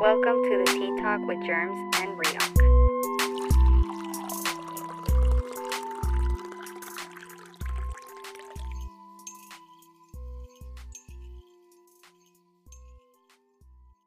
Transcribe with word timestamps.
Welcome 0.00 0.42
to 0.44 0.58
the 0.58 0.64
Tea 0.72 1.02
Talk 1.02 1.20
with 1.26 1.44
Germs 1.44 1.78
and 2.00 2.18
Riok. 2.18 3.60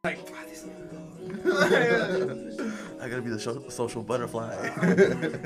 Like, 0.04 0.20
"Ah, 0.36 0.44
I 3.02 3.08
gotta 3.10 3.22
be 3.22 3.30
the 3.30 3.40
sho- 3.40 3.70
social 3.70 4.04
butterfly. 4.04 4.70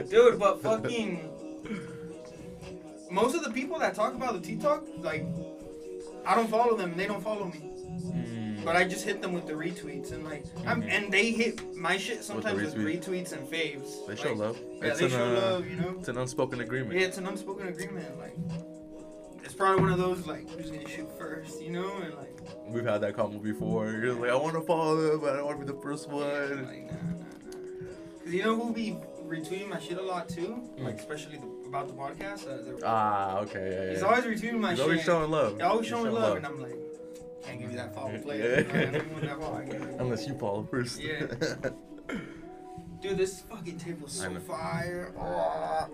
dude, 0.10 0.40
but 0.40 0.62
fucking 0.64 1.30
most 3.12 3.36
of 3.36 3.44
the 3.44 3.52
people 3.52 3.78
that 3.80 3.94
talk 3.94 4.16
about 4.16 4.34
the 4.34 4.40
Tea 4.40 4.58
Talk, 4.58 4.84
like, 5.00 5.26
I 6.26 6.36
don't 6.36 6.50
follow 6.50 6.76
them. 6.76 6.92
and 6.92 7.00
They 7.00 7.06
don't 7.06 7.24
follow 7.24 7.46
me. 7.46 7.77
But 8.68 8.76
I 8.76 8.84
just 8.84 9.06
hit 9.06 9.22
them 9.22 9.34
with 9.34 9.48
the 9.48 9.54
retweets 9.54 10.12
and 10.12 10.24
like, 10.26 10.44
I'm, 10.66 10.84
and 10.84 11.12
they 11.12 11.32
hit 11.32 11.76
my 11.76 11.98
shit 11.98 12.24
sometimes 12.24 12.62
with, 12.62 12.76
retweet. 12.76 13.02
retweets 13.02 13.32
and 13.32 13.48
faves. 13.48 14.06
they 14.08 14.16
show 14.16 14.30
Like, 14.30 14.38
love. 14.40 14.60
Yeah, 14.82 14.88
It's 14.90 15.00
they 15.00 15.06
an, 15.06 15.12
show 15.12 15.26
uh, 15.26 15.40
love. 15.42 15.68
You 15.70 15.76
know. 15.78 15.96
It's 16.00 16.08
an 16.10 16.18
unspoken 16.18 16.60
agreement. 16.62 17.00
Yeah, 17.00 17.06
it's 17.08 17.18
an 17.18 17.28
unspoken 17.28 17.68
agreement. 17.68 18.20
Like, 18.20 18.36
it's 19.44 19.54
probably 19.54 19.82
one 19.82 19.92
of 19.94 19.98
those 20.00 20.28
like, 20.28 20.50
who's 20.50 20.70
gonna 20.70 20.88
shoot 20.90 21.10
first? 21.18 21.62
You 21.62 21.72
know, 21.72 21.96
and 22.02 22.14
like, 22.16 22.38
We've 22.68 22.84
had 22.86 23.00
that 23.02 23.16
comment 23.16 23.42
before. 23.42 23.90
You're 23.92 24.14
like, 24.14 24.30
I 24.32 24.36
want 24.36 24.56
to 24.56 24.62
follow 24.62 24.96
them, 24.98 25.22
but 25.22 25.34
I 25.34 25.38
don't 25.38 25.46
want 25.46 25.60
to 25.62 25.66
be 25.66 25.72
the 25.72 25.80
first 25.82 26.08
yeah, 26.10 26.14
one. 26.16 26.66
like, 26.66 26.86
nah, 26.92 26.98
nah, 26.98 27.14
nah. 27.14 28.24
Cause 28.26 28.34
you 28.34 28.44
know 28.44 28.56
who 28.60 28.74
be 28.74 28.98
retweeting 29.26 29.70
my 29.70 29.80
shit 29.80 29.98
a 29.98 30.02
lot 30.02 30.28
too, 30.28 30.62
like 30.80 31.00
especially 31.00 31.38
the, 31.38 31.48
about 31.68 31.88
the 31.88 31.94
podcast. 31.94 32.48
Uh, 32.48 32.86
Ah, 32.86 33.40
okay. 33.40 33.70
Yeah, 33.72 33.84
yeah. 33.86 33.90
He's 33.92 34.04
always 34.04 34.24
retweeting 34.26 34.60
my 34.60 34.72
He's 34.72 34.80
shit. 34.80 34.84
always 34.86 35.04
showing 35.04 35.32
love. 35.32 35.54
He's 35.54 35.62
always 35.62 35.86
He's 35.86 35.90
showing 35.90 36.04
showing 36.06 36.16
love, 36.16 36.24
love. 36.30 36.38
and 36.38 36.46
I'm 36.46 36.62
like, 36.62 36.76
can't 37.48 37.60
give 37.60 37.72
you 37.72 37.78
that 37.78 37.96
follow 37.96 38.12
Yeah. 38.12 38.22
play. 38.22 38.40
Yeah. 38.40 38.60
You 38.60 38.64
know, 38.64 38.80
I 38.80 38.92
don't 38.92 39.12
want 39.12 39.22
that 39.24 39.40
follow. 39.40 39.56
I 39.56 39.66
can't 39.66 39.72
give 39.72 39.82
you- 39.92 39.98
Unless 40.00 40.28
you 40.28 40.34
follow 40.38 40.64
first. 40.70 41.02
Yeah. 41.02 41.26
Dude, 43.02 43.18
this 43.18 43.42
fucking 43.42 43.80
I 43.86 44.06
so 44.08 44.40
fire. 44.40 45.14
Oh. 45.18 45.88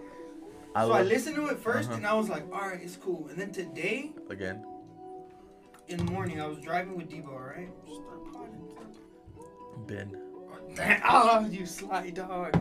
I 0.76 0.86
so 0.86 0.92
I 0.94 1.02
listened 1.04 1.36
to 1.36 1.48
it 1.48 1.62
1st 1.64 1.86
Uh-huh. 1.86 1.94
and 1.96 2.08
I 2.08 2.14
was 2.14 2.30
like, 2.30 2.44
all 2.54 2.62
right, 2.62 2.80
it's 2.82 2.96
cool. 2.96 3.28
And 3.30 3.38
then 3.38 3.52
today 3.52 4.12
again. 4.30 4.66
in 5.90 5.98
the 5.98 6.10
morning, 6.12 6.42
I 6.42 6.48
was 6.48 6.60
driving 6.60 6.96
with 6.98 7.10
Debo, 7.10 7.30
right? 7.38 7.70
Ben. 9.88 10.18
Oh, 11.08 11.46
you 11.52 11.66
sly 11.68 12.10
dog. 12.10 12.56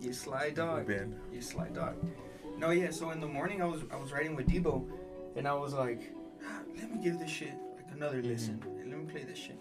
You 0.00 0.12
sly 0.14 0.50
dog. 0.50 0.86
Ben. 0.86 1.14
You 1.32 1.42
sly 1.42 1.68
dog. 1.68 1.96
No, 2.56 2.70
yeah. 2.70 2.90
So 2.90 3.10
in 3.10 3.20
the 3.20 3.26
morning, 3.26 3.60
I 3.60 3.66
was 3.66 3.82
I 3.90 3.96
was 3.96 4.10
riding 4.12 4.34
with 4.36 4.46
Debo, 4.48 4.88
and 5.36 5.46
I 5.46 5.52
was 5.52 5.74
like, 5.74 6.14
"Ah, 6.42 6.60
let 6.78 6.90
me 6.90 7.02
give 7.02 7.18
this 7.18 7.30
shit 7.30 7.52
another 7.96 8.18
Mm-hmm. 8.20 8.28
listen. 8.28 8.62
Let 8.88 8.98
me 8.98 9.04
play 9.10 9.24
this 9.24 9.38
shit. 9.38 9.58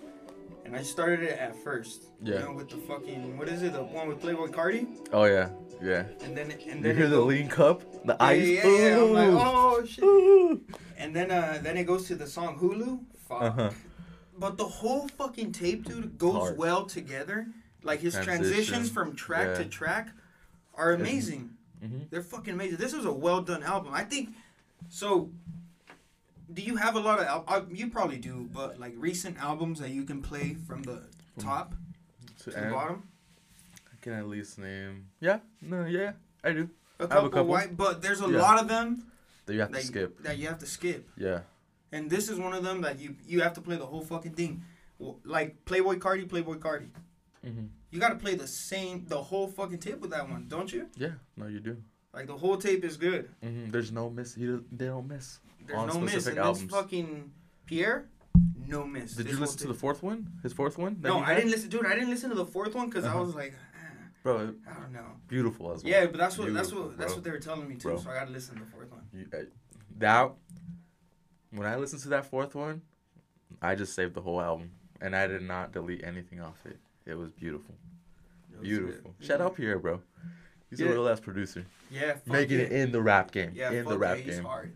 And 0.66 0.76
I 0.76 0.82
started 0.82 1.22
it 1.22 1.38
at 1.40 1.56
first. 1.64 2.06
Yeah. 2.24 2.36
You 2.36 2.40
know, 2.46 2.54
with 2.54 2.70
the 2.70 2.78
fucking 2.78 3.38
what 3.38 3.48
is 3.48 3.62
it? 3.62 3.74
The 3.74 3.84
one 3.84 4.08
with 4.08 4.22
Playboi 4.22 4.50
Carti. 4.52 4.88
Oh 5.14 5.26
yeah, 5.26 5.50
yeah. 5.82 6.06
And 6.24 6.36
then 6.36 6.52
and 6.52 6.84
then 6.84 6.92
You 6.92 6.94
hear 6.94 7.08
the 7.08 7.18
go- 7.18 7.26
lean 7.26 7.48
cup, 7.48 7.82
the 8.06 8.14
Yeah, 8.20 8.26
ice. 8.26 8.48
yeah, 8.48 8.66
yeah, 8.68 8.88
yeah. 8.90 9.04
I'm 9.04 9.14
like, 9.14 9.46
oh 9.46 9.86
shit. 9.86 10.04
Ooh. 10.04 10.62
And 10.98 11.16
then 11.16 11.30
uh 11.32 11.60
then 11.62 11.78
it 11.78 11.84
goes 11.86 12.08
to 12.08 12.16
the 12.16 12.28
song 12.28 12.58
Hulu. 12.60 13.00
Fuck. 13.28 13.42
Uh-huh. 13.42 13.70
But 14.38 14.58
the 14.58 14.66
whole 14.66 15.08
fucking 15.08 15.52
tape, 15.54 15.86
dude, 15.86 16.18
goes 16.18 16.34
Hard. 16.36 16.58
well 16.58 16.86
together. 16.86 17.48
Like 17.84 18.00
his 18.02 18.16
transitions 18.20 18.90
from 18.90 19.16
track 19.16 19.56
to 19.58 19.66
track 19.66 20.10
are 20.74 20.94
amazing. 20.94 21.52
Mhm. 21.84 22.10
They're 22.10 22.24
fucking 22.24 22.54
amazing. 22.56 22.78
This 22.78 22.94
was 22.96 23.06
a 23.06 23.14
well 23.14 23.42
done 23.42 23.62
album. 23.64 23.94
I 23.94 24.04
think. 24.04 24.30
So, 24.90 25.32
do 26.54 26.62
you 26.62 26.76
have 26.78 26.96
a 26.96 27.00
lot 27.00 27.20
of? 27.20 27.26
Al- 27.28 27.46
uh, 27.48 27.62
you 27.72 27.90
probably 27.90 28.18
do, 28.18 28.50
but 28.54 28.80
like 28.80 28.94
recent 28.98 29.38
albums 29.38 29.80
that 29.80 29.90
you 29.90 30.04
can 30.04 30.22
play 30.22 30.56
from 30.68 30.84
the 30.84 31.02
top 31.40 31.74
To 32.40 32.44
to 32.46 32.50
the 32.52 32.60
end, 32.66 32.74
bottom. 32.74 33.04
I 33.92 33.96
can 34.02 34.14
at 34.14 34.28
least 34.28 34.58
name. 34.60 35.08
Yeah. 35.20 35.40
No. 35.62 35.86
Yeah. 35.86 36.14
I 36.44 36.52
do. 36.54 36.70
A 37.00 37.04
I 37.04 37.04
have 37.04 37.12
a 37.12 37.14
couple, 37.16 37.30
couple. 37.30 37.46
white, 37.48 37.76
but 37.76 38.02
there's 38.02 38.22
a 38.22 38.30
Yeah. 38.30 38.42
lot 38.42 38.60
of 38.62 38.68
them 38.68 39.04
That 39.46 39.54
you 39.56 39.62
have 39.62 39.72
to 39.72 39.82
skip. 39.82 40.16
You, 40.18 40.24
that 40.24 40.38
you 40.38 40.48
have 40.48 40.60
to 40.60 40.66
skip. 40.66 41.10
Yeah. 41.18 41.40
And 41.92 42.10
this 42.10 42.30
is 42.30 42.38
one 42.40 42.54
of 42.54 42.64
them 42.64 42.82
that 42.82 43.00
you 43.00 43.16
you 43.26 43.42
have 43.42 43.54
to 43.54 43.62
play 43.62 43.78
the 43.78 43.86
whole 43.86 44.02
fucking 44.04 44.34
thing, 44.34 44.64
like 45.24 45.66
Playboi 45.66 45.98
Carti, 46.00 46.26
Playboi 46.28 46.60
Carti. 46.60 46.90
hmm 47.44 47.68
You 47.92 48.00
got 48.00 48.10
to 48.10 48.20
play 48.26 48.36
the 48.36 48.48
same, 48.48 49.06
the 49.08 49.22
whole 49.30 49.48
fucking 49.48 49.80
tape 49.80 50.00
with 50.02 50.12
that 50.12 50.30
one, 50.30 50.48
don't 50.48 50.72
you? 50.74 50.88
Yeah. 50.98 51.16
No, 51.38 51.48
you 51.48 51.60
do. 51.60 51.78
Like 52.14 52.28
the 52.28 52.38
whole 52.38 52.58
tape 52.58 52.84
is 52.84 52.98
good. 52.98 53.30
hmm 53.44 53.72
There's 53.72 53.92
no 53.92 54.10
miss. 54.10 54.38
You, 54.38 54.64
they 54.72 54.86
don't 54.88 55.08
miss. 55.08 55.40
There's 55.68 55.80
On 55.80 55.88
no 55.88 56.00
miss. 56.00 56.28
And 56.28 56.38
albums. 56.38 56.62
this 56.62 56.72
fucking 56.72 57.32
Pi'erre, 57.66 58.06
no 58.68 58.86
miss. 58.86 59.14
Did 59.16 59.26
This 59.28 59.34
you 59.34 59.40
listen 59.40 59.58
to 59.60 59.68
the 59.68 59.74
fourth 59.74 60.04
one? 60.04 60.28
His 60.44 60.54
fourth 60.54 60.78
one? 60.78 60.98
No, 61.02 61.20
I 61.20 61.36
didn't 61.36 61.52
listen, 61.52 61.70
dude. 61.70 61.86
I 61.86 61.94
didn't 61.96 62.10
listen 62.10 62.30
to 62.30 62.36
the 62.36 62.46
fourth 62.46 62.76
one 62.76 62.88
because 62.90 63.06
I 63.06 63.10
Uh-huh. 63.10 63.20
was 63.24 63.36
like, 63.36 63.54
ah, 63.76 63.88
Bro, 64.24 64.54
I 64.70 64.74
don't 64.80 64.92
know. 64.94 65.06
beautiful 65.28 65.72
as 65.72 65.84
well. 65.84 65.92
Yeah, 65.92 66.06
but 66.08 66.18
that's 66.18 66.38
what 66.38 66.54
that's 66.54 66.72
what 66.72 66.98
that's 66.98 67.12
bro. 67.14 67.16
what 67.16 67.24
they 67.24 67.32
were 67.32 67.40
telling 67.40 67.68
me 67.68 67.76
too. 67.76 67.90
Bro. 67.90 68.00
So 68.00 68.10
I 68.10 68.16
gotta 68.16 68.32
listen 68.32 68.56
to 68.56 68.62
the 68.66 68.70
fourth 68.72 68.92
one. 68.92 69.02
You, 69.14 69.26
uh, 69.34 69.44
that 69.98 70.32
when 71.52 71.68
I 71.68 71.76
listened 71.78 72.02
to 72.04 72.10
that 72.10 72.26
fourth 72.26 72.54
one, 72.56 72.82
I 73.62 73.76
just 73.76 73.94
saved 73.96 74.14
the 74.14 74.22
whole 74.22 74.42
album 74.42 74.72
and 75.02 75.16
I 75.16 75.28
did 75.28 75.42
not 75.42 75.72
delete 75.72 76.04
anything 76.04 76.42
off 76.42 76.58
it. 76.66 76.78
It 77.06 77.16
was 77.16 77.32
beautiful, 77.32 77.76
It 78.52 78.60
was 78.60 78.68
beautiful. 78.68 79.16
good. 79.20 79.26
Shout 79.28 79.42
out 79.42 79.56
Pi'erre, 79.56 79.80
bro. 79.80 80.02
He's 80.70 80.80
Yeah. 80.80 80.88
a 80.88 80.92
real 80.94 81.08
ass 81.08 81.20
producer, 81.20 81.64
Yeah, 81.92 82.18
making 82.26 82.58
yeah. 82.60 82.66
it 82.66 82.72
in 82.72 82.92
the 82.92 83.02
rap 83.02 83.32
game, 83.32 83.52
Yeah, 83.56 83.72
in 83.72 83.86
the 83.86 83.98
rap 83.98 84.18
yeah, 84.18 84.24
game. 84.34 84.44
hard. 84.44 84.74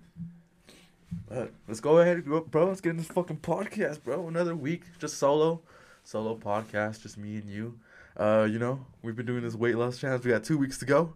But 1.28 1.52
let's 1.68 1.80
go 1.80 2.00
ahead, 2.00 2.26
bro. 2.26 2.68
Let's 2.68 2.82
get 2.82 2.92
in 2.92 2.98
this 2.98 3.08
fucking 3.08 3.38
podcast, 3.38 4.04
bro. 4.04 4.28
Another 4.28 4.56
week, 4.56 4.84
just 5.00 5.18
solo, 5.18 5.62
solo 6.04 6.36
podcast, 6.36 7.02
just 7.02 7.18
me 7.18 7.38
and 7.38 7.50
you. 7.50 7.80
Uh, 8.18 8.48
you 8.50 8.60
know, 8.60 8.86
we've 9.02 9.16
been 9.16 9.26
doing 9.26 9.44
this 9.44 9.56
weight 9.56 9.76
loss 9.78 9.98
challenge. 9.98 10.26
We 10.26 10.32
got 10.32 10.44
two 10.44 10.58
weeks 10.58 10.78
to 10.80 10.86
go. 10.86 11.14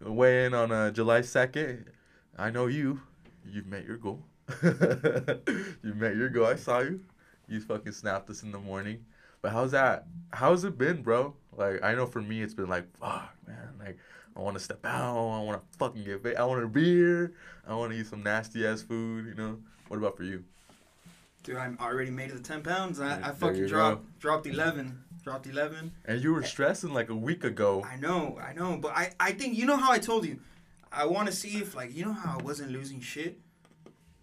Weigh 0.00 0.46
in 0.46 0.54
on 0.54 0.72
uh, 0.72 0.90
July 0.90 1.20
second. 1.22 1.86
I 2.36 2.50
know 2.50 2.66
you. 2.66 3.00
You've 3.44 3.66
met 3.66 3.84
your 3.84 3.96
goal. 3.96 4.22
you 4.62 5.94
met 5.94 6.16
your 6.16 6.28
goal. 6.28 6.46
I 6.46 6.56
saw 6.56 6.80
you. 6.80 7.00
You 7.48 7.60
fucking 7.60 7.92
snapped 7.92 8.30
us 8.30 8.42
in 8.42 8.52
the 8.52 8.58
morning. 8.58 9.04
But 9.42 9.52
how's 9.52 9.72
that? 9.72 10.06
How's 10.32 10.64
it 10.64 10.76
been, 10.76 11.02
bro? 11.02 11.34
Like 11.56 11.82
I 11.82 11.94
know 11.94 12.06
for 12.06 12.20
me, 12.20 12.42
it's 12.42 12.54
been 12.54 12.68
like, 12.68 12.84
fuck, 12.98 13.34
man. 13.46 13.74
Like 13.78 13.98
I 14.36 14.40
want 14.40 14.56
to 14.56 14.62
step 14.62 14.84
out. 14.84 15.16
I 15.16 15.42
want 15.42 15.60
to 15.60 15.78
fucking 15.78 16.04
get. 16.04 16.22
Va- 16.22 16.38
I 16.38 16.44
want 16.44 16.62
a 16.62 16.68
beer. 16.68 17.32
I 17.66 17.74
want 17.74 17.92
to 17.92 17.98
eat 17.98 18.06
some 18.06 18.22
nasty 18.22 18.66
ass 18.66 18.82
food. 18.82 19.26
You 19.26 19.34
know. 19.34 19.58
What 19.88 19.96
about 19.96 20.16
for 20.16 20.24
you? 20.24 20.44
Dude, 21.42 21.56
I'm 21.56 21.78
already 21.80 22.10
made 22.10 22.30
it 22.30 22.36
to 22.36 22.42
ten 22.42 22.62
pounds. 22.62 23.00
I, 23.00 23.20
I 23.22 23.32
fucking 23.32 23.66
dropped 23.66 24.18
dropped 24.18 24.46
eleven. 24.46 25.02
Dropped 25.22 25.46
eleven. 25.46 25.92
And 26.04 26.22
you 26.22 26.34
were 26.34 26.42
stressing 26.42 26.92
like 26.92 27.08
a 27.08 27.14
week 27.14 27.44
ago. 27.44 27.84
I 27.88 27.96
know, 27.96 28.38
I 28.40 28.52
know, 28.52 28.76
but 28.76 28.92
I, 28.96 29.12
I 29.18 29.32
think 29.32 29.56
you 29.56 29.64
know 29.64 29.76
how 29.76 29.90
I 29.90 29.98
told 29.98 30.26
you. 30.26 30.40
I 30.92 31.04
want 31.04 31.28
to 31.28 31.34
see 31.34 31.58
if 31.58 31.74
like 31.74 31.94
you 31.94 32.04
know 32.04 32.12
how 32.12 32.38
I 32.38 32.42
wasn't 32.42 32.72
losing 32.72 33.00
shit, 33.00 33.38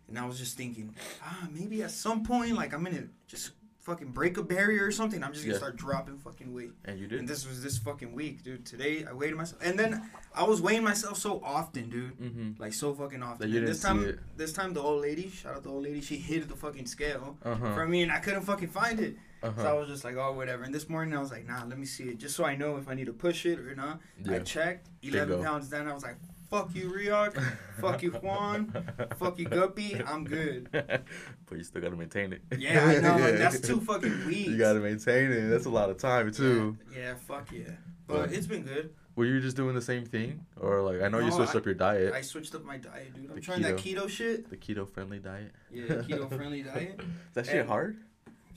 and 0.07 0.17
I 0.17 0.25
was 0.25 0.37
just 0.37 0.57
thinking, 0.57 0.95
ah, 1.23 1.47
maybe 1.51 1.81
at 1.81 1.91
some 1.91 2.23
point 2.23 2.55
like 2.55 2.73
I'm 2.73 2.83
gonna 2.83 3.07
just 3.27 3.51
fucking 3.83 4.11
break 4.11 4.37
a 4.37 4.43
barrier 4.43 4.85
or 4.85 4.91
something. 4.91 5.23
I'm 5.23 5.33
just 5.33 5.43
gonna 5.43 5.53
Yeah. 5.53 5.59
start 5.59 5.75
dropping 5.75 6.17
fucking 6.17 6.53
weight. 6.53 6.71
And 6.85 6.97
you 6.97 7.07
did. 7.07 7.19
And 7.19 7.27
this 7.27 7.45
was 7.47 7.61
this 7.61 7.77
fucking 7.77 8.13
week, 8.13 8.43
dude. 8.43 8.65
Today 8.65 9.05
I 9.05 9.13
weighed 9.13 9.35
myself, 9.35 9.61
and 9.63 9.77
then 9.77 10.09
I 10.33 10.43
was 10.43 10.61
weighing 10.61 10.83
myself 10.83 11.17
so 11.17 11.41
often, 11.43 11.89
dude. 11.89 12.17
Mm-hmm. 12.17 12.61
Like 12.61 12.73
so 12.73 12.93
fucking 12.93 13.21
often. 13.21 13.39
That 13.39 13.49
you 13.49 13.57
And 13.59 13.67
didn't 13.67 13.73
this 13.75 13.81
time, 13.81 14.19
this 14.37 14.53
time 14.53 14.73
the 14.73 14.81
old 14.81 15.01
lady, 15.01 15.29
shout 15.29 15.55
out 15.55 15.63
the 15.63 15.69
old 15.69 15.83
lady, 15.83 16.01
she 16.01 16.15
hid 16.15 16.47
the 16.47 16.55
fucking 16.55 16.85
scale 16.85 17.37
Uh 17.43 17.55
huh. 17.55 17.73
from 17.75 17.91
me, 17.91 18.01
and 18.03 18.11
I 18.11 18.19
couldn't 18.19 18.41
fucking 18.43 18.69
find 18.69 18.99
it. 18.99 19.17
Uh 19.43 19.51
So 19.57 19.67
I 19.67 19.73
was 19.73 19.89
just 19.89 20.05
like, 20.05 20.15
oh, 20.15 20.31
whatever. 20.31 20.63
And 20.63 20.73
this 20.73 20.87
morning 20.87 21.13
I 21.15 21.19
was 21.19 21.29
like, 21.31 21.45
nah, 21.45 21.65
let 21.65 21.77
me 21.77 21.85
see 21.85 22.05
it, 22.05 22.17
just 22.17 22.35
so 22.37 22.45
I 22.45 22.55
know 22.55 22.77
if 22.77 22.87
I 22.87 22.93
need 22.93 23.07
to 23.07 23.13
push 23.13 23.45
it 23.45 23.59
or 23.59 23.75
not. 23.75 23.99
I 24.29 24.39
checked, 24.39 24.87
11 25.01 25.43
pounds 25.43 25.67
down. 25.67 25.87
I 25.89 25.93
was 25.93 26.03
like, 26.03 26.15
fuck 26.53 26.75
you, 26.75 26.89
Riok. 26.91 27.43
fuck 27.81 28.03
you, 28.03 28.11
Juan. 28.11 28.71
Fuck 29.17 29.39
you, 29.39 29.45
Guppy. 29.45 29.99
I'm 30.05 30.23
good. 30.23 30.69
but 30.71 31.57
you 31.57 31.63
still 31.63 31.81
gotta 31.81 31.95
maintain 31.95 32.31
it. 32.33 32.41
Yeah, 32.57 32.85
I 32.85 32.99
know. 32.99 33.15
and 33.27 33.37
that's 33.39 33.59
too 33.59 33.79
fucking 33.81 34.25
weeks. 34.27 34.49
You 34.49 34.57
gotta 34.57 34.79
maintain 34.79 35.31
it. 35.31 35.49
That's 35.49 35.65
a 35.65 35.69
lot 35.69 35.89
of 35.89 35.97
time 35.97 36.31
too. 36.31 36.77
Yeah, 36.91 36.97
yeah, 36.99 37.13
fuck 37.15 37.51
yeah. 37.51 37.63
But 38.07 38.27
But- 38.27 38.33
it's 38.33 38.47
been 38.47 38.63
good. 38.63 38.93
Were 39.15 39.25
you 39.25 39.39
just 39.39 39.55
doing 39.55 39.75
the 39.75 39.81
same 39.81 40.05
thing, 40.05 40.43
or 40.59 40.81
like 40.81 41.03
I 41.03 41.07
know 41.07 41.19
you 41.19 41.31
switched 41.31 41.53
I- 41.53 41.59
up 41.59 41.65
your 41.65 41.75
diet, 41.75 42.13
I 42.15 42.21
switched 42.21 42.55
up 42.55 42.63
my 42.65 42.77
diet, 42.77 43.13
dude. 43.13 43.29
I'm 43.29 43.35
The 43.35 43.41
trying 43.41 43.61
that 43.61 43.75
keto 43.77 44.09
shit. 44.09 44.49
the 44.49 44.57
keto 44.57 44.89
friendly 44.89 45.19
diet? 45.19 45.51
Yeah, 45.71 45.85
keto 45.85 46.27
friendly 46.35 46.63
diet. 46.73 46.99
Is 46.99 47.05
that 47.35 47.45
shit 47.45 47.57
And- 47.57 47.69
hard? 47.69 47.97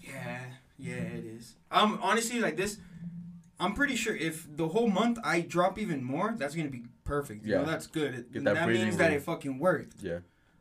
Yeah, 0.03 0.41
yeah, 0.79 0.95
it 0.95 1.25
is. 1.27 1.57
Um, 1.71 1.99
honestly, 2.03 2.41
like 2.41 2.57
this, 2.57 2.79
I'm 3.61 3.75
pretty 3.75 3.97
sure 3.97 4.17
if 4.17 4.47
the 4.57 4.69
whole 4.69 4.89
month 4.89 5.19
I 5.23 5.41
drop 5.43 5.79
even 5.79 6.03
more, 6.03 6.35
that's 6.39 6.55
gonna 6.55 6.71
be 6.71 6.85
perfect. 7.07 7.45
You 7.45 7.53
Yeah. 7.53 7.59
know, 7.61 7.65
that's 7.67 7.87
good. 7.87 8.15
It- 8.35 8.45
that 8.45 8.69
means 8.69 8.97
that 8.99 9.13
it 9.13 9.23
fucking 9.23 9.59
worked. 9.59 10.03
Yeah, 10.03 10.19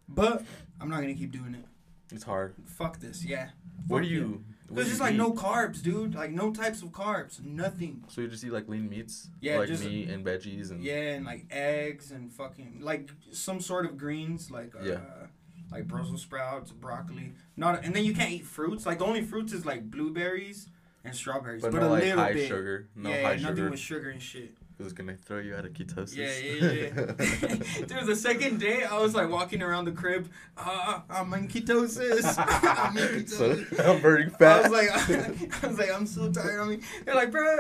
But 0.07 0.45
I'm 0.79 0.87
not 0.89 1.01
gonna 1.01 1.15
keep 1.15 1.31
doing 1.31 1.55
it. 1.55 1.65
it's 2.11 2.23
hard. 2.23 2.53
Fuck 2.65 2.99
this. 2.99 3.25
Yeah. 3.25 3.49
What 3.87 3.99
Fuck 3.99 4.03
do 4.07 4.09
you? 4.15 4.43
There's 4.69 4.87
do 4.87 4.91
just 4.91 5.01
like 5.01 5.13
eat? 5.13 5.17
no 5.17 5.31
carbs, 5.31 5.81
dude. 5.83 6.15
Like 6.15 6.31
no 6.31 6.51
types 6.51 6.81
of 6.81 6.89
carbs. 6.89 7.43
Nothing. 7.43 8.03
So 8.07 8.21
you 8.21 8.27
just 8.27 8.43
eat 8.43 8.51
like 8.51 8.67
lean 8.67 8.89
meats, 8.89 9.29
Yeah, 9.41 9.59
like 9.59 9.67
just- 9.67 9.83
meat 9.85 10.09
and 10.09 10.25
veggies 10.25 10.71
and 10.71 10.81
Yeah, 10.83 11.13
and 11.15 11.25
like 11.25 11.45
eggs 11.51 12.11
and 12.11 12.31
fucking 12.33 12.79
like 12.81 13.11
some 13.31 13.59
sort 13.61 13.85
of 13.85 13.97
greens, 13.97 14.49
like 14.49 14.73
uh, 14.75 14.83
Yeah. 14.83 15.27
like 15.71 15.87
Brussels 15.87 16.21
sprouts, 16.23 16.71
broccoli. 16.71 17.33
Not 17.57 17.83
and 17.83 17.93
then 17.95 18.05
you 18.05 18.13
can't 18.13 18.31
eat 18.31 18.45
fruits. 18.45 18.85
Like 18.85 18.99
the 18.99 19.05
only 19.05 19.21
fruits 19.23 19.53
is 19.53 19.65
like 19.65 19.89
blueberries 19.91 20.67
and 21.03 21.13
strawberries, 21.15 21.61
But, 21.61 21.71
but, 21.71 21.81
no 21.81 21.89
a 21.89 21.91
like 21.91 22.03
little 22.03 22.19
high 22.19 22.33
bit. 22.33 22.47
sugar. 22.47 22.89
No 22.95 23.09
yeah, 23.11 23.21
high 23.23 23.35
nothing 23.35 23.55
sugar. 23.57 23.69
with 23.69 23.79
sugar 23.79 24.09
and 24.09 24.21
shit. 24.21 24.57
Was 24.77 24.91
gonna 24.93 25.15
throw 25.15 25.39
you 25.39 25.55
out 25.55 25.65
of 25.65 25.71
ketosis. 25.73 26.15
Yeah, 26.15 26.29
yeah, 26.37 26.73
yeah. 26.93 27.85
Dude, 27.87 28.05
the 28.07 28.15
second 28.15 28.59
day 28.59 28.83
I 28.83 28.99
was 28.99 29.15
like 29.15 29.29
walking 29.29 29.61
around 29.63 29.85
the 29.85 29.93
crib. 29.93 30.29
Uh, 30.57 30.99
I'm 31.09 31.33
in 31.33 31.47
ketosis. 31.47 32.23
I'm 32.37 32.97
in 32.97 33.25
so. 33.25 33.51
I'm 33.83 34.01
burning 34.01 34.31
I 34.39 34.61
was 34.61 34.71
like, 34.71 34.89
I 35.63 35.67
was 35.67 35.77
like, 35.79 35.91
I'm 35.93 36.05
so 36.05 36.29
tired. 36.31 36.59
I 36.59 36.65
mean, 36.67 36.81
they're 37.05 37.15
like, 37.15 37.31
bro, 37.31 37.57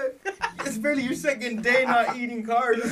it's 0.65 0.77
barely 0.77 1.03
your 1.03 1.15
second 1.15 1.63
day 1.63 1.85
not 1.85 2.17
eating 2.17 2.45
carbs. 2.45 2.83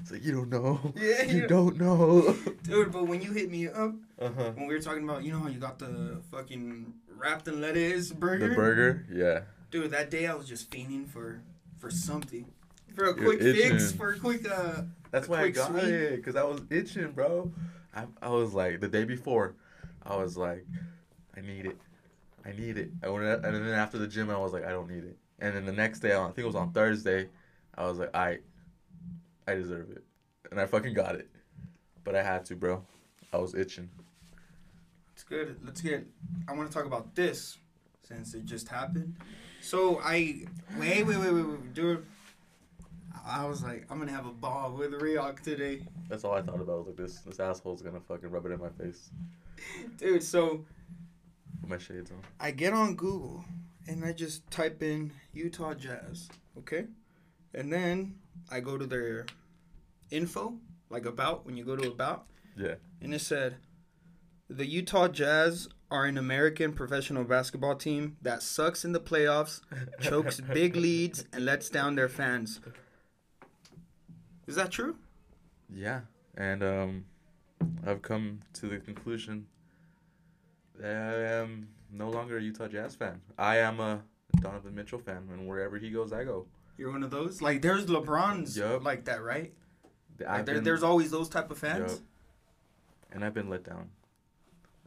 it's 0.00 0.12
like 0.12 0.24
you 0.24 0.32
don't 0.32 0.48
know. 0.50 0.80
Yeah, 0.96 1.22
you 1.24 1.40
you- 1.42 1.46
don't 1.48 1.78
know. 1.78 2.36
Dude, 2.62 2.92
but 2.92 3.06
when 3.08 3.20
you 3.22 3.32
hit 3.32 3.50
me 3.50 3.66
up, 3.68 3.92
Uh 4.20 4.30
huh. 4.36 4.52
when 4.54 4.66
we 4.68 4.74
were 4.74 4.80
talking 4.80 5.02
about, 5.04 5.24
you 5.24 5.32
know 5.32 5.40
how 5.40 5.48
you 5.48 5.58
got 5.58 5.78
the 5.80 6.20
fucking 6.30 6.94
wrapped 7.16 7.48
in 7.48 7.60
lettuce 7.60 8.12
burger? 8.12 8.50
The 8.50 8.54
burger, 8.54 9.06
yeah. 9.12 9.40
Dude, 9.72 9.90
that 9.90 10.10
day 10.10 10.26
I 10.28 10.34
was 10.34 10.48
just 10.48 10.70
fiending 10.70 11.08
for 11.08 11.42
for 11.78 11.90
something. 11.90 12.46
For 12.94 13.04
a 13.06 13.14
quick 13.14 13.40
fix, 13.40 13.92
for 13.92 14.12
a 14.12 14.18
quick 14.18 14.50
uh 14.50 14.82
That's 15.10 15.28
why 15.28 15.38
I 15.38 15.42
quick 15.42 15.54
got 15.54 15.70
sweet. 15.70 15.84
it, 15.84 16.16
because 16.16 16.36
I 16.36 16.42
was 16.44 16.60
itching, 16.70 17.12
bro. 17.12 17.50
I, 17.94 18.06
I 18.22 18.28
was 18.28 18.54
like, 18.54 18.80
the 18.80 18.88
day 18.88 19.04
before, 19.04 19.54
I 20.04 20.16
was 20.16 20.36
like, 20.36 20.64
I 21.36 21.40
need 21.40 21.66
it. 21.66 21.78
I 22.44 22.52
need 22.52 22.78
it. 22.78 22.90
I 23.02 23.08
went, 23.08 23.24
and 23.24 23.54
then 23.54 23.66
after 23.68 23.98
the 23.98 24.06
gym, 24.06 24.30
I 24.30 24.38
was 24.38 24.52
like, 24.52 24.64
I 24.64 24.70
don't 24.70 24.88
need 24.88 25.04
it. 25.04 25.16
And 25.40 25.54
then 25.54 25.66
the 25.66 25.72
next 25.72 26.00
day, 26.00 26.14
I 26.14 26.24
think 26.26 26.38
it 26.38 26.46
was 26.46 26.54
on 26.54 26.72
Thursday, 26.72 27.28
I 27.76 27.86
was 27.86 27.98
like, 27.98 28.14
I, 28.14 28.38
I 29.48 29.54
deserve 29.54 29.90
it. 29.90 30.04
And 30.50 30.60
I 30.60 30.66
fucking 30.66 30.94
got 30.94 31.16
it. 31.16 31.28
But 32.04 32.14
I 32.14 32.22
had 32.22 32.44
to, 32.46 32.56
bro. 32.56 32.84
I 33.32 33.38
was 33.38 33.54
itching. 33.54 33.88
It's 35.14 35.22
good. 35.22 35.58
Let's 35.64 35.80
get. 35.80 36.06
I 36.48 36.52
want 36.52 36.70
to 36.70 36.74
talk 36.76 36.86
about 36.86 37.14
this 37.14 37.58
since 38.02 38.34
it 38.34 38.44
just 38.44 38.68
happened. 38.68 39.16
So 39.60 40.00
I 40.02 40.44
wait, 40.78 41.06
wait, 41.06 41.18
wait, 41.18 41.32
wait, 41.32 41.42
wait, 41.42 41.74
dude. 41.74 42.06
I 43.30 43.46
was 43.46 43.62
like, 43.62 43.86
I'm 43.90 43.98
gonna 43.98 44.12
have 44.12 44.26
a 44.26 44.32
ball 44.32 44.74
with 44.76 44.92
Riok 44.92 45.40
today, 45.40 45.86
That's 46.08 46.24
all 46.24 46.32
I 46.34 46.42
thought 46.42 46.60
about. 46.60 46.72
I 46.72 46.76
was 46.76 46.86
like, 46.88 46.96
this, 46.96 47.18
this 47.20 47.38
asshole's 47.40 47.82
gonna 47.82 48.00
fucking 48.00 48.30
rub 48.30 48.46
it 48.46 48.52
in 48.52 48.60
my 48.60 48.68
face. 48.70 49.10
dude. 49.96 50.22
So 50.22 50.64
Put 51.60 51.70
my 51.70 51.78
shades 51.78 52.10
on. 52.10 52.18
I 52.40 52.50
get 52.50 52.72
on 52.72 52.94
Google 52.96 53.44
and 53.86 54.04
I 54.04 54.12
just 54.12 54.50
type 54.50 54.82
in 54.82 55.12
Utah 55.32 55.74
Jazz, 55.74 56.28
okay, 56.58 56.86
and 57.54 57.72
then 57.72 58.16
I 58.50 58.60
go 58.60 58.76
to 58.78 58.86
their 58.86 59.26
info, 60.10 60.54
like 60.90 61.06
about 61.06 61.44
when 61.46 61.56
you 61.56 61.64
go 61.64 61.76
to 61.76 61.88
about, 61.88 62.26
Yeah. 62.56 62.74
and 63.00 63.14
it 63.14 63.20
said 63.20 63.56
the 64.48 64.66
Utah 64.66 65.08
Jazz 65.08 65.68
are 65.90 66.04
an 66.06 66.16
American 66.18 66.72
professional 66.72 67.24
basketball 67.24 67.74
team 67.76 68.16
that 68.22 68.42
sucks 68.42 68.84
in 68.84 68.92
the 68.92 69.00
playoffs, 69.00 69.60
chokes 70.00 70.40
big 70.40 70.76
leads, 70.76 71.24
and 71.32 71.44
lets 71.44 71.68
down 71.68 71.94
their 71.96 72.08
fans. 72.08 72.60
Is 74.46 74.56
that 74.56 74.70
true? 74.70 74.96
Yeah, 75.72 76.00
and 76.36 76.62
um, 76.62 77.04
I've 77.86 78.02
come 78.02 78.40
to 78.54 78.66
the 78.66 78.78
conclusion 78.78 79.46
that 80.78 80.96
I 81.14 81.22
am 81.40 81.68
no 81.92 82.10
longer 82.10 82.38
a 82.38 82.42
Utah 82.42 82.68
Jazz 82.68 82.94
fan. 82.94 83.20
I 83.38 83.58
am 83.58 83.80
a 83.80 84.02
Donovan 84.40 84.74
Mitchell 84.74 84.98
fan, 84.98 85.28
and 85.32 85.46
wherever 85.46 85.78
he 85.78 85.90
goes, 85.90 86.12
I 86.12 86.24
go. 86.24 86.46
You're 86.78 86.90
one 86.90 87.02
of 87.02 87.10
those. 87.10 87.42
Like 87.42 87.62
there's 87.62 87.86
LeBron's 87.86 88.56
Yup. 88.56 88.82
like 88.84 89.04
that, 89.04 89.22
right? 89.22 89.52
Like, 90.18 90.44
there, 90.46 90.56
been- 90.56 90.64
there's 90.64 90.82
always 90.82 91.10
those 91.10 91.28
type 91.28 91.50
of 91.50 91.58
fans. 91.58 91.92
Yup. 91.92 92.00
and 93.12 93.24
I've 93.24 93.34
been 93.34 93.48
let 93.48 93.64
down. 93.64 93.90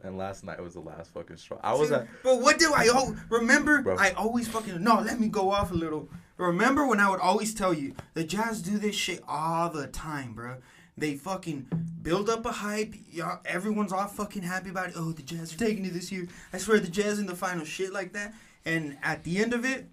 And 0.02 0.18
last 0.18 0.44
night 0.44 0.60
was 0.62 0.74
the 0.74 0.80
last 0.80 1.14
fucking 1.14 1.38
straw. 1.38 1.58
I 1.62 1.72
was 1.72 1.88
Dude, 1.88 2.00
at 2.00 2.08
But 2.22 2.40
what 2.42 2.58
do 2.58 2.74
I 2.74 2.86
al- 2.88 3.16
remember? 3.30 3.80
Bro. 3.80 3.96
I 3.96 4.10
always 4.10 4.46
fucking 4.48 4.82
no. 4.82 5.00
Let 5.00 5.18
me 5.18 5.28
go 5.28 5.50
off 5.50 5.70
a 5.70 5.74
little. 5.74 6.10
Remember 6.36 6.86
when 6.86 7.00
I 7.00 7.10
would 7.10 7.20
always 7.20 7.54
tell 7.54 7.72
you 7.72 7.94
the 8.14 8.24
Jazz 8.24 8.60
do 8.62 8.78
this 8.78 8.94
shit 8.96 9.22
all 9.28 9.70
the 9.70 9.86
time, 9.86 10.34
bro. 10.34 10.56
They 10.96 11.14
fucking 11.16 11.66
build 12.02 12.28
up 12.30 12.44
a 12.46 12.52
hype. 12.52 12.94
Y'all, 13.10 13.40
everyone's 13.44 13.92
all 13.92 14.06
fucking 14.06 14.42
happy 14.42 14.70
about 14.70 14.88
it. 14.90 14.94
Oh, 14.96 15.12
the 15.12 15.22
Jazz 15.22 15.54
are 15.54 15.58
taking 15.58 15.84
it 15.84 15.92
this 15.92 16.10
year. 16.12 16.26
I 16.52 16.58
swear, 16.58 16.78
the 16.80 16.88
Jazz 16.88 17.18
in 17.18 17.26
the 17.26 17.34
final, 17.36 17.64
shit 17.64 17.92
like 17.92 18.12
that. 18.12 18.34
And 18.64 18.96
at 19.02 19.24
the 19.24 19.38
end 19.38 19.52
of 19.54 19.64
it, 19.64 19.86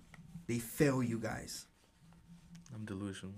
they 0.48 0.60
fail 0.60 1.02
you 1.04 1.20
guys. 1.20 1.66
I'm 2.74 2.86
delusional. 2.86 3.36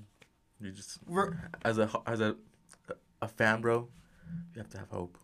You 0.61 0.71
just 0.71 0.99
We're, 1.07 1.37
as 1.65 1.77
a 1.77 1.89
as 2.05 2.21
a 2.21 2.35
a 3.21 3.27
fan, 3.27 3.61
bro. 3.61 3.87
You 4.55 4.59
have 4.61 4.69
to 4.69 4.77
have 4.77 4.89
hope. 4.89 5.17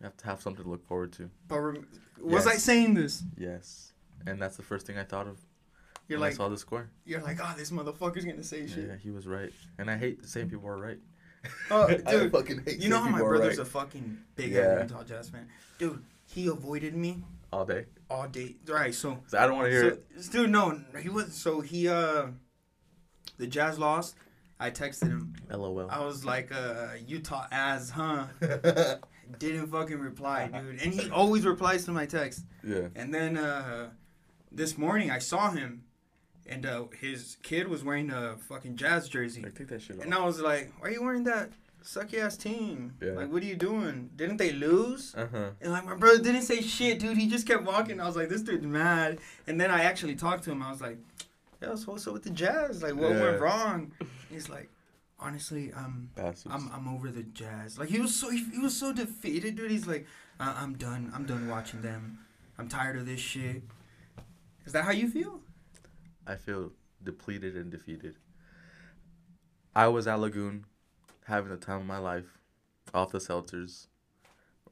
You 0.00 0.04
have 0.04 0.16
to 0.18 0.26
have 0.26 0.40
something 0.40 0.64
to 0.64 0.70
look 0.70 0.86
forward 0.86 1.12
to. 1.14 1.28
but 1.48 1.58
rem- 1.58 1.86
was 2.20 2.44
Yes. 2.46 2.54
I 2.54 2.56
saying 2.58 2.94
this? 2.94 3.22
Yes, 3.36 3.92
and 4.26 4.40
that's 4.40 4.56
the 4.56 4.62
first 4.62 4.86
thing 4.86 4.96
I 4.98 5.04
thought 5.04 5.26
of 5.26 5.38
You're 6.08 6.18
when 6.18 6.28
like, 6.28 6.34
I 6.34 6.36
saw 6.36 6.48
the 6.48 6.56
score. 6.58 6.88
you're 7.04 7.20
like, 7.20 7.38
oh, 7.42 7.54
this 7.56 7.70
motherfucker's 7.70 8.24
gonna 8.24 8.42
say 8.42 8.66
shit. 8.66 8.88
Yeah, 8.88 8.96
he 8.96 9.10
was 9.10 9.26
right, 9.26 9.52
and 9.78 9.90
I 9.90 9.96
hate 9.96 10.24
saying 10.26 10.48
people 10.50 10.66
are 10.68 10.78
right. 10.78 10.98
Oh, 11.70 11.86
I 11.88 11.94
dude, 11.96 12.32
fucking 12.32 12.62
hate 12.66 12.78
You 12.80 12.88
know 12.88 12.98
how 13.00 13.08
my 13.10 13.18
brother's 13.20 13.58
right. 13.58 13.66
a 13.66 13.70
fucking 13.70 14.18
big 14.34 14.52
Yeah. 14.52 14.82
Utah 14.82 15.04
Jazz 15.04 15.28
fan, 15.30 15.46
dude. 15.78 16.02
He 16.26 16.46
avoided 16.48 16.94
me 16.94 17.22
all 17.52 17.64
day. 17.64 17.86
all 18.10 18.26
day. 18.28 18.56
Right, 18.66 18.94
So 18.94 19.18
I 19.36 19.46
don't 19.46 19.56
want 19.56 19.66
to 19.68 19.70
hear 19.70 19.98
so 20.20 20.32
dude, 20.32 20.50
no, 20.50 20.80
he 21.00 21.08
was. 21.08 21.34
So 21.34 21.60
he, 21.60 21.88
uh, 21.88 22.26
the 23.38 23.46
Jazz 23.46 23.78
lost. 23.78 24.16
I 24.60 24.70
texted 24.72 25.08
him. 25.08 25.34
LOL. 25.50 25.88
I 25.88 26.04
was 26.04 26.24
like, 26.24 26.50
uh, 26.52 26.88
Utah 27.06 27.46
as, 27.52 27.90
huh? 27.90 28.24
Didn't 29.38 29.68
fucking 29.68 29.98
reply, 30.00 30.48
dude. 30.52 30.82
And 30.82 30.92
he 30.92 31.08
always 31.10 31.46
replies 31.46 31.84
to 31.84 31.92
my 31.92 32.06
text. 32.06 32.44
yeah. 32.64 32.88
And 32.96 33.14
then 33.14 33.36
uh, 33.36 33.90
this 34.50 34.76
morning 34.76 35.10
I 35.12 35.20
saw 35.20 35.50
him, 35.50 35.84
and 36.48 36.64
uh, 36.66 36.84
his 37.00 37.36
kid 37.42 37.68
was 37.68 37.84
wearing 37.84 38.10
a 38.10 38.36
fucking 38.48 38.76
Jazz 38.76 39.08
jersey. 39.08 39.42
Like, 39.42 39.54
take 39.54 39.68
that 39.68 39.82
shit 39.82 39.98
off. 39.98 40.04
And 40.04 40.14
I 40.14 40.24
was 40.24 40.40
like, 40.40 40.72
why 40.78 40.88
are 40.88 40.90
you 40.92 41.02
wearing 41.02 41.24
that 41.24 41.50
sucky 41.84 42.18
ass 42.18 42.36
team? 42.36 42.94
Yeah. 43.00 43.12
Like, 43.12 43.30
what 43.32 43.42
are 43.42 43.46
you 43.46 43.56
doing? 43.56 44.10
Didn't 44.16 44.36
they 44.38 44.52
lose? 44.52 45.14
Uh 45.16 45.26
huh. 45.30 45.50
And 45.60 45.72
like, 45.72 45.84
my 45.84 45.94
brother 45.94 46.18
didn't 46.22 46.42
say 46.42 46.60
shit, 46.62 46.98
dude. 47.00 47.16
He 47.16 47.28
just 47.28 47.46
kept 47.46 47.64
walking. 47.64 48.00
I 48.00 48.06
was 48.06 48.16
like, 48.16 48.28
this 48.28 48.42
dude's 48.42 48.66
mad. 48.66 49.18
And 49.46 49.60
then 49.60 49.70
I 49.70 49.84
actually 49.84 50.14
talked 50.16 50.44
to 50.44 50.50
him. 50.52 50.62
I 50.62 50.70
was 50.70 50.80
like, 50.80 50.98
yo, 51.62 51.76
so 51.76 51.92
what's 51.92 52.06
up 52.06 52.14
with 52.14 52.24
the 52.24 52.30
Jazz? 52.30 52.82
Like, 52.82 52.94
what 52.94 53.10
Yeah. 53.12 53.22
went 53.22 53.40
wrong? 53.40 53.92
He's 54.30 54.48
like, 54.48 54.70
honestly, 55.20 55.72
um, 55.74 56.10
Bastards. 56.14 56.46
I'm 56.54 56.70
I'm 56.72 56.88
over 56.88 57.10
the 57.10 57.22
Jazz. 57.24 57.78
Like, 57.78 57.88
he 57.88 57.98
was 58.00 58.14
so 58.14 58.30
he, 58.30 58.44
he 58.52 58.58
was 58.58 58.76
so 58.76 58.92
defeated, 58.92 59.56
dude. 59.56 59.70
He's 59.70 59.86
like, 59.86 60.06
I- 60.40 60.62
I'm 60.62 60.74
done. 60.74 61.10
I'm 61.14 61.24
done 61.26 61.48
watching 61.48 61.82
them. 61.82 62.18
I'm 62.58 62.68
tired 62.68 62.96
of 62.96 63.06
this 63.06 63.20
shit. 63.20 63.62
Is 64.66 64.72
that 64.72 64.84
how 64.84 64.90
you 64.90 65.08
feel? 65.08 65.40
I 66.28 66.36
feel 66.36 66.72
depleted 67.02 67.56
and 67.56 67.70
defeated. 67.70 68.16
I 69.74 69.88
was 69.88 70.06
at 70.06 70.20
Lagoon, 70.20 70.66
having 71.24 71.50
the 71.50 71.56
time 71.56 71.80
of 71.80 71.86
my 71.86 71.98
life, 71.98 72.38
off 72.92 73.12
the 73.12 73.18
seltzers, 73.18 73.86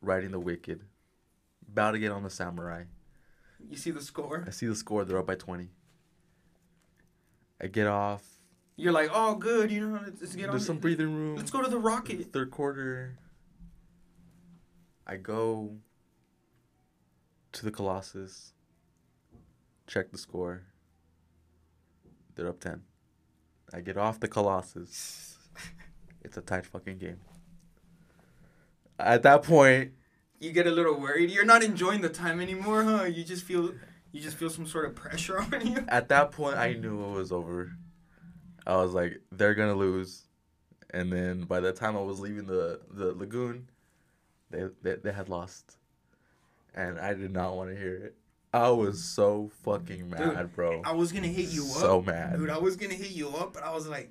riding 0.02 0.32
the 0.32 0.38
Wicked, 0.38 0.82
about 1.66 1.92
to 1.92 1.98
get 1.98 2.12
on 2.12 2.22
the 2.22 2.30
Samurai. 2.30 2.84
You 3.70 3.76
see 3.78 3.90
the 3.90 4.02
score? 4.02 4.44
I 4.46 4.50
see 4.50 4.66
the 4.66 4.74
score; 4.74 5.04
they're 5.04 5.18
up 5.18 5.26
by 5.26 5.34
twenty. 5.34 5.70
I 7.60 7.68
get 7.68 7.86
off. 7.86 8.22
You're 8.76 8.92
like, 8.92 9.08
oh, 9.10 9.34
good. 9.36 9.70
You 9.70 9.88
know, 9.88 10.00
let's, 10.04 10.20
let's 10.20 10.36
get 10.36 10.50
on. 10.50 10.50
There's 10.50 10.66
some 10.66 10.78
breathing 10.78 11.14
room. 11.14 11.36
Let's 11.36 11.50
go 11.50 11.62
to 11.62 11.70
the 11.70 11.78
Rocket. 11.78 12.32
Third 12.32 12.50
quarter. 12.50 13.16
I 15.06 15.16
go 15.16 15.76
to 17.52 17.64
the 17.64 17.70
Colossus. 17.70 18.52
Check 19.86 20.12
the 20.12 20.18
score. 20.18 20.64
They're 22.36 22.48
up 22.48 22.60
ten. 22.60 22.82
I 23.74 23.80
get 23.80 23.96
off 23.96 24.20
the 24.20 24.28
Colossus. 24.28 25.32
It's 26.22 26.36
a 26.36 26.40
tight 26.42 26.66
fucking 26.66 26.98
game. 26.98 27.20
At 28.98 29.22
that 29.22 29.42
point, 29.44 29.92
You 30.40 30.50
get 30.52 30.66
a 30.66 30.70
little 30.72 30.98
worried. 30.98 31.30
You're 31.30 31.44
not 31.44 31.62
enjoying 31.62 32.00
the 32.00 32.08
time 32.08 32.40
anymore, 32.40 32.82
huh? 32.82 33.04
You 33.04 33.22
just 33.22 33.44
feel, 33.44 33.72
you 34.10 34.20
just 34.20 34.36
feel 34.36 34.50
some 34.50 34.66
sort 34.66 34.86
of 34.86 34.96
pressure 34.96 35.38
on 35.52 35.64
you. 35.66 35.84
at 35.88 36.08
that 36.08 36.32
point, 36.32 36.56
I 36.56 36.72
knew 36.72 37.00
it 37.04 37.12
was 37.12 37.30
over. 37.30 37.72
I 38.66 38.76
was 38.76 38.92
like, 38.92 39.20
they're 39.30 39.54
gonna 39.54 39.74
lose, 39.76 40.24
and 40.90 41.12
then 41.12 41.42
by 41.42 41.60
the 41.60 41.72
time 41.72 41.96
I 41.96 42.00
was 42.02 42.18
leaving 42.18 42.46
the 42.46 42.80
the 42.90 43.12
lagoon, 43.14 43.68
they 44.50 44.64
they, 44.82 44.96
they 44.96 45.12
had 45.12 45.28
lost, 45.28 45.76
and 46.74 46.98
I 46.98 47.14
did 47.14 47.30
not 47.32 47.54
want 47.56 47.70
to 47.70 47.76
hear 47.76 47.94
it. 47.94 48.16
I 48.56 48.70
was 48.70 49.02
so 49.02 49.50
fucking 49.64 50.08
mad, 50.10 50.54
bro. 50.54 50.82
I 50.84 50.92
was 50.92 51.12
gonna 51.12 51.26
hit 51.28 51.50
you 51.50 51.62
up. 51.64 51.68
so 51.80 52.02
mad. 52.02 52.38
Dude, 52.38 52.50
I 52.50 52.58
was 52.58 52.76
gonna 52.76 52.94
hit 52.94 53.10
you 53.10 53.28
up, 53.28 53.52
but 53.54 53.62
I 53.62 53.72
was 53.74 53.86
like, 53.86 54.10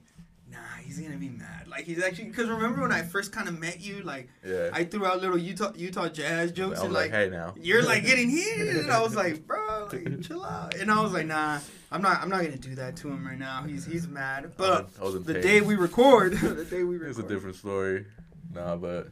nah, 0.51 0.57
he's 0.83 0.99
gonna 0.99 1.17
be 1.17 1.29
mad. 1.29 1.67
Like 1.67 1.85
he's 1.85 2.01
actually, 2.03 2.29
cause 2.29 2.47
remember 2.47 2.81
when 2.81 2.91
I 2.91 3.01
first 3.01 3.31
kind 3.31 3.47
of 3.47 3.59
met 3.59 3.81
you, 3.81 4.01
like 4.03 4.29
Yeah. 4.45 4.69
I 4.71 4.83
threw 4.83 5.05
out 5.05 5.21
little 5.21 5.37
Utah 5.37 5.71
Utah 5.75 6.07
Jazz 6.09 6.51
I 6.51 6.53
jokes 6.53 6.71
was 6.77 6.83
and 6.83 6.93
like, 6.93 7.11
like, 7.11 7.19
hey 7.19 7.29
now. 7.29 7.55
you're 7.59 7.83
like 7.83 8.05
getting 8.05 8.29
heated, 8.37 8.77
and 8.77 8.91
I 8.91 9.01
was 9.01 9.15
like, 9.15 9.45
bro, 9.47 9.89
like, 9.91 10.21
chill 10.21 10.43
out. 10.43 10.75
And 10.75 10.91
I 10.91 11.01
was 11.01 11.11
like, 11.13 11.25
nah, 11.25 11.59
I'm 11.91 12.01
not, 12.01 12.21
I'm 12.21 12.29
not 12.29 12.43
gonna 12.43 12.57
do 12.57 12.75
that 12.75 12.95
to 12.97 13.09
him 13.09 13.25
right 13.25 13.39
now. 13.39 13.63
He's 13.63 13.85
he's 13.85 14.07
mad. 14.07 14.51
But 14.57 14.89
I 15.01 15.03
was 15.03 15.15
in 15.15 15.23
the 15.23 15.33
pain. 15.33 15.43
day 15.43 15.61
we 15.61 15.75
record, 15.75 16.33
the 16.37 16.65
day 16.65 16.83
we 16.83 16.97
record, 16.97 17.09
It's 17.09 17.19
a 17.19 17.23
different 17.23 17.55
story. 17.55 18.05
Nah, 18.53 18.75
but 18.75 19.07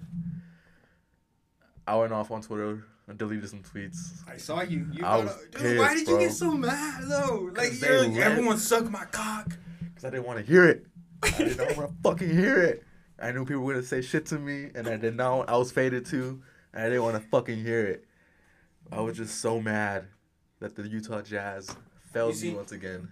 I 1.87 1.95
went 1.97 2.13
off 2.13 2.31
on 2.31 2.41
Twitter 2.41 2.85
I 3.09 3.13
deleted 3.13 3.49
some 3.49 3.61
tweets. 3.63 4.21
I 4.27 4.37
saw 4.37 4.61
you. 4.61 4.87
you 4.91 5.05
I 5.05 5.17
was 5.17 5.35
a- 5.53 5.57
dude, 5.57 5.77
why 5.79 5.89
pissed, 5.93 5.97
did 5.99 6.07
you 6.07 6.15
bro. 6.15 6.19
get 6.19 6.31
so 6.33 6.51
mad 6.51 7.03
though? 7.07 7.51
Like 7.55 7.79
you're 7.81 8.07
like, 8.07 8.17
everyone 8.17 8.57
suck 8.57 8.89
my 8.89 9.05
cock. 9.05 9.49
Cause 9.95 10.05
I 10.05 10.09
didn't 10.09 10.25
want 10.25 10.39
to 10.39 10.45
hear 10.45 10.65
it. 10.65 10.85
I 11.21 11.31
did 11.37 11.57
not 11.57 11.75
want 11.77 11.89
to 11.89 11.95
fucking 12.03 12.29
hear 12.29 12.61
it. 12.61 12.83
I 13.19 13.31
knew 13.31 13.45
people 13.45 13.61
were 13.63 13.73
gonna 13.73 13.85
say 13.85 14.01
shit 14.01 14.25
to 14.27 14.39
me, 14.39 14.69
and 14.75 14.87
I 14.87 14.97
did 14.97 15.15
not. 15.15 15.49
I 15.49 15.57
was 15.57 15.71
faded 15.71 16.05
too, 16.05 16.41
and 16.73 16.83
I 16.83 16.89
didn't 16.89 17.03
want 17.03 17.21
to 17.21 17.29
fucking 17.29 17.61
hear 17.63 17.85
it. 17.85 18.05
I 18.91 19.01
was 19.01 19.17
just 19.17 19.39
so 19.39 19.59
mad 19.61 20.05
that 20.59 20.75
the 20.75 20.87
Utah 20.87 21.21
Jazz 21.21 21.75
failed 22.13 22.35
see- 22.35 22.49
me 22.51 22.55
once 22.55 22.71
again. 22.71 23.09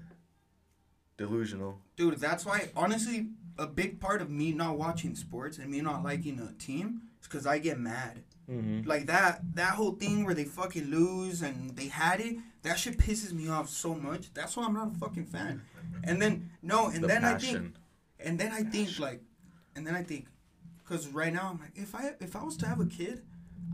Delusional. 1.18 1.80
Dude, 1.98 2.18
that's 2.20 2.46
why 2.46 2.70
honestly 2.76 3.28
a 3.58 3.68
big 3.68 4.00
part 4.00 4.22
of 4.22 4.30
me 4.30 4.54
not 4.54 4.78
watching 4.78 5.16
sports 5.16 5.58
and 5.58 5.70
me 5.70 5.82
not 5.82 6.04
liking 6.04 6.40
a 6.40 6.52
team 6.54 7.02
is 7.22 7.28
because 7.28 7.46
I 7.46 7.60
get 7.60 7.78
mad. 7.80 8.24
Mm-hmm. 8.50 8.88
Like 8.88 9.08
that 9.08 9.42
that 9.56 9.74
whole 9.76 9.94
thing 9.94 10.26
where 10.26 10.34
they 10.34 10.44
fucking 10.44 10.86
lose 10.86 11.42
and 11.42 11.76
they 11.76 11.88
had 11.88 12.20
it, 12.20 12.38
that 12.64 12.80
shit 12.80 12.98
pisses 12.98 13.32
me 13.34 13.50
off 13.50 13.70
so 13.70 13.96
much. 13.96 14.34
That's 14.34 14.58
why 14.58 14.66
I'm 14.66 14.74
not 14.74 14.96
a 14.96 15.00
fucking 15.00 15.26
fan. 15.26 15.62
And 16.04 16.22
then 16.22 16.52
no, 16.62 16.88
and 16.88 17.04
the 17.04 17.08
then 17.08 17.24
I 17.24 17.38
think 17.38 17.76
and 18.20 18.40
then 18.40 18.52
I 18.52 18.64
think 18.64 19.00
like 19.00 19.22
and 19.76 19.86
then 19.86 19.96
I 19.96 20.04
think 20.04 20.28
cuz 20.86 21.08
right 21.08 21.34
now 21.34 21.50
I'm 21.52 21.60
like 21.60 21.72
if 21.76 21.96
I 21.96 22.14
if 22.20 22.36
I 22.36 22.44
was 22.44 22.58
to 22.58 22.68
have 22.68 22.80
a 22.80 22.86
kid, 22.86 23.24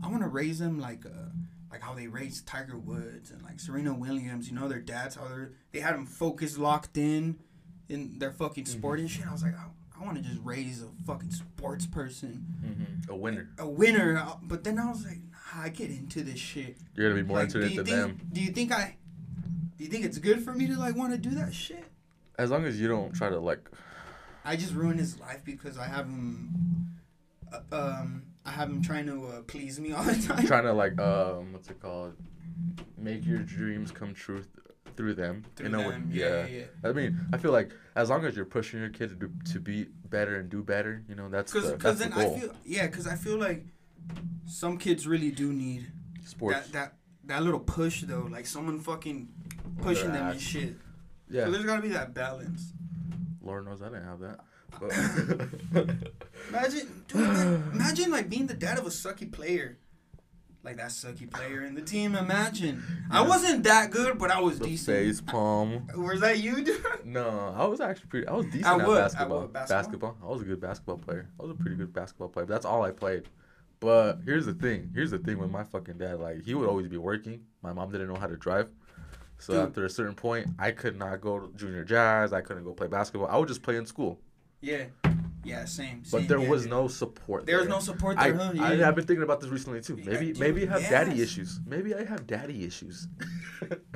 I 0.02 0.08
want 0.08 0.22
to 0.22 0.28
raise 0.28 0.58
them 0.58 0.78
like 0.78 1.04
uh 1.06 1.30
like 1.70 1.82
how 1.82 1.94
they 1.94 2.06
raised 2.06 2.46
Tiger 2.46 2.78
Woods 2.78 3.30
and 3.30 3.42
like 3.42 3.60
Serena 3.60 3.94
Williams, 3.94 4.48
you 4.48 4.54
know, 4.54 4.68
their 4.68 4.80
dads 4.80 5.16
how 5.16 5.28
they 5.28 5.46
they 5.72 5.80
had 5.80 5.94
them 5.94 6.06
focused 6.06 6.58
locked 6.58 6.96
in 6.96 7.38
in 7.88 8.18
their 8.18 8.32
fucking 8.32 8.66
sport 8.66 9.00
and 9.00 9.10
shit. 9.10 9.26
I 9.26 9.32
was 9.32 9.42
like 9.42 9.54
I, 9.54 9.64
I 10.00 10.04
want 10.04 10.16
to 10.16 10.22
just 10.22 10.40
raise 10.44 10.82
a 10.82 10.88
fucking 11.06 11.30
sports 11.30 11.86
person, 11.86 12.44
Mm-hmm. 12.64 13.10
A 13.12 13.16
winner. 13.16 13.48
a 13.58 13.68
winner. 13.68 14.16
Uh, 14.18 14.34
But 14.42 14.64
then 14.64 14.78
I 14.78 14.88
was 14.90 15.04
like, 15.04 15.18
nah, 15.18 15.62
I 15.64 15.68
get 15.70 15.90
into 15.90 16.22
this 16.22 16.38
shit. 16.38 16.76
You're 16.94 17.08
gonna 17.10 17.20
be 17.22 17.26
more 17.26 17.38
Like, 17.38 17.46
into 17.46 17.60
do 17.60 17.66
it 17.66 17.70
you 17.72 17.76
than 17.82 17.86
think? 17.86 18.18
them. 18.18 18.28
Do 18.32 18.40
you 18.40 18.50
think 18.52 18.72
I? 18.72 18.96
Do 19.76 19.84
you 19.84 19.90
think 19.90 20.04
it's 20.04 20.18
good 20.18 20.42
for 20.42 20.52
me 20.52 20.66
to 20.66 20.78
like 20.78 20.96
want 20.96 21.12
to 21.12 21.18
do 21.18 21.30
that 21.36 21.54
shit? 21.54 21.84
As 22.38 22.50
long 22.50 22.64
as 22.64 22.80
you 22.80 22.86
don't 22.88 23.12
try 23.12 23.28
to 23.28 23.38
like. 23.38 23.68
I 24.44 24.56
just 24.56 24.72
ruined 24.74 24.98
his 25.00 25.18
life 25.20 25.40
because 25.44 25.76
I 25.78 25.86
have 25.86 26.06
him. 26.06 26.96
Uh, 27.52 27.60
um, 27.72 28.22
I 28.46 28.50
have 28.50 28.68
him 28.70 28.82
trying 28.82 29.06
to 29.06 29.26
uh, 29.26 29.42
please 29.42 29.78
me 29.80 29.92
all 29.92 30.02
the 30.04 30.14
time. 30.26 30.46
trying 30.46 30.64
to 30.64 30.72
like 30.72 30.98
um 31.00 31.52
what's 31.52 31.68
it 31.70 31.80
called 31.80 32.14
make 32.96 33.24
your 33.26 33.38
dreams 33.38 33.90
come 33.90 34.14
true 34.14 34.38
th- 34.38 34.48
through 34.98 35.14
them 35.14 35.44
Through 35.56 35.66
you 35.66 35.72
know 35.72 35.90
them, 35.90 36.06
what- 36.08 36.14
yeah, 36.14 36.44
yeah, 36.46 36.64
i 36.84 36.92
mean 36.92 37.18
i 37.32 37.36
feel 37.38 37.52
like 37.52 37.70
as 37.94 38.10
long 38.10 38.24
as 38.26 38.34
you're 38.36 38.44
pushing 38.58 38.80
your 38.80 38.90
kid 38.90 39.08
to 39.10 39.14
do, 39.14 39.30
to 39.52 39.60
be 39.60 39.86
better 40.10 40.34
and 40.40 40.50
do 40.50 40.60
better 40.62 41.02
you 41.08 41.14
know 41.14 41.28
that's 41.30 41.52
Because 41.52 41.70
that's 41.78 41.98
then 42.00 42.10
the 42.10 42.16
goal 42.16 42.34
I 42.36 42.40
feel 42.40 42.52
yeah, 42.64 42.86
because 42.88 43.06
I 43.06 43.14
feel 43.14 43.38
like 43.38 43.64
some 44.44 44.76
kids 44.76 45.06
really 45.06 45.30
do 45.30 45.52
need 45.52 45.86
sports 46.24 46.58
that 46.68 46.72
that 46.72 46.92
that 47.30 47.42
little 47.42 47.60
push 47.60 48.02
though, 48.02 48.26
like 48.36 48.46
someone 48.46 48.80
fucking 48.80 49.28
pushing 49.82 50.12
them 50.12 50.26
and 50.32 50.40
shit. 50.40 50.74
yeah 51.30 51.44
So 51.44 51.50
there's 51.52 51.64
gotta 51.64 51.82
be 51.82 51.88
that 52.00 52.12
balance. 52.14 52.72
lord 53.40 53.64
knows 53.66 53.80
i 53.82 53.88
didn't 53.92 54.04
have 54.12 54.20
that 54.26 54.38
but 54.80 54.90
Imagine, 56.50 56.86
dude, 57.08 57.20
imagine 57.74 58.10
like 58.10 58.28
being 58.28 58.46
the 58.46 58.54
dad 58.54 58.78
of 58.78 58.86
a 58.86 58.90
sucky 58.90 59.30
player. 59.30 59.78
Like 60.64 60.76
that 60.76 60.88
sucky 60.88 61.30
player 61.30 61.64
in 61.64 61.74
the 61.74 61.80
team. 61.80 62.14
Imagine. 62.14 62.82
I 63.10 63.22
wasn't 63.22 63.64
that 63.64 63.90
good, 63.90 64.18
but 64.18 64.30
I 64.30 64.40
was 64.40 64.58
the 64.58 64.66
decent. 64.66 64.96
face 64.98 65.20
palm 65.20 65.86
Was 65.96 66.20
that 66.20 66.40
you, 66.40 66.62
dude? 66.64 66.84
no 67.04 67.54
i 67.56 67.64
was 67.64 67.80
actually 67.80 68.08
pretty 68.08 68.26
i 68.26 68.32
was 68.34 68.44
decent 68.46 68.66
At 68.66 68.74
at? 68.74 68.80
At 68.80 68.86
basketball. 68.86 69.46
Basketball? 69.46 69.76
basketball 69.78 70.16
i 70.22 70.26
was 70.32 70.42
a 70.42 70.44
good 70.44 70.60
basketball 70.60 70.98
player 70.98 71.28
i 71.38 71.42
was 71.42 71.52
a 71.52 71.54
pretty 71.54 71.76
good 71.76 71.92
basketball 71.92 72.28
player 72.28 72.44
but 72.44 72.52
that's 72.52 72.66
all 72.66 72.82
i 72.82 72.90
played 72.90 73.22
but 73.80 74.18
here's 74.26 74.44
the 74.44 74.52
thing 74.52 74.90
here's 74.94 75.10
the 75.10 75.18
thing 75.18 75.38
with 75.38 75.50
my 75.50 75.62
fucking 75.64 75.96
dad 75.96 76.20
like 76.20 76.42
he 76.44 76.54
would 76.54 76.68
always 76.68 76.86
be 76.88 76.98
working 76.98 77.40
my 77.62 77.72
mom 77.72 77.90
didn't 77.90 78.08
know 78.08 78.16
how 78.20 78.26
to 78.26 78.36
drive 78.36 78.68
so 79.38 79.54
Dude. 79.54 79.68
after 79.68 79.84
a 79.86 79.90
certain 79.90 80.14
point 80.14 80.48
i 80.58 80.70
could 80.70 80.98
not 80.98 81.20
go 81.22 81.38
to 81.38 81.52
junior 81.56 81.84
jazz 81.84 82.32
i 82.34 82.40
couldn't 82.42 82.64
go 82.64 82.72
play 82.74 82.88
basketball 82.88 83.28
i 83.30 83.36
would 83.38 83.48
just 83.48 83.62
play 83.62 83.76
in 83.76 83.86
school 83.86 84.18
Yeah. 84.60 84.84
Yeah, 85.44 85.64
same. 85.64 86.02
but 86.10 86.28
there 86.28 86.40
yeah, 86.40 86.48
was 86.48 86.62
dude. 86.62 86.72
no 86.72 86.88
support 86.88 87.46
There 87.46 87.58
was 87.58 87.66
there. 87.66 87.74
no 87.74 87.80
support 87.80 88.18
I, 88.18 88.30
there, 88.30 88.36
huh? 88.36 88.52
I, 88.62 88.76
have 88.76 88.94
been 88.94 89.06
thinking 89.06 89.22
about 89.22 89.40
this 89.40 89.50
recently 89.50 89.80
too. 89.80 89.96
Yeah, 89.96 90.12
Maybe 90.12 90.26
dude, 90.26 90.40
maybe 90.40 90.68
I 90.68 90.72
have 90.72 90.90
daddy 90.90 91.22
issues. 91.22 91.60
Maybe 91.66 91.94
I 91.94 92.04
have 92.04 92.26
daddy 92.26 92.64
issues. 92.64 93.08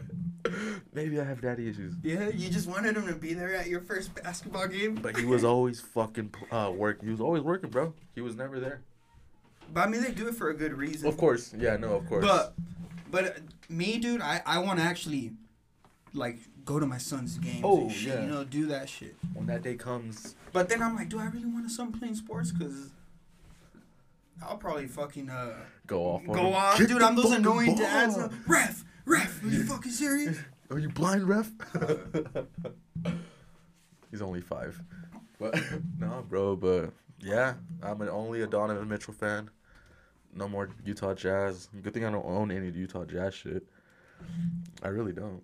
maybe 0.95 1.21
I 1.21 1.25
have 1.25 1.41
daddy 1.41 1.69
issues. 1.69 1.95
Yeah, 2.03 2.29
you 2.29 2.49
just 2.49 2.69
wanted 2.69 2.97
him 2.97 3.07
to 3.07 3.15
be 3.15 3.35
there 3.35 3.55
at 3.55 3.67
your 3.67 3.81
first 3.81 4.15
basketball 4.15 4.69
game. 4.69 4.95
But 4.95 5.17
he 5.17 5.25
was 5.25 5.45
always 5.45 5.81
fucking 5.81 6.35
uh 6.51 6.73
work. 6.75 7.03
He 7.03 7.11
was 7.11 7.21
always 7.21 7.43
working, 7.43 7.71
bro. 7.71 7.93
He 8.15 8.21
was 8.21 8.37
never 8.37 8.61
there. 8.61 8.83
But 9.73 9.89
I 9.89 9.91
mean, 9.91 10.03
they 10.03 10.13
do 10.13 10.29
it 10.29 10.35
for 10.35 10.51
a 10.51 10.55
good 10.55 10.75
reason. 10.75 11.09
Of 11.09 11.17
course, 11.17 11.55
yeah, 11.57 11.77
no, 11.77 11.95
of 11.95 12.07
course. 12.07 12.25
But, 12.25 12.55
but 13.11 13.25
uh, 13.25 13.31
me, 13.69 13.99
dude, 13.99 14.21
I, 14.21 14.43
I 14.45 14.59
want 14.59 14.79
to 14.79 14.85
actually, 14.85 15.33
like, 16.13 16.39
go 16.65 16.79
to 16.81 16.87
my 16.87 16.99
son's 16.99 17.39
games 17.39 17.61
Oh, 17.65 17.83
and 17.83 17.93
shit, 17.93 18.15
yeah. 18.15 18.23
you 18.23 18.29
know, 18.31 18.45
do 18.45 18.67
that 18.67 18.89
shit. 18.89 19.17
when 19.35 19.47
that 19.47 19.63
day 19.63 19.75
comes, 19.77 20.35
But 20.53 20.69
then 20.69 20.83
I'm 20.83 20.95
like, 20.97 21.09
do 21.09 21.19
I 21.19 21.27
really 21.27 21.47
want 21.47 21.67
a 21.67 21.71
son 21.71 21.93
playing 21.93 22.15
sports? 22.17 22.53
Because 22.53 22.91
I'll 24.43 24.57
probably 24.57 24.87
fucking 24.89 25.31
uh 25.31 25.55
go 25.87 26.03
off. 26.05 26.25
go 26.27 26.33
him. 26.49 26.55
off, 26.55 26.77
Kick 26.77 26.89
dude. 26.89 27.03
I'm 27.03 27.15
those 27.17 27.31
annoying 27.33 27.69
ball. 27.75 27.77
dads. 27.79 28.19
uh, 28.19 28.29
ref, 28.47 28.85
ref, 29.05 29.43
are 29.45 29.49
you 29.49 29.65
fucking 29.65 29.93
serious? 29.93 30.39
Are 30.71 30.79
you 30.79 30.89
blind, 30.89 31.29
ref? 31.29 31.51
He's 34.11 34.23
only 34.23 34.41
five. 34.41 34.81
But 35.39 35.59
no, 35.99 36.25
bro. 36.29 36.57
But 36.57 36.91
yeah, 37.21 37.55
I'm 37.83 38.01
an, 38.01 38.09
only 38.09 38.43
a 38.43 38.47
Donovan 38.47 38.89
Mitchell 38.89 39.15
fan. 39.15 39.51
No 40.35 40.49
more 40.49 40.71
Utah 40.85 41.15
Jazz. 41.15 41.69
Good 41.83 41.93
thing 41.95 42.05
I 42.05 42.11
don't 42.11 42.25
own 42.25 42.51
any 42.51 42.71
Utah 42.71 43.05
Jazz 43.05 43.35
shit. 43.35 43.65
I 44.83 44.89
really 44.89 45.13
don't. 45.13 45.43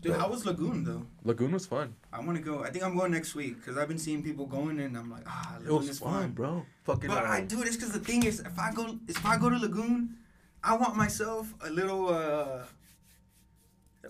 Dude, 0.00 0.16
how 0.16 0.28
was 0.30 0.46
Lagoon 0.46 0.82
though? 0.84 1.04
Lagoon 1.24 1.52
was 1.52 1.66
fun. 1.66 1.94
I 2.12 2.20
want 2.20 2.38
to 2.38 2.42
go. 2.42 2.62
I 2.64 2.70
think 2.70 2.84
I'm 2.84 2.96
going 2.96 3.12
next 3.12 3.34
week 3.34 3.56
because 3.56 3.76
I've 3.76 3.88
been 3.88 3.98
seeing 3.98 4.22
people 4.22 4.46
going 4.46 4.80
and 4.80 4.96
I'm 4.96 5.10
like, 5.10 5.24
ah, 5.26 5.56
It 5.56 5.62
Lagoon 5.64 5.76
was 5.78 5.88
is 5.90 5.98
fun, 5.98 6.12
fun. 6.22 6.30
bro. 6.32 6.66
Fucking. 6.84 7.08
But 7.10 7.24
I 7.26 7.40
um, 7.40 7.46
do 7.46 7.56
this 7.62 7.76
because 7.76 7.92
the 7.92 7.98
thing 8.00 8.22
is, 8.24 8.40
if 8.40 8.58
I 8.58 8.72
go, 8.72 8.98
if 9.08 9.24
I 9.26 9.36
go 9.36 9.50
to 9.50 9.58
Lagoon, 9.58 10.16
I 10.64 10.76
want 10.76 10.96
myself 10.96 11.52
a 11.62 11.70
little, 11.70 12.08
uh, 12.08 12.62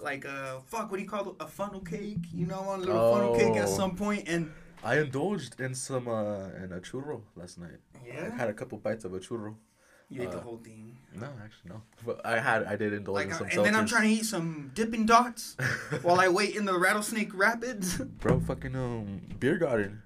like 0.00 0.24
a 0.24 0.60
fuck. 0.66 0.90
What 0.90 0.98
do 0.98 1.02
you 1.02 1.08
call 1.08 1.30
it? 1.30 1.34
A 1.40 1.46
funnel 1.48 1.80
cake? 1.80 2.18
You 2.32 2.46
know, 2.46 2.60
I 2.60 2.66
want 2.66 2.82
a 2.82 2.86
little 2.86 3.12
funnel 3.12 3.34
cake 3.36 3.56
at 3.56 3.64
Oh. 3.68 3.76
some. 3.76 3.96
And 4.26 4.52
I 4.84 4.98
indulged 4.98 5.60
in 5.60 5.74
some 5.74 6.06
uh 6.08 6.48
in 6.62 6.72
a 6.72 6.80
churro 6.80 7.22
last 7.36 7.58
night. 7.58 7.78
Yeah. 8.06 8.30
I 8.32 8.36
had 8.36 8.48
a 8.48 8.54
couple 8.54 8.78
bites 8.78 9.04
of 9.04 9.12
a 9.14 9.18
churro. 9.18 9.54
You 10.10 10.22
ate 10.22 10.30
the 10.30 10.38
uh, 10.38 10.42
whole 10.42 10.58
thing. 10.58 10.98
No, 11.14 11.28
actually 11.42 11.70
no. 11.70 11.82
But 12.04 12.24
I 12.24 12.38
had 12.38 12.64
I 12.64 12.76
did 12.76 12.92
indulge 12.92 13.14
Like, 13.14 13.26
in 13.28 13.32
I- 13.32 13.36
some 13.38 13.48
and 13.48 13.64
then 13.64 13.74
I'm 13.76 13.86
trying 13.86 14.08
to 14.08 14.14
eat 14.14 14.24
some 14.26 14.70
Dippin' 14.74 15.06
Dots 15.06 15.56
while 16.02 16.20
I 16.20 16.28
wait 16.28 16.56
in 16.56 16.64
the 16.64 16.76
Rattlesnake 16.78 17.30
Rapids. 17.34 17.96
Bro, 18.20 18.40
fucking 18.40 18.74
um, 18.76 19.20
beer 19.38 19.56
garden. 19.56 20.02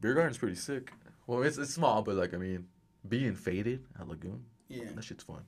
Beer 0.00 0.14
garden's 0.14 0.38
pretty 0.38 0.56
sick. 0.56 0.92
Well, 1.26 1.42
it's 1.42 1.58
it's 1.58 1.74
small, 1.74 2.02
but 2.02 2.16
like 2.16 2.34
I 2.34 2.36
mean, 2.36 2.66
being 3.08 3.34
faded 3.34 3.84
at 3.98 4.08
Lagoon, 4.08 4.44
yeah. 4.68 4.84
that 4.94 5.04
shit's 5.04 5.24
fun. 5.24 5.42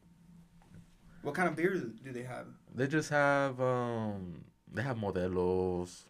What 1.23 1.35
kind 1.35 1.49
of 1.49 1.57
beer 1.57 1.75
do 1.77 2.13
they 2.13 2.23
have? 2.23 2.47
They 2.75 2.87
just 2.87 3.11
have 3.11 3.61
um, 3.61 4.45
they 4.73 4.83
have 4.83 4.97
Modelos, 4.97 6.03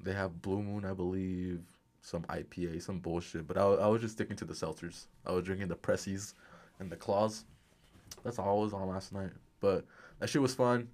they 0.00 0.12
have 0.12 0.42
Blue 0.42 0.62
Moon, 0.62 0.84
I 0.84 0.92
believe, 0.94 1.60
some 2.00 2.22
IPA, 2.24 2.82
some 2.82 2.98
bullshit. 2.98 3.46
But 3.46 3.58
I, 3.58 3.62
I 3.64 3.86
was 3.86 4.00
just 4.02 4.14
sticking 4.14 4.36
to 4.36 4.44
the 4.44 4.54
seltzers. 4.54 5.06
I 5.26 5.32
was 5.32 5.44
drinking 5.44 5.68
the 5.68 5.76
Pressies 5.76 6.34
and 6.78 6.90
the 6.90 6.96
Claws. 6.96 7.44
That's 8.24 8.38
all 8.38 8.60
I 8.60 8.62
was 8.64 8.72
on 8.72 8.88
last 8.88 9.12
night. 9.12 9.30
But 9.60 9.84
that 10.18 10.28
shit 10.28 10.42
was 10.42 10.54
fun, 10.54 10.88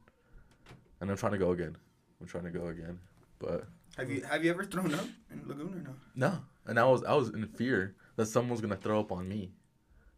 and 1.00 1.10
I'm 1.10 1.16
trying 1.16 1.32
to 1.32 1.38
go 1.38 1.50
again. 1.52 1.76
I'm 2.20 2.26
trying 2.26 2.44
to 2.44 2.50
go 2.50 2.68
again, 2.68 2.98
but 3.38 3.66
Have 3.96 4.10
you 4.10 4.22
have 4.22 4.44
you 4.44 4.50
ever 4.50 4.64
thrown 4.64 4.94
up 4.94 5.06
in 5.30 5.42
Lagoon 5.46 5.74
or 5.74 5.80
no? 5.82 5.94
No, 6.14 6.38
and 6.66 6.78
I 6.78 6.84
was 6.84 7.02
I 7.04 7.14
was 7.14 7.30
in 7.30 7.46
fear 7.48 7.94
that 8.16 8.26
someone 8.26 8.50
was 8.52 8.60
gonna 8.60 8.76
throw 8.76 9.00
up 9.00 9.10
on 9.12 9.28
me. 9.28 9.50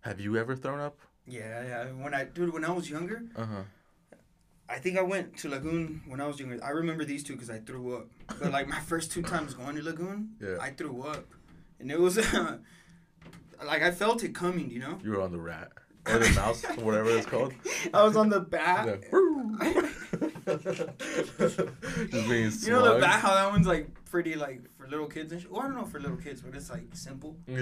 Have 0.00 0.20
you 0.20 0.36
ever 0.36 0.54
thrown 0.54 0.80
up? 0.80 0.98
Yeah, 1.26 1.62
yeah. 1.64 1.84
When 1.86 2.12
I 2.14 2.24
dude, 2.24 2.52
when 2.52 2.64
I 2.64 2.70
was 2.72 2.90
younger, 2.90 3.22
Uh 3.34 3.46
huh. 3.46 3.62
I 4.68 4.78
think 4.78 4.98
I 4.98 5.02
went 5.02 5.36
to 5.38 5.48
Lagoon 5.48 6.02
when 6.06 6.20
I 6.20 6.26
was 6.26 6.38
younger. 6.40 6.58
I 6.64 6.70
remember 6.70 7.04
these 7.04 7.22
two 7.22 7.34
because 7.34 7.50
I 7.50 7.58
threw 7.58 7.96
up. 7.96 8.06
But 8.40 8.50
like 8.52 8.66
my 8.68 8.80
first 8.80 9.10
two 9.12 9.22
times 9.22 9.54
going 9.54 9.76
to 9.76 9.82
Lagoon, 9.82 10.30
Yeah. 10.40 10.56
I 10.60 10.70
threw 10.70 11.02
up, 11.02 11.26
and 11.80 11.90
it 11.90 11.98
was 12.00 12.16
like 13.66 13.82
I 13.82 13.90
felt 13.90 14.22
it 14.24 14.34
coming. 14.34 14.70
You 14.70 14.80
know, 14.80 14.98
You 15.02 15.10
were 15.12 15.22
on 15.22 15.32
the 15.32 15.40
rat 15.40 15.72
or 16.06 16.18
the 16.18 16.30
mouse, 16.34 16.62
whatever 16.78 17.10
it's 17.10 17.26
called. 17.26 17.52
I 17.94 18.02
was 18.04 18.16
on 18.16 18.28
the 18.28 18.40
bat. 18.40 19.00
Just 20.44 22.28
being 22.28 22.50
You 22.60 22.70
know 22.70 22.94
the 22.94 23.00
bat? 23.00 23.20
How 23.20 23.34
that 23.34 23.50
one's 23.50 23.66
like 23.66 23.88
pretty 24.04 24.34
like 24.34 24.62
for 24.76 24.86
little 24.88 25.06
kids 25.06 25.32
and 25.32 25.40
shit. 25.40 25.50
Well, 25.50 25.60
I 25.62 25.64
don't 25.64 25.76
know 25.76 25.84
for 25.84 26.00
little 26.00 26.16
kids, 26.16 26.42
but 26.42 26.54
it's 26.54 26.70
like 26.70 26.84
simple. 26.94 27.36
Yeah, 27.46 27.60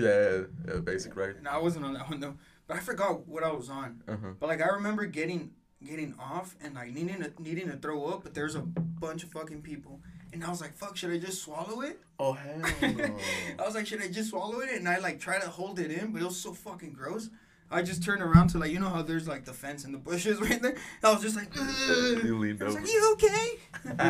yeah, 0.66 0.80
basic, 0.82 1.16
right? 1.16 1.36
And 1.36 1.48
I 1.48 1.58
wasn't 1.58 1.84
on 1.84 1.94
that 1.94 2.08
one 2.08 2.20
though. 2.20 2.34
But 2.66 2.76
I 2.76 2.80
forgot 2.80 3.26
what 3.26 3.42
I 3.42 3.52
was 3.52 3.70
on. 3.70 4.02
Uh 4.08 4.16
huh. 4.20 4.28
But 4.38 4.48
like 4.48 4.60
I 4.62 4.68
remember 4.68 5.06
getting 5.06 5.52
getting 5.84 6.14
off 6.18 6.54
and 6.62 6.74
like 6.74 6.92
needing 6.92 7.22
to 7.22 7.32
needing 7.38 7.70
to 7.70 7.76
throw 7.76 8.06
up, 8.06 8.22
but 8.22 8.34
there's 8.34 8.54
a 8.54 8.60
bunch 8.62 9.22
of 9.24 9.30
fucking 9.30 9.62
people. 9.62 10.00
And 10.32 10.42
I 10.44 10.48
was 10.50 10.60
like, 10.60 10.74
fuck, 10.74 10.96
should 10.96 11.10
I 11.12 11.18
just 11.18 11.42
swallow 11.42 11.82
it? 11.82 12.00
Oh 12.18 12.32
hell 12.42 12.58
no. 12.82 13.16
I 13.58 13.62
was 13.66 13.74
like, 13.74 13.86
should 13.86 14.02
I 14.02 14.08
just 14.08 14.30
swallow 14.30 14.60
it? 14.60 14.70
And 14.72 14.88
I 14.88 14.98
like 14.98 15.20
try 15.20 15.38
to 15.38 15.48
hold 15.48 15.78
it 15.78 15.90
in, 15.90 16.12
but 16.12 16.22
it 16.22 16.24
was 16.24 16.40
so 16.40 16.52
fucking 16.54 16.92
gross. 16.92 17.28
I 17.70 17.80
just 17.82 18.02
turned 18.02 18.20
around 18.22 18.48
to 18.48 18.58
like 18.58 18.70
you 18.70 18.78
know 18.80 18.90
how 18.90 19.00
there's 19.02 19.26
like 19.26 19.44
the 19.46 19.52
fence 19.52 19.84
and 19.84 19.94
the 19.94 19.98
bushes 19.98 20.40
right 20.46 20.60
there. 20.60 20.76
I 21.02 21.12
was 21.12 21.22
just 21.22 21.36
like, 21.36 21.48
Ugh. 21.58 22.24
You 22.24 22.38
leaned 22.38 22.62
I 22.62 22.66
was 22.66 22.76
over. 22.76 22.84
like, 22.84 22.92
you 22.92 23.12
okay? 23.14 23.58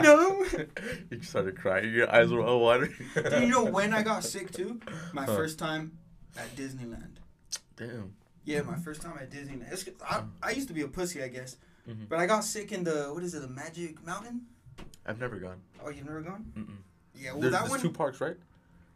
no. 0.03 0.45
you 1.11 1.23
started 1.23 1.57
crying. 1.59 1.93
Your 1.93 2.13
eyes 2.13 2.31
were 2.33 2.43
all 2.43 2.61
watery. 2.61 2.95
Do 3.15 3.41
you 3.41 3.49
know 3.49 3.65
when 3.65 3.93
I 3.93 4.03
got 4.03 4.25
sick 4.25 4.51
too? 4.53 4.81
My 5.13 5.25
Huh. 5.25 5.37
first 5.37 5.59
time 5.59 5.99
at 6.37 6.55
Disneyland. 6.57 7.17
Damn. 7.77 8.15
Yeah, 8.45 8.63
my 8.63 8.77
first 8.77 9.01
time 9.03 9.15
at 9.21 9.31
Disneyland. 9.31 9.73
It's, 9.73 9.89
I, 10.05 10.23
I 10.43 10.51
used 10.51 10.67
to 10.69 10.75
be 10.75 10.83
a 10.83 10.89
pussy, 10.89 11.23
I 11.23 11.29
guess, 11.29 11.57
Mhm. 11.89 12.09
but 12.09 12.19
I 12.19 12.27
got 12.27 12.43
sick 12.45 12.73
in 12.73 12.83
the 12.85 13.11
what 13.15 13.23
is 13.23 13.35
it, 13.35 13.43
the 13.43 13.49
Magic 13.49 14.05
Mountain? 14.05 14.43
I've 15.07 15.21
never 15.21 15.37
gone. 15.37 15.61
Oh, 15.85 15.91
you've 15.91 16.07
never 16.07 16.21
gone? 16.21 16.45
Mm-mm. 16.57 16.77
Yeah, 17.21 17.33
well 17.33 17.41
There's, 17.41 17.53
that 17.53 17.59
there's 17.61 17.71
one. 17.71 17.81
two 17.81 17.91
parks, 17.91 18.21
right? 18.21 18.37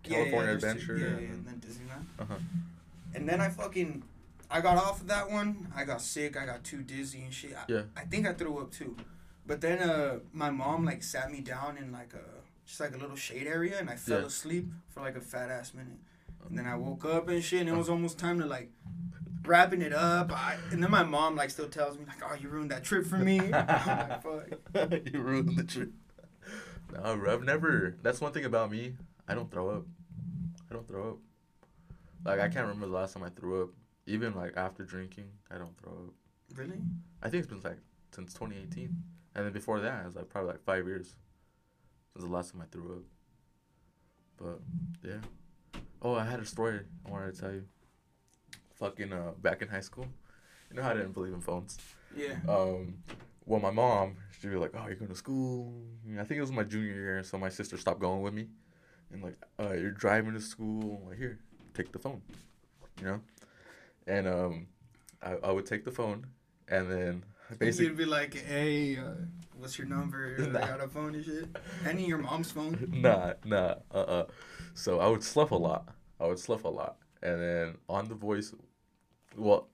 Yeah, 0.04 0.10
yeah, 0.10 0.16
California 0.24 0.50
two- 0.58 0.66
Adventure. 0.66 0.96
Yeah, 0.98 1.04
yeah, 1.06 1.12
and- 1.12 1.30
and 1.30 1.46
then 1.46 1.60
Disneyland. 1.70 2.04
Uh-huh. 2.22 2.34
And 3.14 3.28
then 3.28 3.40
I 3.40 3.48
fucking, 3.48 4.02
I 4.50 4.60
got 4.60 4.76
off 4.76 5.00
of 5.00 5.08
that 5.08 5.30
one. 5.30 5.72
I 5.74 5.84
got 5.84 6.00
sick. 6.00 6.36
I 6.36 6.46
got 6.46 6.62
too 6.64 6.82
dizzy 6.82 7.22
and 7.22 7.32
shit. 7.32 7.54
I, 7.56 7.64
Yeah. 7.68 7.82
I 7.96 8.02
think 8.02 8.26
I 8.26 8.32
threw 8.32 8.58
up 8.58 8.70
too. 8.70 8.96
But 9.46 9.60
then 9.60 9.78
uh, 9.78 10.18
my 10.32 10.50
mom 10.50 10.84
like 10.84 11.02
sat 11.02 11.30
me 11.30 11.40
down 11.40 11.76
in 11.78 11.92
like 11.92 12.12
a 12.14 12.20
just 12.66 12.80
like 12.80 12.94
a 12.94 12.98
little 12.98 13.14
shade 13.16 13.46
area, 13.46 13.78
and 13.78 13.88
I 13.88 13.94
fell 13.96 14.20
Yeah. 14.20 14.26
asleep 14.26 14.66
for 14.90 15.00
like 15.00 15.16
a 15.16 15.20
fat 15.20 15.50
ass 15.50 15.72
minute. 15.72 15.98
And 16.48 16.58
then 16.58 16.66
I 16.66 16.74
woke 16.76 17.04
up 17.04 17.28
and 17.28 17.42
shit, 17.42 17.60
and 17.60 17.68
it 17.68 17.76
was 17.76 17.88
almost 17.88 18.18
time 18.18 18.38
to 18.40 18.46
like 18.46 18.70
wrapping 19.46 19.82
it 19.82 19.92
up. 19.92 20.32
I, 20.32 20.56
and 20.70 20.82
then 20.82 20.90
my 20.90 21.02
mom 21.02 21.36
like 21.36 21.50
still 21.50 21.68
tells 21.68 21.98
me 21.98 22.04
like, 22.06 22.22
"Oh, 22.24 22.34
you 22.34 22.48
ruined 22.48 22.70
that 22.70 22.84
trip 22.84 23.06
for 23.06 23.18
me." 23.18 23.40
Like, 23.40 24.22
"Fuck." 24.22 24.48
you 25.12 25.20
ruined 25.20 25.56
the 25.56 25.64
trip. 25.64 25.90
No, 26.92 27.16
bro, 27.16 27.34
I've 27.34 27.42
never. 27.42 27.96
That's 28.02 28.20
one 28.20 28.32
thing 28.32 28.44
about 28.44 28.70
me. 28.70 28.94
I 29.28 29.34
don't 29.34 29.50
throw 29.50 29.70
up. 29.70 29.84
I 30.70 30.74
don't 30.74 30.86
throw 30.86 31.10
up. 31.10 31.18
Like 32.24 32.40
I 32.40 32.48
can't 32.48 32.66
remember 32.66 32.86
the 32.86 32.92
last 32.92 33.14
time 33.14 33.22
I 33.22 33.28
threw 33.28 33.62
up. 33.62 33.70
Even 34.06 34.34
like 34.34 34.56
after 34.56 34.84
drinking, 34.84 35.30
I 35.50 35.58
don't 35.58 35.76
throw 35.78 35.92
up. 35.92 36.14
Really? 36.54 36.80
I 37.22 37.28
think 37.28 37.44
it's 37.44 37.52
been 37.52 37.60
like 37.62 37.78
since 38.12 38.32
2018, 38.34 39.02
and 39.34 39.44
then 39.44 39.52
before 39.52 39.80
that, 39.80 40.02
it 40.02 40.06
was 40.06 40.16
like 40.16 40.28
probably 40.28 40.52
like 40.52 40.64
five 40.64 40.86
years 40.86 41.16
since 42.12 42.24
the 42.24 42.30
last 42.30 42.52
time 42.52 42.62
I 42.62 42.66
threw 42.70 42.92
up. 42.92 43.02
But 44.36 44.60
yeah. 45.08 45.80
Oh, 46.02 46.14
I 46.14 46.24
had 46.24 46.40
a 46.40 46.46
story 46.46 46.80
I 47.06 47.10
wanted 47.10 47.34
to 47.34 47.40
tell 47.40 47.52
you. 47.52 47.64
Fucking 48.76 49.12
uh, 49.12 49.32
back 49.40 49.62
in 49.62 49.68
high 49.68 49.80
school, 49.80 50.06
you 50.70 50.76
know 50.76 50.82
how 50.82 50.90
I 50.90 50.94
didn't 50.94 51.12
believe 51.12 51.32
in 51.32 51.40
phones. 51.40 51.78
Yeah. 52.14 52.34
Um, 52.48 52.94
well, 53.46 53.60
my 53.60 53.70
mom, 53.70 54.16
she'd 54.40 54.50
be 54.50 54.56
like, 54.56 54.72
"Oh, 54.74 54.86
you're 54.86 54.96
going 54.96 55.08
to 55.08 55.16
school." 55.16 55.72
I 56.18 56.24
think 56.24 56.38
it 56.38 56.40
was 56.40 56.52
my 56.52 56.64
junior 56.64 56.92
year, 56.92 57.22
so 57.22 57.38
my 57.38 57.48
sister 57.48 57.76
stopped 57.78 58.00
going 58.00 58.20
with 58.22 58.34
me, 58.34 58.48
and 59.12 59.22
like, 59.22 59.36
uh, 59.58 59.72
"You're 59.72 59.92
driving 59.92 60.34
to 60.34 60.40
school. 60.40 61.02
Like, 61.08 61.18
here, 61.18 61.38
take 61.72 61.92
the 61.92 61.98
phone," 61.98 62.20
you 63.00 63.06
know. 63.06 63.20
And 64.06 64.28
um, 64.28 64.66
I, 65.22 65.36
I 65.44 65.52
would 65.52 65.66
take 65.66 65.84
the 65.84 65.90
phone, 65.90 66.26
and 66.68 66.90
then 66.90 67.24
basically, 67.58 67.86
You'd 67.86 67.96
be 67.96 68.04
like, 68.04 68.34
"Hey, 68.34 68.96
uh, 68.98 69.14
what's 69.56 69.78
your 69.78 69.86
number? 69.86 70.36
Nah. 70.52 70.64
I 70.64 70.68
got 70.68 70.80
a 70.82 70.88
phone 70.88 71.14
and 71.14 71.24
shit." 71.24 71.48
Any 71.86 72.06
your 72.06 72.18
mom's 72.18 72.50
phone? 72.50 72.88
nah, 72.92 73.34
nah, 73.44 73.76
uh, 73.92 73.98
uh 73.98 74.26
So 74.74 75.00
I 75.00 75.06
would 75.08 75.22
slough 75.22 75.52
a 75.52 75.56
lot. 75.56 75.88
I 76.20 76.26
would 76.26 76.38
slough 76.38 76.64
a 76.64 76.68
lot, 76.68 76.96
and 77.26 77.36
then 77.42 77.66
on 77.88 78.08
the 78.08 78.14
voice, 78.14 78.54
well, 79.36 79.68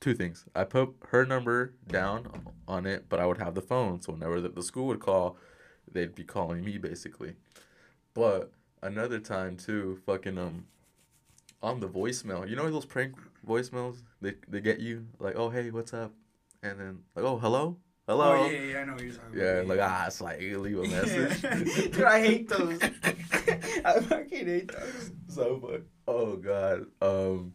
two 0.00 0.14
things. 0.14 0.44
I 0.54 0.64
put 0.64 0.90
her 1.10 1.24
number 1.26 1.74
down 1.88 2.20
on 2.68 2.86
it, 2.86 3.08
but 3.08 3.18
I 3.20 3.26
would 3.26 3.38
have 3.38 3.54
the 3.54 3.62
phone, 3.72 4.00
so 4.02 4.12
whenever 4.12 4.40
the, 4.40 4.48
the 4.48 4.62
school 4.62 4.86
would 4.88 5.00
call, 5.00 5.36
they'd 5.90 6.14
be 6.14 6.24
calling 6.24 6.64
me 6.64 6.78
basically. 6.78 7.34
But 8.14 8.50
another 8.82 9.18
time 9.18 9.56
too, 9.56 10.00
fucking 10.06 10.38
um, 10.38 10.66
on 11.62 11.80
the 11.80 11.88
voicemail, 11.88 12.48
you 12.48 12.56
know 12.56 12.70
those 12.70 12.84
prank 12.86 13.14
voicemails? 13.46 13.96
They 14.20 14.34
they 14.48 14.60
get 14.60 14.78
you 14.80 15.06
like, 15.18 15.34
oh 15.36 15.50
hey, 15.50 15.70
what's 15.70 15.92
up, 15.94 16.12
and 16.62 16.78
then 16.80 16.98
like, 17.14 17.24
oh 17.24 17.38
hello, 17.38 17.76
hello. 18.08 18.44
Oh 18.46 18.50
yeah, 18.50 18.58
yeah, 18.72 18.78
I 18.80 18.84
know 18.84 18.92
what 18.94 19.02
you're 19.02 19.12
talking 19.12 19.38
Yeah, 19.38 19.44
about. 19.60 19.66
like 19.68 19.80
ah, 19.82 20.06
it's 20.06 20.20
like 20.20 20.40
you 20.40 20.58
leave 20.60 20.78
a 20.78 20.82
message. 20.88 21.40
Dude, 21.92 22.02
I 22.04 22.20
hate 22.20 22.48
those. 22.48 22.80
I 23.84 24.00
fucking 24.00 24.46
hate 24.46 24.72
those. 24.72 25.10
so 25.28 25.60
fun. 25.60 25.84
Oh 26.08 26.36
god. 26.36 26.86
Um, 27.02 27.52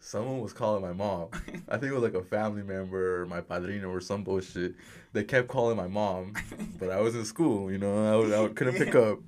someone 0.00 0.40
was 0.40 0.52
calling 0.52 0.82
my 0.82 0.92
mom. 0.92 1.28
I 1.68 1.76
think 1.76 1.92
it 1.92 1.94
was 1.94 2.02
like 2.02 2.14
a 2.14 2.22
family 2.22 2.62
member 2.62 3.22
or 3.22 3.26
my 3.26 3.40
padrino 3.40 3.88
or 3.90 4.00
some 4.00 4.22
bullshit. 4.24 4.74
They 5.12 5.24
kept 5.24 5.48
calling 5.48 5.76
my 5.76 5.88
mom, 5.88 6.34
but 6.78 6.90
I 6.90 7.00
was 7.00 7.14
in 7.14 7.24
school. 7.24 7.70
You 7.72 7.78
know, 7.78 8.12
I, 8.12 8.16
would- 8.16 8.32
I 8.32 8.52
couldn't 8.54 8.76
pick 8.76 8.94
up. 8.94 9.18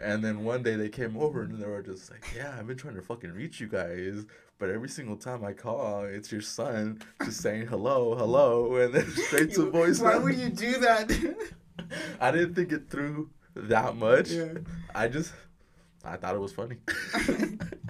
And 0.00 0.22
then 0.24 0.42
one 0.44 0.64
day 0.64 0.74
they 0.74 0.88
came 0.88 1.16
over 1.16 1.42
and 1.42 1.56
they 1.62 1.66
were 1.66 1.80
just 1.80 2.10
like, 2.10 2.24
"Yeah, 2.34 2.56
I've 2.58 2.66
been 2.66 2.76
trying 2.76 2.96
to 2.96 3.02
fucking 3.02 3.30
reach 3.32 3.60
you 3.60 3.68
guys, 3.68 4.24
but 4.58 4.68
every 4.68 4.88
single 4.88 5.14
time 5.16 5.44
I 5.44 5.52
call, 5.52 6.02
it's 6.04 6.32
your 6.32 6.40
son 6.40 7.00
just 7.24 7.40
saying 7.40 7.68
hello, 7.68 8.16
hello, 8.16 8.74
and 8.76 8.92
then 8.92 9.08
straight 9.28 9.52
to 9.54 9.70
voice. 9.70 10.00
voicemail." 10.00 10.02
Why 10.02 10.18
would 10.18 10.34
you 10.34 10.48
do 10.48 10.78
that? 10.80 11.46
I 12.20 12.32
didn't 12.32 12.54
think 12.54 12.72
it 12.72 12.90
through 12.90 13.30
that 13.54 13.94
much. 13.96 14.30
Yeah. 14.30 14.54
I 14.92 15.06
just, 15.06 15.32
I 16.04 16.16
thought 16.16 16.34
it 16.34 16.40
was 16.40 16.52
funny. 16.52 16.78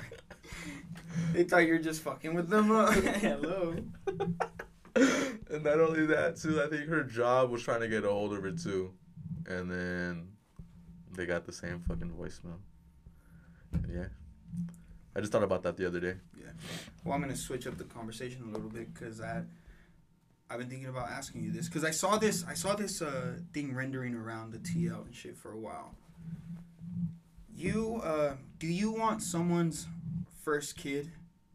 they 1.33 1.45
thought 1.45 1.67
you 1.67 1.75
were 1.75 1.79
just 1.79 2.03
fucking 2.03 2.35
with 2.35 2.49
them. 2.49 2.71
Uh, 2.71 2.93
hello. 2.93 3.75
and 4.95 5.65
not 5.65 5.81
only 5.81 6.07
that, 6.07 6.37
too, 6.37 6.63
I 6.63 6.69
think 6.69 6.89
her 6.89 7.03
job 7.03 7.51
was 7.51 7.63
trying 7.63 7.81
to 7.81 7.89
get 7.89 8.05
a 8.05 8.09
hold 8.09 8.33
of 8.33 8.43
her 8.43 8.53
too, 8.53 8.93
and 9.47 9.71
then 9.71 10.29
they 11.15 11.27
got 11.27 11.45
the 11.45 11.53
same 11.53 11.81
fucking 11.81 12.11
voicemail. 12.11 12.59
And 13.73 13.87
yeah, 13.93 14.07
I 15.17 15.21
just 15.21 15.33
thought 15.33 15.43
about 15.43 15.63
that 15.63 15.77
the 15.77 15.87
other 15.87 16.01
day. 16.01 16.15
Yeah. 16.39 16.51
Well, 17.05 17.15
I'm 17.15 17.21
gonna 17.21 17.37
switch 17.37 17.67
up 17.67 17.79
the 17.79 17.85
conversation 17.85 18.43
a 18.49 18.53
little 18.53 18.69
bit 18.69 18.93
because 18.93 19.21
I, 19.21 19.43
I've 20.51 20.59
been 20.59 20.69
thinking 20.69 20.89
about 20.89 21.09
asking 21.09 21.43
you 21.43 21.53
this 21.53 21.69
because 21.69 21.85
I 21.85 21.91
saw 21.91 22.19
this 22.19 22.45
I 22.47 22.55
saw 22.55 22.75
this 22.75 23.01
uh 23.01 23.39
thing 23.53 23.75
rendering 23.75 24.15
around 24.15 24.53
the 24.53 24.59
TL 24.59 25.07
and 25.07 25.15
shit 25.15 25.37
for 25.37 25.53
a 25.53 25.59
while. 25.59 25.95
You 27.55 28.01
uh, 28.03 28.35
do 28.59 28.67
you 28.67 28.93
want 28.93 29.23
someone's 29.23 29.87
first 30.45 30.77
kid 30.77 31.11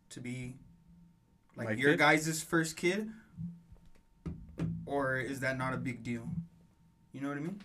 to 0.09 0.19
be 0.19 0.55
like 1.55 1.67
My 1.67 1.73
your 1.73 1.91
kid? 1.91 1.99
guys' 1.99 2.41
first 2.43 2.77
kid, 2.77 3.09
or 4.85 5.17
is 5.17 5.39
that 5.41 5.57
not 5.57 5.73
a 5.73 5.77
big 5.77 6.03
deal? 6.03 6.27
You 7.13 7.21
know 7.21 7.29
what 7.29 7.37
I 7.37 7.41
mean? 7.41 7.59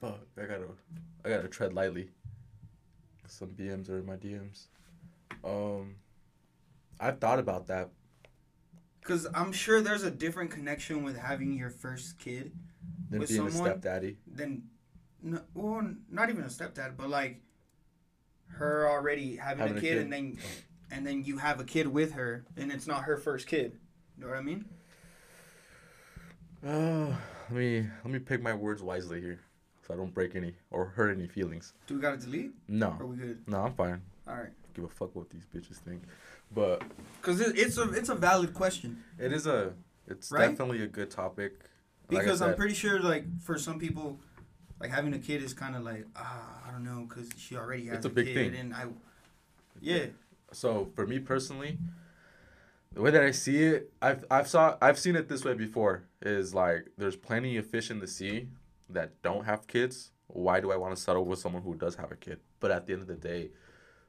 But 0.00 0.20
I 0.36 0.42
gotta, 0.42 0.66
I 1.24 1.28
gotta 1.28 1.48
tread 1.48 1.72
lightly. 1.72 2.10
Some 3.26 3.50
DMs 3.50 3.88
are 3.88 3.98
in 3.98 4.06
my 4.06 4.16
DMs. 4.16 4.66
Um, 5.44 5.96
I've 7.00 7.18
thought 7.18 7.38
about 7.38 7.66
that. 7.68 7.90
Because 9.00 9.26
I'm 9.34 9.52
sure 9.52 9.80
there's 9.80 10.02
a 10.04 10.10
different 10.10 10.50
connection 10.50 11.02
with 11.02 11.16
having 11.18 11.52
your 11.54 11.70
first 11.70 12.18
kid 12.18 12.52
Than 13.10 13.20
With 13.20 13.28
being 13.30 13.50
someone- 13.50 13.68
a 13.68 13.72
stepdaddy. 13.72 14.16
than, 14.26 14.62
no, 15.22 15.40
well, 15.54 15.94
not 16.10 16.28
even 16.30 16.44
a 16.44 16.48
stepdad, 16.48 16.96
but 16.96 17.08
like 17.08 17.40
her 18.58 18.88
already 18.88 19.36
having, 19.36 19.58
Having 19.58 19.74
a, 19.74 19.78
a 19.78 19.80
kid, 19.80 19.88
kid. 19.88 19.98
and 19.98 20.12
then 20.12 20.38
oh. 20.40 20.94
and 20.94 21.06
then 21.06 21.24
you 21.24 21.38
have 21.38 21.60
a 21.60 21.64
kid 21.64 21.86
with 21.86 22.12
her, 22.12 22.44
and 22.56 22.70
it's 22.72 22.86
not 22.86 23.04
her 23.04 23.16
first 23.16 23.46
kid. 23.46 23.78
You 24.18 24.24
know 24.24 24.30
what 24.30 24.38
I 24.38 24.42
mean? 24.42 24.64
Oh, 26.64 27.16
let 27.50 27.58
me 27.58 27.86
let 28.04 28.12
me 28.12 28.18
pick 28.18 28.42
my 28.42 28.54
words 28.54 28.82
wisely 28.82 29.20
here, 29.20 29.40
so 29.86 29.94
I 29.94 29.96
don't 29.96 30.14
break 30.14 30.36
any 30.36 30.54
or 30.70 30.86
hurt 30.86 31.16
any 31.16 31.26
feelings. 31.26 31.72
Do 31.86 31.94
we 31.96 32.00
gotta 32.00 32.16
delete? 32.18 32.52
No, 32.68 32.96
are 33.00 33.06
we 33.06 33.16
good? 33.16 33.42
no, 33.48 33.62
I'm 33.62 33.74
fine. 33.74 34.00
All 34.28 34.34
right. 34.36 34.50
Give 34.74 34.84
a 34.84 34.88
fuck 34.88 35.14
what 35.14 35.28
these 35.30 35.44
bitches 35.54 35.76
think. 35.76 36.02
But 36.54 36.82
Because 37.20 37.40
it, 37.40 37.58
it's 37.58 37.78
a 37.78 37.90
it's 37.92 38.08
a 38.08 38.14
valid 38.14 38.54
question. 38.54 39.02
it 39.18 39.32
is 39.32 39.46
a, 39.46 39.72
it's 40.06 40.30
Right? 40.30 40.48
definitely 40.50 40.82
a 40.82 40.86
good 40.86 41.10
topic. 41.10 41.58
Like 42.10 42.22
Because 42.24 42.40
I'm 42.42 42.54
pretty 42.54 42.74
sure, 42.74 43.00
like 43.00 43.24
for 43.40 43.58
some 43.58 43.78
people, 43.78 44.18
like 44.82 44.90
having 44.90 45.14
a 45.14 45.18
kid 45.18 45.42
is 45.42 45.54
kind 45.54 45.74
of 45.76 45.82
like 45.82 46.06
ah, 46.16 46.42
I 46.68 46.70
don't 46.72 46.84
know, 46.84 47.06
because 47.08 47.28
she 47.38 47.56
already 47.56 47.86
has 47.86 47.98
It's 47.98 48.06
a 48.06 48.10
big 48.10 48.26
kid, 48.26 48.52
thing. 48.52 48.60
and 48.60 48.74
I, 48.74 48.84
yeah, 49.80 50.06
So 50.52 50.90
for 50.94 51.06
me 51.06 51.18
personally, 51.18 51.78
the 52.92 53.00
way 53.00 53.10
that 53.10 53.22
I 53.22 53.30
see 53.30 53.62
it, 53.62 53.92
I've 54.02 54.24
I've 54.30 54.48
saw 54.48 54.76
I've 54.82 54.98
seen 54.98 55.16
it 55.16 55.28
this 55.28 55.44
way 55.44 55.54
before. 55.54 56.04
Is 56.20 56.54
like 56.54 56.88
there's 56.98 57.16
plenty 57.16 57.56
of 57.56 57.66
fish 57.66 57.90
in 57.90 58.00
the 58.00 58.06
sea 58.06 58.48
that 58.90 59.22
don't 59.22 59.44
have 59.44 59.66
kids. 59.66 60.10
Why 60.28 60.60
do 60.60 60.70
I 60.72 60.76
want 60.76 60.94
to 60.96 61.00
settle 61.02 61.24
with 61.24 61.38
someone 61.38 61.62
who 61.62 61.74
does 61.74 61.94
have 61.96 62.10
a 62.12 62.16
kid? 62.16 62.40
But 62.60 62.70
at 62.70 62.86
the 62.86 62.92
end 62.94 63.02
of 63.02 63.08
the 63.08 63.14
day, 63.16 63.50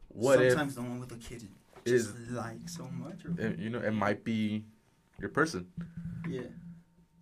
what 0.10 0.40
sometimes 0.40 0.76
the 0.76 0.82
one 0.82 1.00
with 1.00 1.12
a 1.12 1.16
kid 1.16 1.48
Is- 1.86 2.14
like 2.30 2.68
so 2.70 2.88
much. 2.92 3.26
Or, 3.26 3.34
it, 3.40 3.60
you 3.60 3.70
know 3.70 3.80
it 3.80 3.92
might 3.92 4.24
be 4.24 4.66
your 5.20 5.30
person. 5.30 5.68
yeah. 6.30 6.42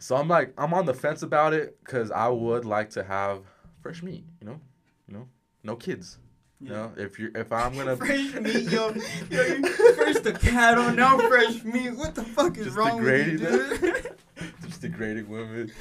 So 0.01 0.15
I'm 0.15 0.27
like 0.27 0.53
I'm 0.57 0.73
on 0.73 0.85
the 0.87 0.95
fence 0.95 1.21
about 1.21 1.53
it 1.53 1.77
because 1.85 2.09
I 2.09 2.27
would 2.27 2.65
like 2.65 2.89
to 2.91 3.03
have 3.03 3.43
fresh 3.81 4.01
meat. 4.01 4.25
You 4.39 4.47
know, 4.47 4.59
you 5.07 5.13
know, 5.13 5.27
no 5.63 5.75
kids. 5.75 6.17
You 6.59 6.69
know, 6.69 6.91
if 6.97 7.19
you 7.19 7.31
if 7.35 7.51
I'm 7.51 7.75
gonna 7.75 7.95
fresh 7.97 8.33
meat, 8.33 8.69
yo. 8.71 8.89
yo 9.29 9.43
you- 9.43 9.67
first 9.93 10.23
the 10.23 10.33
cattle, 10.33 10.91
now 10.91 11.17
fresh 11.19 11.63
meat. 11.63 11.91
What 11.91 12.15
the 12.15 12.23
fuck 12.23 12.57
is 12.57 12.65
Just 12.65 12.77
wrong 12.77 13.01
with 13.03 13.27
you, 13.27 13.37
degrading 13.37 13.79
dude? 13.81 14.15
just 14.67 14.81
degrading 14.81 15.29
women, 15.29 15.71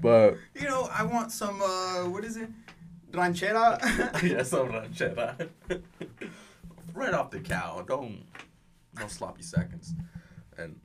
but 0.00 0.38
you 0.54 0.66
know, 0.66 0.88
I 0.90 1.02
want 1.04 1.30
some. 1.30 1.60
uh 1.60 2.08
What 2.08 2.24
is 2.24 2.38
it? 2.38 2.48
Ranchera. 3.12 3.78
yeah, 4.22 4.42
some 4.44 4.68
ranchera. 4.68 5.48
right 6.94 7.12
off 7.14 7.30
the 7.30 7.40
cow. 7.40 7.82
Don't 7.86 8.24
no 8.98 9.08
sloppy 9.08 9.42
seconds, 9.42 9.94
and 10.56 10.78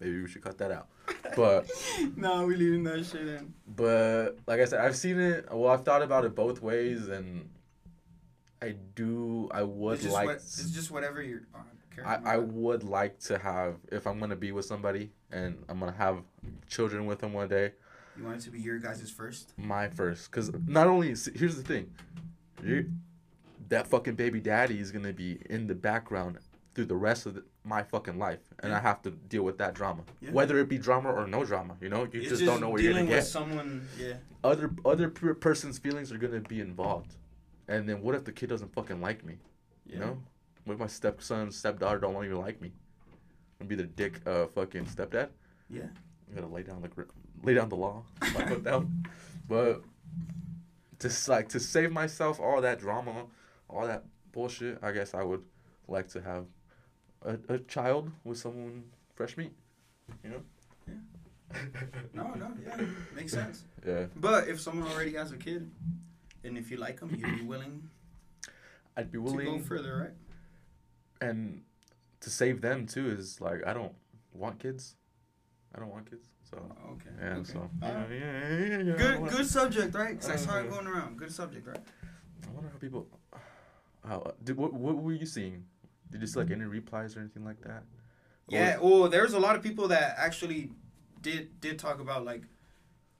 maybe 0.00 0.22
we 0.22 0.28
should 0.28 0.42
cut 0.42 0.58
that 0.58 0.72
out. 0.72 0.88
But 1.36 1.70
no, 2.16 2.46
we 2.46 2.56
leaving 2.56 2.84
that 2.84 3.04
shit 3.06 3.26
in. 3.28 3.54
but 3.66 4.38
like 4.46 4.60
I 4.60 4.64
said, 4.64 4.80
I've 4.80 4.96
seen 4.96 5.20
it. 5.20 5.46
Well, 5.52 5.70
I've 5.72 5.84
thought 5.84 6.02
about 6.02 6.24
it 6.24 6.34
both 6.34 6.60
ways, 6.62 7.08
and 7.08 7.48
I 8.60 8.74
do. 8.94 9.48
I 9.52 9.62
would 9.62 10.02
It's 10.02 10.12
like. 10.12 10.26
what, 10.26 10.36
it's 10.36 10.70
just 10.70 10.90
whatever 10.90 11.22
you're. 11.22 11.42
Uh, 11.54 11.58
on. 11.58 11.64
okay, 11.92 12.02
I, 12.28 12.34
I 12.34 12.36
would 12.38 12.82
like 12.82 13.18
to 13.20 13.38
have 13.38 13.76
if 13.92 14.06
I'm 14.06 14.18
gonna 14.18 14.36
be 14.36 14.50
with 14.52 14.64
somebody 14.64 15.10
and 15.30 15.64
I'm 15.68 15.78
gonna 15.78 15.92
have 15.92 16.18
children 16.68 17.06
with 17.06 17.20
them 17.20 17.32
one 17.32 17.48
day. 17.48 17.72
You 18.16 18.24
want 18.24 18.38
it 18.38 18.44
to 18.44 18.50
be 18.50 18.58
your 18.60 18.78
guys' 18.80 19.08
first? 19.10 19.52
My 19.56 19.88
first, 19.88 20.30
because 20.30 20.50
not 20.66 20.88
only 20.88 21.08
here's 21.08 21.54
the 21.56 21.62
thing, 21.62 21.92
you 22.64 22.90
that 23.68 23.86
fucking 23.86 24.14
baby 24.14 24.40
daddy 24.40 24.80
is 24.80 24.90
gonna 24.90 25.12
be 25.12 25.38
in 25.50 25.66
the 25.68 25.74
background 25.74 26.38
through 26.78 26.86
the 26.86 26.94
rest 26.94 27.26
of 27.26 27.34
the, 27.34 27.42
my 27.64 27.82
fucking 27.82 28.20
life, 28.20 28.38
and 28.60 28.72
I 28.72 28.78
have 28.78 29.02
to 29.02 29.10
deal 29.10 29.42
with 29.42 29.58
that 29.58 29.74
drama, 29.74 30.04
Yeah. 30.20 30.30
whether 30.30 30.60
it 30.60 30.68
be 30.68 30.78
drama 30.78 31.10
or 31.12 31.26
no 31.26 31.44
drama. 31.44 31.74
You 31.80 31.88
know, 31.88 32.04
you 32.04 32.20
It's 32.20 32.28
just, 32.28 32.44
don't 32.44 32.60
know 32.60 32.68
what 32.68 32.80
you're 32.80 32.92
gonna 32.92 33.04
get. 33.06 33.24
someone. 33.26 33.88
Yeah. 33.98 34.12
Other 34.44 34.70
other 34.84 35.08
per- 35.08 35.34
person's 35.34 35.76
feelings 35.76 36.12
are 36.12 36.18
gonna 36.18 36.38
be 36.38 36.60
involved, 36.60 37.16
and 37.66 37.88
then 37.88 38.00
what 38.00 38.14
if 38.14 38.22
the 38.22 38.30
kid 38.30 38.48
doesn't 38.48 38.72
fucking 38.72 39.00
like 39.00 39.24
me? 39.24 39.38
Yeah. 39.86 39.94
You 39.94 40.00
know, 40.02 40.22
what 40.66 40.74
if 40.74 40.78
my 40.78 40.86
stepson, 40.86 41.50
stepdaughter 41.50 41.98
don't 41.98 42.24
even 42.24 42.38
like 42.38 42.60
me? 42.60 42.70
And 43.58 43.68
be 43.68 43.74
the 43.74 43.82
dick, 43.82 44.20
uh, 44.24 44.46
fucking 44.46 44.84
stepdad. 44.86 45.30
Yeah. 45.68 45.88
I'm 46.28 46.34
gonna 46.36 46.46
lay 46.54 46.62
down 46.62 46.80
the 46.82 47.06
lay 47.42 47.54
down 47.54 47.70
the 47.70 47.74
law, 47.76 48.04
my 48.20 48.46
foot 48.46 48.62
down. 48.62 49.02
But 49.48 49.82
just 51.00 51.28
like 51.28 51.48
to 51.48 51.58
save 51.58 51.90
myself 51.90 52.38
all 52.38 52.60
that 52.60 52.78
drama, 52.78 53.26
all 53.68 53.84
that 53.84 54.04
bullshit, 54.30 54.78
I 54.80 54.92
guess 54.92 55.12
I 55.12 55.24
would 55.24 55.42
like 55.88 56.06
to 56.10 56.20
have 56.22 56.44
a, 57.22 57.38
a 57.48 57.58
child 57.60 58.10
with 58.24 58.38
someone 58.38 58.84
fresh 59.14 59.36
meat. 59.36 59.52
You 60.24 60.30
know. 60.30 60.42
Yeah. 60.86 61.60
No, 62.14 62.34
no, 62.34 62.52
yeah, 62.64 62.76
makes 63.14 63.32
sense. 63.32 63.64
Yeah, 63.86 64.06
But 64.16 64.48
if 64.48 64.60
someone 64.60 64.88
already 64.88 65.14
has 65.14 65.32
a 65.32 65.36
kid, 65.36 65.70
and 66.44 66.58
if 66.58 66.70
you 66.70 66.76
like 66.76 67.00
them, 67.00 67.10
you'd 67.18 67.38
be 67.38 67.44
willing 67.44 67.88
I'd 68.96 69.10
be 69.12 69.18
willing 69.18 69.38
to 69.38 69.44
go 69.44 69.58
further, 69.60 69.96
right? 69.96 70.14
and 71.20 71.62
to 72.20 72.30
save 72.30 72.60
them 72.60 72.86
too 72.86 73.08
is 73.10 73.40
like 73.40 73.66
I 73.66 73.72
don't 73.72 73.92
want 74.32 74.58
kids. 74.58 74.94
I 75.74 75.80
don't 75.80 75.90
want 75.90 76.08
kids, 76.10 76.26
so 76.50 76.56
Okay. 76.92 77.10
yeah, 77.20 77.36
okay. 77.38 77.52
so 77.52 77.58
All 77.60 77.88
yeah, 77.88 78.06
yeah, 78.10 78.58
yeah, 78.58 78.78
yeah, 78.78 78.96
Good, 78.96 79.28
good 79.30 79.46
subject, 79.46 79.94
right? 79.94 80.18
'Cause 80.20 80.30
I 80.30 80.36
saw 80.36 80.58
it 80.58 80.66
Uh, 80.66 80.70
going 80.70 80.86
around. 80.86 81.18
Good 81.18 81.32
subject, 81.32 81.66
right? 81.66 81.80
I 82.46 82.50
wonder 82.52 82.68
how 82.70 82.78
people. 82.78 83.06
How 84.06 84.32
did 84.42 84.56
what 84.56 84.72
what 84.72 84.96
were 84.96 85.12
you 85.12 85.26
seeing? 85.26 85.64
Did 86.10 86.20
you 86.20 86.26
see 86.26 86.38
like 86.40 86.50
any 86.50 86.64
replies 86.64 87.16
or 87.16 87.20
anything 87.20 87.44
like 87.44 87.60
that? 87.62 87.82
Yeah. 88.48 88.78
Well, 88.78 89.08
there's 89.08 89.34
a 89.34 89.38
lot 89.38 89.56
of 89.56 89.62
people 89.62 89.88
that 89.88 90.14
actually 90.16 90.70
did 91.20 91.60
did 91.60 91.78
talk 91.78 92.00
about 92.00 92.24
like 92.24 92.42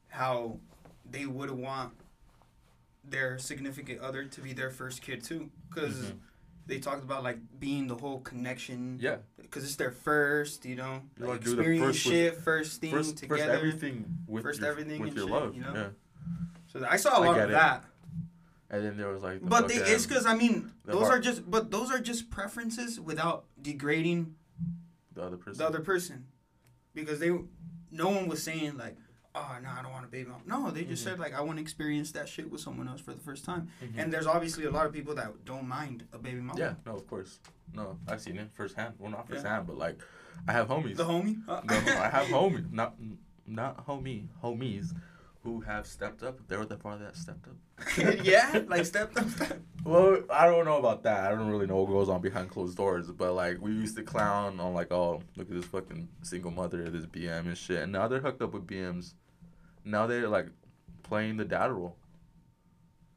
how 0.08 0.58
they 1.10 1.26
would 1.26 1.50
want 1.50 1.92
their 3.04 3.38
significant 3.38 4.00
other 4.00 4.24
to 4.24 4.40
be 4.40 4.52
their 4.52 4.70
first 4.70 5.02
kid 5.02 5.22
too, 5.22 5.50
because 5.68 5.96
Mhm. 5.96 6.18
they 6.66 6.78
talked 6.78 7.02
about 7.02 7.22
like 7.22 7.38
being 7.58 7.86
the 7.88 7.94
whole 7.96 8.20
connection. 8.20 8.98
Yeah, 9.00 9.18
Because 9.40 9.64
it's 9.64 9.76
their 9.76 9.90
first, 9.90 10.64
you 10.66 10.76
know, 10.76 11.02
You 11.18 11.26
like 11.26 11.40
experience 11.40 11.84
first 11.86 12.06
with- 12.06 12.14
shit, 12.14 12.34
first 12.36 12.80
thing 12.80 12.90
first 12.90 13.16
together. 13.18 13.44
first 13.44 13.50
everything 13.56 14.18
with 14.26 14.42
First 14.44 14.60
your, 14.60 14.68
everything 14.70 15.00
with 15.00 15.08
and 15.10 15.16
your 15.18 15.26
shit, 15.26 15.34
love. 15.34 15.54
you 15.54 15.62
know? 15.62 15.74
Yeah, 15.74 15.88
So 16.66 16.86
I 16.86 16.96
saw 16.96 17.18
a 17.18 17.24
lot 17.24 17.38
of 17.40 17.50
it. 17.50 17.54
And 18.70 18.84
then 18.84 18.96
there 18.96 19.08
was 19.08 19.22
like. 19.22 19.40
the 19.40 19.46
But 19.46 19.68
they, 19.68 19.76
it's 19.76 20.06
because 20.06 20.26
I 20.26 20.34
mean, 20.34 20.72
those 20.84 21.02
har- 21.08 21.16
are 21.16 21.20
just, 21.20 21.48
but 21.50 21.70
those 21.70 21.90
are 21.90 21.98
just 22.00 22.30
preferences 22.30 23.00
without 23.00 23.44
degrading 23.60 24.34
the 25.14 25.22
other 25.22 25.36
person. 25.36 25.58
the 25.58 25.66
other 25.66 25.80
person, 25.80 26.26
because 26.94 27.18
they, 27.20 27.30
no 27.90 28.08
one 28.10 28.28
was 28.28 28.42
saying 28.42 28.76
like, 28.76 28.96
oh 29.34 29.56
no, 29.62 29.68
I 29.70 29.82
don't 29.82 29.92
want 29.92 30.04
a 30.04 30.08
baby 30.08 30.28
mom. 30.30 30.42
No, 30.46 30.70
they 30.70 30.84
just 30.84 31.02
Mhm. 31.02 31.10
said 31.10 31.18
like, 31.18 31.34
I 31.34 31.40
want 31.40 31.58
to 31.58 31.62
experience 31.62 32.12
that 32.12 32.28
shit 32.28 32.50
with 32.50 32.60
someone 32.60 32.88
else 32.88 33.00
for 33.00 33.12
the 33.14 33.20
first 33.20 33.44
time. 33.44 33.68
Mhm. 33.82 33.98
And 33.98 34.12
there's 34.12 34.26
obviously 34.26 34.64
a 34.64 34.70
lot 34.70 34.86
of 34.86 34.92
people 34.92 35.14
that 35.16 35.44
don't 35.44 35.66
mind 35.68 36.04
a 36.12 36.18
baby 36.18 36.40
mom. 36.40 36.58
yeah, 36.58 36.74
no, 36.86 36.94
of 36.94 37.06
course, 37.06 37.38
no, 37.74 37.98
I've 38.08 38.20
seen 38.20 38.36
it 38.36 38.50
firsthand. 38.54 38.94
Well, 38.98 39.10
not 39.10 39.26
Yeah. 39.28 39.34
firsthand, 39.36 39.66
but 39.66 39.76
like, 39.78 40.00
I 40.46 40.52
have 40.52 40.68
homies. 40.68 40.96
The 40.96 41.04
homie. 41.04 41.42
Uh, 41.48 41.60
no, 41.64 41.74
I 41.76 42.08
have 42.10 42.26
homies, 42.38 42.70
not 42.72 42.94
not 43.46 43.86
homie, 43.86 44.26
homies, 44.44 44.92
who 45.48 45.60
have 45.62 45.86
stepped 45.86 46.22
up. 46.22 46.46
They 46.48 46.56
were 46.56 46.66
the 46.66 46.76
father 46.76 47.04
that 47.04 47.16
stepped 47.16 47.46
up. 47.48 47.56
yeah, 48.24 48.62
like 48.66 48.84
stepped 48.84 49.16
up. 49.16 49.26
Well, 49.84 50.22
I 50.30 50.46
don't 50.46 50.64
know 50.64 50.76
about 50.76 51.02
that. 51.04 51.24
I 51.24 51.30
don't 51.34 51.48
really 51.48 51.66
know 51.66 51.76
what 51.76 51.88
goes 51.88 52.08
on 52.08 52.20
behind 52.20 52.50
closed 52.50 52.76
doors. 52.76 53.10
But 53.10 53.32
like, 53.32 53.60
we 53.60 53.72
used 53.72 53.96
to 53.96 54.02
clown 54.02 54.60
on 54.60 54.74
like, 54.74 54.92
oh, 54.92 55.22
look 55.36 55.48
at 55.48 55.54
this 55.54 55.64
fucking 55.64 56.08
single 56.22 56.50
mother, 56.50 56.88
this 56.90 57.06
BM 57.06 57.46
and 57.46 57.56
shit. 57.56 57.82
And 57.82 57.92
now 57.92 58.08
they're 58.08 58.20
hooked 58.20 58.42
up 58.42 58.52
with 58.52 58.66
BMs. 58.66 59.14
Now 59.84 60.06
they're 60.06 60.28
like 60.28 60.48
playing 61.02 61.38
the 61.38 61.44
dad 61.44 61.70
role, 61.70 61.96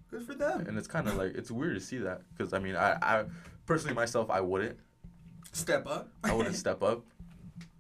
Good 0.10 0.26
for 0.26 0.34
them. 0.34 0.66
and 0.68 0.78
it's 0.78 0.88
kind 0.88 1.08
of 1.10 1.16
like 1.16 1.36
it's 1.36 1.52
weird 1.52 1.76
to 1.76 1.82
see 1.82 1.98
that 1.98 2.22
because 2.32 2.54
I 2.54 2.60
mean, 2.60 2.78
I, 2.78 2.98
I 3.02 3.26
personally 3.66 3.94
myself, 3.96 4.30
I 4.30 4.40
wouldn't, 4.40 4.78
Step 5.52 5.86
up. 5.86 6.08
I 6.24 6.34
wouldn't 6.34 6.56
step 6.66 6.82
up. 6.82 7.04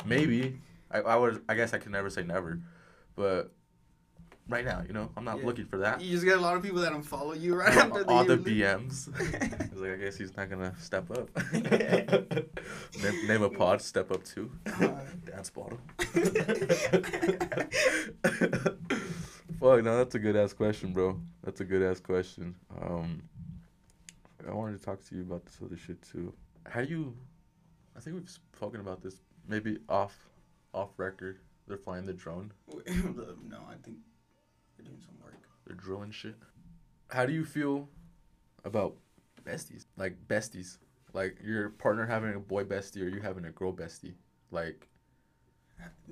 Maybe 0.05 0.59
I, 0.91 0.99
I 0.99 1.15
would. 1.15 1.41
I 1.47 1.55
guess 1.55 1.73
I 1.73 1.77
can 1.77 1.93
never 1.93 2.09
say 2.09 2.23
never, 2.23 2.59
but 3.15 3.53
right 4.49 4.65
now, 4.65 4.81
you 4.85 4.93
know, 4.93 5.09
I'm 5.15 5.23
not 5.23 5.39
Yeah. 5.39 5.45
looking 5.45 5.65
for 5.65 5.77
that. 5.77 6.01
You 6.01 6.11
just 6.11 6.25
get 6.25 6.37
a 6.37 6.41
lot 6.41 6.55
of 6.57 6.63
people 6.63 6.79
that 6.81 6.91
unfollow 6.93 7.39
you 7.39 7.55
right 7.55 7.73
after 7.75 8.03
all 8.09 8.23
the 8.25 8.37
BMs. 8.37 9.07
It's 9.19 9.75
like 9.79 9.91
I 9.91 9.95
guess 9.95 10.17
he's 10.17 10.35
not 10.35 10.49
gonna 10.49 10.73
step 10.79 11.09
up. 11.11 11.29
name, 11.53 13.27
name 13.27 13.41
a 13.43 13.49
pod, 13.49 13.81
step 13.81 14.11
up 14.11 14.23
too. 14.23 14.51
Uh. 14.65 14.93
Dance 15.25 15.49
bottle. 15.49 15.79
Fuck, 19.59 19.83
no, 19.83 19.97
that's 19.97 20.15
a 20.15 20.19
good 20.19 20.35
ass 20.35 20.53
question, 20.53 20.91
bro. 20.91 21.19
That's 21.43 21.61
a 21.61 21.65
good 21.65 21.83
ass 21.83 21.99
question. 21.99 22.55
Um, 22.81 23.21
I 24.47 24.53
wanted 24.53 24.79
to 24.79 24.83
talk 24.83 25.03
to 25.07 25.15
you 25.15 25.21
about 25.21 25.45
this 25.45 25.59
other 25.63 25.77
shit 25.77 26.01
too. 26.01 26.33
How 26.67 26.81
do 26.81 26.87
you? 26.87 27.15
I 27.95 27.99
think 27.99 28.15
we've 28.15 28.29
spoken 28.55 28.79
about 28.79 29.01
this 29.03 29.21
maybe 29.47 29.77
off, 29.87 30.17
off 30.73 30.89
record. 30.97 31.39
They're 31.67 31.77
flying 31.77 32.05
the 32.07 32.13
drone. 32.13 32.51
no, 32.67 33.59
I 33.69 33.75
think 33.83 33.97
they're 34.83 34.91
doing 34.91 35.01
some 35.05 35.15
work. 35.23 35.35
They're 35.65 35.75
drilling 35.75 36.11
shit. 36.11 36.35
How 37.09 37.25
do 37.25 37.33
you 37.33 37.45
feel 37.45 37.89
about 38.63 38.95
besties? 39.43 39.85
Like 39.97 40.15
besties, 40.27 40.77
like 41.13 41.37
your 41.43 41.69
partner 41.69 42.05
having 42.05 42.33
a 42.33 42.39
boy 42.39 42.63
bestie 42.63 43.01
or 43.03 43.09
you 43.09 43.21
having 43.21 43.45
a 43.45 43.51
girl 43.51 43.73
bestie. 43.73 44.13
Like 44.51 44.87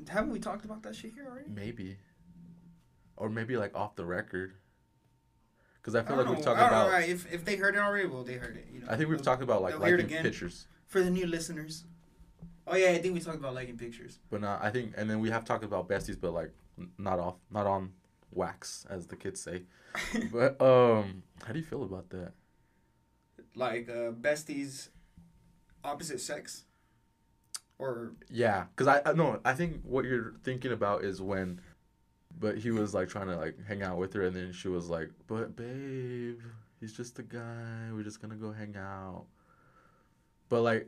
Haven't 0.10 0.32
we 0.32 0.40
talked 0.40 0.66
about 0.66 0.84
that 0.84 0.96
shit 0.96 1.14
here 1.14 1.28
already? 1.30 1.50
maybe, 1.50 1.98
or 3.18 3.30
maybe 3.30 3.58
like 3.58 3.76
off 3.76 3.96
the 3.96 4.06
record. 4.06 4.54
Because 5.82 5.96
I 5.96 6.00
I 6.00 6.04
feel 6.04 6.18
don't 6.18 6.26
like 6.28 6.36
we've 6.36 6.46
talked 6.46 6.60
I 6.60 6.64
don't 6.64 6.72
know, 6.72 6.82
about. 6.82 6.92
right? 6.92 7.10
If, 7.10 7.32
if 7.34 7.46
they 7.46 7.56
heard 7.56 7.76
it 7.76 7.80
already, 7.80 8.08
well, 8.08 8.24
they 8.24 8.34
heard 8.34 8.58
it. 8.58 8.68
You 8.72 8.82
know. 8.82 8.88
I 8.90 8.98
think 8.98 9.10
we've 9.10 9.22
talked 9.22 9.42
about 9.42 9.62
like 9.62 9.80
liking 9.80 10.08
pictures, 10.08 10.68
for 10.88 11.02
the 11.02 11.10
new 11.10 11.26
listeners. 11.26 11.86
Oh 12.68 12.76
yeah, 12.76 12.90
I 12.90 13.00
think 13.00 13.14
we 13.14 13.20
talked 13.22 13.38
about 13.38 13.56
liking 13.56 13.78
pictures. 13.78 14.20
but 14.30 14.42
not. 14.42 14.62
I 14.62 14.70
think, 14.70 14.94
and 14.98 15.10
then 15.10 15.20
we 15.22 15.30
have 15.30 15.46
talked 15.46 15.64
about 15.64 15.88
besties, 15.88 16.20
but 16.20 16.34
like 16.34 16.52
not 16.98 17.18
off, 17.20 17.36
not 17.50 17.66
on 17.66 17.94
wax, 18.32 18.86
as 18.90 19.08
the 19.08 19.16
kids 19.16 19.42
say. 19.42 19.64
But 20.32 20.62
um, 20.62 21.24
how 21.46 21.54
do 21.54 21.60
you 21.60 21.66
feel 21.66 21.84
about 21.84 22.10
that? 22.12 22.34
like 23.56 23.90
uh, 23.90 24.12
besties, 24.12 24.90
opposite 25.84 26.22
sex, 26.22 26.64
or 27.78 28.14
Yeah, 28.30 28.66
cause 28.76 28.88
I, 28.88 29.02
I 29.06 29.14
no, 29.14 29.40
I 29.46 29.54
think 29.54 29.82
what 29.84 30.06
you're 30.06 30.34
thinking 30.44 30.72
about 30.72 31.04
is 31.04 31.22
when, 31.22 31.62
but 32.38 32.58
he 32.58 32.72
was 32.72 32.94
like 32.94 33.10
trying 33.10 33.28
to 33.28 33.36
like 33.36 33.58
hang 33.68 33.84
out 33.84 33.98
with 33.98 34.14
her, 34.14 34.24
and 34.24 34.36
then 34.36 34.52
she 34.52 34.68
was 34.68 34.90
like, 34.90 35.10
"But 35.28 35.56
babe, 35.56 36.40
he's 36.80 36.94
just 36.94 37.20
a 37.20 37.24
guy. 37.24 37.90
We're 37.92 38.04
just 38.04 38.22
gonna 38.22 38.36
go 38.36 38.52
hang 38.52 38.76
out." 38.78 39.26
But 40.48 40.62
like, 40.62 40.88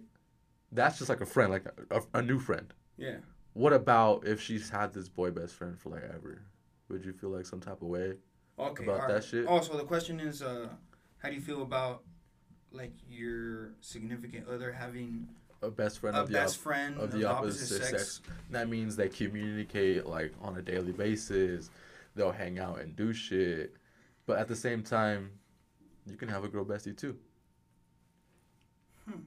that's 0.71 0.97
just 0.97 1.10
like 1.10 1.21
a 1.21 1.25
friend, 1.25 1.51
like 1.51 1.65
a, 1.91 2.01
a 2.13 2.21
new 2.21 2.39
friend. 2.39 2.73
yeah. 2.97 3.17
What 3.54 3.73
about 3.73 4.25
if 4.25 4.39
she's 4.41 4.69
had 4.69 4.93
this 4.93 5.10
boy 5.10 5.32
best 5.32 5.54
friend 5.56 5.77
for 5.77 5.89
like 5.89 6.04
ever? 6.04 6.43
Would 6.91 7.06
you 7.06 7.13
feel 7.13 7.30
like 7.30 7.45
some 7.45 7.60
type 7.60 7.82
of 7.82 7.88
way? 7.88 8.13
Okay. 8.60 8.84
About 8.84 9.08
that 9.08 9.23
shit? 9.23 9.47
Also, 9.47 9.77
the 9.77 9.84
question 9.84 10.19
is, 10.19 10.41
uh, 10.41 10.67
how 11.19 11.30
do 11.30 11.36
you 11.36 11.41
feel 11.41 11.62
about 11.62 12.04
like 12.71 12.93
your 13.10 13.71
significant 13.82 14.47
other 14.47 14.71
having 14.71 15.27
A 15.62 15.69
best 15.69 15.99
friend 15.99 16.15
a 16.15 16.21
of 16.21 16.27
the 16.27 16.34
best 16.34 16.58
op- 16.58 16.63
friend 16.63 16.97
of 16.97 17.12
the 17.12 17.25
opposite 17.25 17.84
sex. 17.84 18.21
That 18.49 18.69
means 18.69 18.95
they 18.95 19.10
communicate 19.10 20.06
like 20.06 20.34
on 20.41 20.58
a 20.58 20.62
daily 20.62 20.91
basis. 20.91 21.69
They'll 22.15 22.32
hang 22.32 22.60
out 22.60 22.80
and 22.82 22.95
do 22.95 23.13
shit. 23.13 23.75
But 24.25 24.39
at 24.39 24.47
the 24.47 24.56
same 24.56 24.84
time, 24.84 25.32
you 26.06 26.15
can 26.15 26.30
have 26.30 26.43
a 26.43 26.47
girl 26.47 26.65
bestie 26.65 26.97
too. 26.97 27.17
Hmm. 29.10 29.19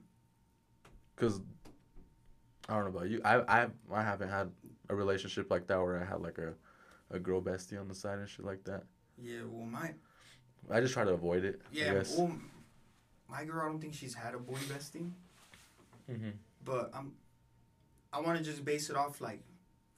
Cause 1.15 1.41
I 2.67 2.73
don't 2.75 2.83
know 2.85 2.97
about 2.97 3.09
you. 3.09 3.21
I 3.23 3.61
I 3.63 3.67
I 3.91 4.03
haven't 4.03 4.29
had 4.29 4.51
a 4.89 4.95
relationship 4.95 5.49
like 5.51 5.67
that 5.67 5.79
where 5.79 6.01
I 6.01 6.05
had 6.05 6.21
like 6.21 6.37
a, 6.37 6.53
a 7.11 7.19
girl 7.19 7.41
bestie 7.41 7.79
on 7.79 7.87
the 7.87 7.95
side 7.95 8.19
and 8.19 8.27
shit 8.29 8.45
like 8.45 8.63
that. 8.65 8.83
Yeah. 9.21 9.41
Well, 9.49 9.65
my 9.65 9.93
I 10.71 10.81
just 10.81 10.93
try 10.93 11.03
to 11.03 11.11
avoid 11.11 11.45
it. 11.45 11.61
Yeah. 11.71 12.03
Well, 12.17 12.31
my 13.29 13.43
girl, 13.45 13.61
I 13.63 13.67
don't 13.69 13.79
think 13.79 13.93
she's 13.93 14.13
had 14.13 14.33
a 14.33 14.39
boy 14.39 14.57
bestie. 14.71 15.11
hmm 16.07 16.29
but 16.63 16.89
I'm 16.95 17.13
I 18.11 18.21
want 18.21 18.37
to 18.39 18.43
just 18.43 18.65
base 18.65 18.89
it 18.89 18.95
off 18.95 19.21
like 19.21 19.43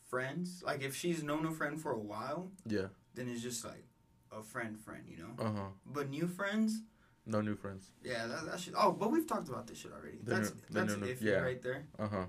friends. 0.10 0.64
Like 0.66 0.82
if 0.84 0.96
she's 0.96 1.24
known 1.24 1.46
a 1.46 1.52
friend 1.52 1.80
for 1.80 1.92
a 1.92 2.00
while, 2.00 2.52
Yeah. 2.66 2.88
then 3.16 3.30
it's 3.30 3.42
just 3.42 3.64
like 3.64 3.86
a 4.32 4.42
friend, 4.44 4.78
friend, 4.80 5.04
you 5.08 5.18
know. 5.18 5.32
Uh 5.46 5.52
huh. 5.52 5.68
But 5.86 6.10
new 6.10 6.28
friends, 6.28 6.82
No 7.26 7.40
new 7.42 7.56
friends. 7.56 7.92
yeah, 8.04 8.28
that, 8.28 8.46
that 8.46 8.60
shit. 8.60 8.74
Oh, 8.78 8.92
but 8.92 9.12
we've 9.12 9.28
talked 9.28 9.48
about 9.50 9.68
this 9.68 9.78
shit 9.78 9.92
already. 9.94 10.18
They're 10.24 10.40
That's 10.40 10.54
new- 10.54 10.62
that's 10.72 10.96
new- 10.98 11.08
iffy 11.08 11.22
yeah. 11.22 11.40
right 11.40 11.62
there. 11.62 11.86
Uh 11.98 12.08
huh. 12.10 12.26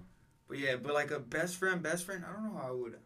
But 0.49 0.59
yeah, 0.59 0.77
but 0.77 0.95
like 0.95 1.11
a 1.11 1.19
best 1.19 1.57
friend, 1.57 1.83
best 1.83 2.05
friend. 2.05 2.25
I 2.29 2.33
don't 2.33 2.45
know 2.53 2.59
how 2.61 2.69
I 2.69 2.71
would. 2.73 2.97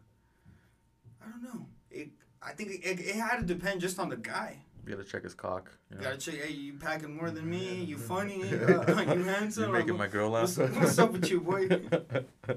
I 1.25 1.29
don't 1.31 1.43
know. 1.43 1.65
It. 1.91 2.09
I 2.41 2.51
think 2.51 2.71
it, 2.71 2.81
it, 2.85 2.99
it 2.99 3.15
had 3.15 3.37
to 3.39 3.45
depend 3.45 3.81
just 3.81 3.99
on 3.99 4.09
the 4.09 4.17
guy. 4.17 4.57
You 4.85 4.95
gotta 4.95 5.07
check 5.07 5.23
his 5.23 5.33
cock. 5.33 5.71
You 5.89 5.97
know? 5.97 6.03
gotta 6.03 6.17
check. 6.17 6.35
Hey, 6.35 6.51
you 6.51 6.73
packing 6.73 7.15
more 7.15 7.31
than 7.31 7.49
me? 7.49 7.83
You 7.85 7.97
funny? 7.97 8.43
Uh, 8.43 9.01
you 9.13 9.23
handsome? 9.23 9.63
You 9.67 9.71
Like, 9.71 9.85
making 9.85 9.97
my 9.97 10.07
girl 10.07 10.29
laugh. 10.31 10.57
what's- 10.57 10.75
what's 10.75 10.99
up 10.99 11.13
with 11.13 11.29
you, 11.29 11.39
boy? 11.39 11.67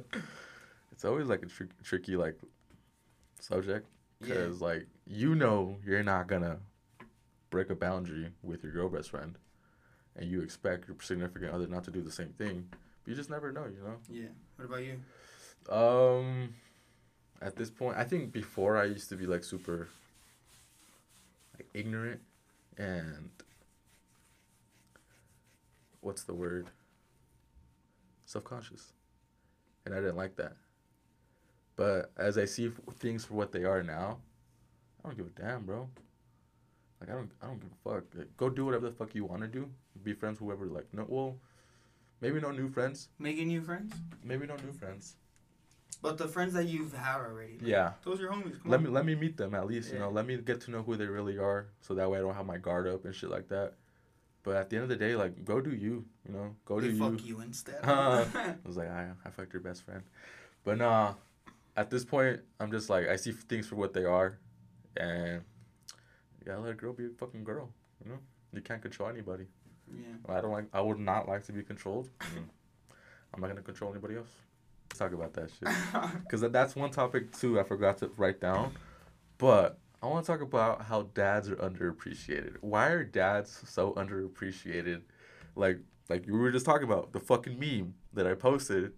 it's 0.92 1.04
always 1.04 1.26
like 1.28 1.42
a 1.42 1.46
tr- 1.46 1.64
tricky 1.84 2.16
like 2.16 2.36
subject 3.40 3.86
yeah. 4.20 4.28
because 4.28 4.60
like 4.60 4.86
you 5.06 5.34
know 5.36 5.76
you're 5.84 6.02
not 6.02 6.26
gonna 6.26 6.58
break 7.50 7.70
a 7.70 7.76
boundary 7.76 8.32
with 8.42 8.64
your 8.64 8.72
girl 8.72 8.88
best 8.88 9.10
friend, 9.10 9.38
and 10.16 10.28
you 10.28 10.42
expect 10.42 10.88
your 10.88 10.96
significant 11.00 11.52
other 11.52 11.68
not 11.68 11.84
to 11.84 11.92
do 11.92 12.02
the 12.02 12.10
same 12.10 12.30
thing. 12.30 12.66
But 12.70 13.10
you 13.10 13.14
just 13.14 13.30
never 13.30 13.52
know, 13.52 13.66
you 13.66 13.82
know. 13.84 13.96
Yeah. 14.10 14.28
What 14.56 14.64
about 14.64 14.82
you? 14.82 15.00
Um, 15.72 16.54
at 17.42 17.56
this 17.56 17.70
point, 17.70 17.96
I 17.96 18.04
think 18.04 18.32
before 18.32 18.76
I 18.76 18.84
used 18.84 19.08
to 19.10 19.16
be 19.16 19.26
like 19.26 19.44
super 19.44 19.88
like 21.56 21.68
ignorant 21.74 22.20
and 22.78 23.30
what's 26.00 26.22
the 26.24 26.34
word? 26.34 26.68
Self-conscious. 28.26 28.92
and 29.84 29.94
I 29.94 29.98
didn't 29.98 30.16
like 30.16 30.36
that. 30.36 30.56
But 31.76 32.10
as 32.16 32.38
I 32.38 32.44
see 32.44 32.66
f- 32.66 32.94
things 32.96 33.24
for 33.24 33.34
what 33.34 33.52
they 33.52 33.64
are 33.64 33.82
now, 33.82 34.18
I 35.04 35.08
don't 35.08 35.16
give 35.16 35.26
a 35.26 35.40
damn, 35.40 35.64
bro. 35.64 35.88
Like 37.00 37.10
I 37.10 37.12
don't, 37.12 37.30
I 37.42 37.46
don't 37.46 37.60
give 37.60 37.70
a 37.70 37.90
fuck. 37.94 38.04
Like, 38.14 38.36
go 38.36 38.48
do 38.48 38.64
whatever 38.64 38.86
the 38.88 38.96
fuck 38.96 39.14
you 39.14 39.24
want 39.24 39.42
to 39.42 39.48
do. 39.48 39.68
Be 40.02 40.12
friends, 40.14 40.40
with 40.40 40.56
whoever. 40.58 40.66
Like 40.72 40.86
no, 40.92 41.04
well, 41.08 41.36
maybe 42.20 42.40
no 42.40 42.50
new 42.50 42.68
friends. 42.68 43.08
Making 43.18 43.48
new 43.48 43.60
friends? 43.62 43.94
Maybe 44.24 44.46
no 44.46 44.56
new 44.56 44.72
friends. 44.72 45.16
But 46.02 46.18
the 46.18 46.28
friends 46.28 46.52
that 46.54 46.66
you've 46.66 46.92
had 46.92 47.20
already. 47.20 47.54
like, 47.54 47.62
Yeah. 47.66 47.92
Those 48.04 48.18
are 48.20 48.22
your 48.24 48.32
homies. 48.32 48.60
Come 48.62 48.70
let 48.70 48.78
on. 48.78 48.84
me 48.84 48.90
let 48.90 49.04
me 49.06 49.14
meet 49.14 49.36
them 49.36 49.54
at 49.54 49.66
least. 49.66 49.92
You 49.92 49.98
know, 49.98 50.10
let 50.10 50.26
me 50.26 50.36
get 50.36 50.60
to 50.62 50.70
know 50.70 50.82
who 50.82 50.96
they 50.96 51.06
really 51.06 51.38
are, 51.38 51.68
so 51.80 51.94
that 51.94 52.10
way 52.10 52.18
I 52.18 52.20
don't 52.22 52.34
have 52.34 52.46
my 52.46 52.58
guard 52.58 52.86
up 52.86 53.04
and 53.04 53.14
shit 53.14 53.30
like 53.30 53.48
that. 53.48 53.74
But 54.42 54.56
at 54.56 54.70
the 54.70 54.76
end 54.76 54.84
of 54.84 54.88
the 54.88 54.96
day, 54.96 55.16
like, 55.16 55.44
go 55.44 55.60
do 55.60 55.70
you. 55.70 56.04
You 56.26 56.32
know, 56.34 56.54
go 56.64 56.80
They 56.80 56.88
do 56.88 56.94
you. 56.94 56.98
fuck 57.16 57.24
you 57.26 57.40
instead. 57.40 57.80
Uh, 57.82 58.24
I 58.34 58.54
was 58.64 58.76
like, 58.76 58.88
I 58.90 59.10
I 59.24 59.30
fucked 59.30 59.52
your 59.52 59.62
best 59.62 59.84
friend, 59.84 60.02
but 60.64 60.78
nah. 60.78 61.14
At 61.78 61.90
this 61.90 62.04
point, 62.06 62.40
I'm 62.58 62.70
just 62.70 62.88
like 62.88 63.06
I 63.08 63.16
see 63.16 63.32
things 63.32 63.66
for 63.66 63.76
what 63.76 63.92
they 63.92 64.04
are, 64.04 64.38
and 64.96 65.42
yeah, 66.46 66.56
let 66.56 66.70
a 66.70 66.74
girl 66.74 66.92
be 66.94 67.06
a 67.06 67.10
fucking 67.10 67.44
girl. 67.44 67.68
You 68.04 68.12
know, 68.12 68.18
you 68.52 68.60
can't 68.62 68.80
control 68.80 69.08
anybody. 69.10 69.44
yeah. 69.92 70.14
I 70.34 70.40
don't 70.40 70.52
like. 70.52 70.66
I 70.72 70.80
would 70.80 70.98
not 70.98 71.28
like 71.28 71.42
to 71.46 71.52
be 71.52 71.62
controlled. 71.62 72.08
I'm 73.34 73.40
not 73.40 73.48
gonna 73.48 73.60
control 73.62 73.90
anybody 73.90 74.16
else. 74.16 74.28
Talk 74.96 75.12
about 75.12 75.34
that 75.34 75.50
shit. 75.50 75.68
Because 76.22 76.40
that's 76.50 76.74
one 76.74 76.90
topic 76.90 77.32
too 77.36 77.60
I 77.60 77.62
forgot 77.62 77.98
to 77.98 78.10
write 78.16 78.40
down. 78.40 78.72
But 79.38 79.78
I 80.02 80.06
want 80.06 80.24
to 80.24 80.32
talk 80.32 80.40
about 80.40 80.82
how 80.82 81.02
dads 81.14 81.48
are 81.50 81.56
underappreciated. 81.56 82.56
Why 82.60 82.88
are 82.88 83.04
dads 83.04 83.62
so 83.66 83.92
underappreciated? 83.92 85.02
Like 85.54 85.78
like 86.08 86.26
we 86.26 86.38
were 86.38 86.52
just 86.52 86.66
talking 86.66 86.84
about 86.84 87.12
the 87.12 87.20
fucking 87.20 87.58
meme 87.58 87.94
that 88.12 88.26
I 88.26 88.34
posted. 88.34 88.92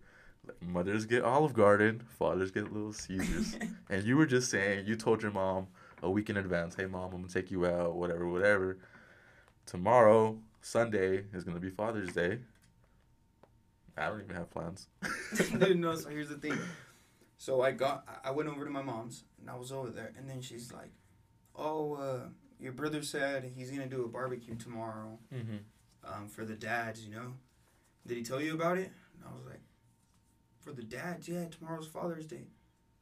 Like, 0.46 0.62
mothers 0.62 1.06
get 1.06 1.22
Olive 1.22 1.54
Garden, 1.54 2.02
fathers 2.18 2.50
get 2.50 2.72
Little 2.72 2.92
Caesars. 2.92 3.56
and 3.90 4.04
you 4.04 4.16
were 4.16 4.26
just 4.26 4.50
saying 4.50 4.87
you 4.87 4.96
told 4.96 5.22
your 5.22 5.32
mom 5.32 5.68
a 6.02 6.11
week 6.11 6.30
in 6.30 6.37
advance, 6.37 6.74
"Hey 6.74 6.87
mom, 6.87 7.12
I'm 7.12 7.22
gonna 7.22 7.28
take 7.28 7.50
you 7.50 7.66
out, 7.66 7.96
whatever, 7.96 8.28
whatever." 8.28 8.78
Tomorrow, 9.66 10.38
Sunday 10.61 11.24
is 11.32 11.44
gonna 11.44 11.61
be 11.61 11.70
Father's 11.70 12.12
Day. 12.12 12.40
I 13.98 14.08
don't 14.08 14.22
even 14.22 14.37
have 14.37 14.50
plans. 14.50 14.88
No. 15.74 15.94
So 15.96 16.08
here's 16.11 16.28
the 16.28 16.37
thing. 16.37 16.58
So 17.37 17.62
I 17.62 17.70
got, 17.70 18.04
I 18.24 18.30
went 18.32 18.48
over 18.48 18.64
to 18.64 18.70
my 18.70 18.82
mom's, 18.82 19.24
and 19.40 19.48
I 19.48 19.56
was 19.56 19.70
over 19.70 19.90
there, 19.90 20.12
and 20.18 20.28
then 20.28 20.40
she's 20.40 20.72
like, 20.72 20.90
"Oh, 21.54 21.94
uh, 21.94 22.20
your 22.58 22.72
brother 22.72 23.02
said 23.02 23.44
he's 23.56 23.70
gonna 23.70 23.87
do 23.87 24.04
a 24.04 24.08
barbecue 24.08 24.56
tomorrow, 24.56 25.18
Mm-hmm. 25.32 25.56
um, 26.12 26.28
for 26.28 26.44
the 26.44 26.54
dads. 26.54 27.04
You 27.04 27.14
know, 27.14 27.34
did 28.06 28.16
he 28.16 28.22
tell 28.24 28.40
you 28.40 28.54
about 28.54 28.78
it?" 28.78 28.90
And 29.14 29.24
I 29.30 29.34
was 29.37 29.44
like, 29.46 29.61
"For 30.61 30.72
the 30.72 30.82
dads, 30.82 31.28
yeah. 31.28 31.44
Tomorrow's 31.48 31.87
Father's 31.87 32.26
Day." 32.26 32.48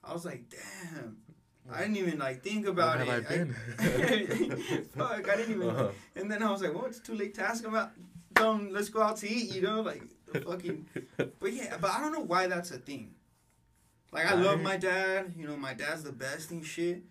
I 0.04 0.12
was 0.12 0.24
like, 0.24 0.44
"Damn." 0.50 1.16
I 1.72 1.80
didn't 1.80 1.96
even 1.96 2.18
like 2.20 2.42
think 2.44 2.64
about 2.68 2.98
Where 3.04 3.18
it. 3.18 3.24
have 3.24 3.32
I 3.32 3.36
been? 3.38 4.84
Fuck, 4.96 5.28
I 5.28 5.36
didn't 5.36 5.54
even. 5.56 5.68
Uh-huh. 5.70 5.88
And 6.14 6.30
then 6.30 6.40
I 6.42 6.50
was 6.52 6.62
like, 6.62 6.72
well, 6.72 6.84
it's 6.84 7.00
too 7.00 7.14
late 7.16 7.34
to 7.34 7.42
ask 7.42 7.64
him 7.64 7.70
about. 7.70 7.90
Let's 8.40 8.88
go 8.88 9.02
out 9.02 9.16
to 9.18 9.28
eat. 9.30 9.54
You 9.54 9.62
know, 9.62 9.80
like 9.82 10.02
the 10.32 10.40
fucking. 10.40 10.86
But 11.16 11.52
yeah, 11.52 11.76
but 11.80 11.90
I 11.90 12.00
don't 12.00 12.12
know 12.12 12.20
why 12.20 12.46
that's 12.46 12.70
a 12.70 12.78
thing. 12.78 13.14
Like 14.12 14.26
I 14.26 14.34
love 14.34 14.60
my 14.60 14.76
dad. 14.76 15.34
You 15.36 15.46
know, 15.46 15.56
my 15.56 15.74
dad's 15.74 16.02
the 16.02 16.12
best 16.12 16.50
and 16.50 16.64
shit. 16.64 17.02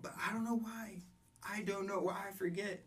But 0.00 0.12
I 0.24 0.32
don't 0.32 0.44
know 0.44 0.56
why. 0.56 1.02
I 1.48 1.62
don't 1.62 1.86
know 1.86 2.00
why 2.00 2.16
I 2.28 2.32
forget. 2.32 2.82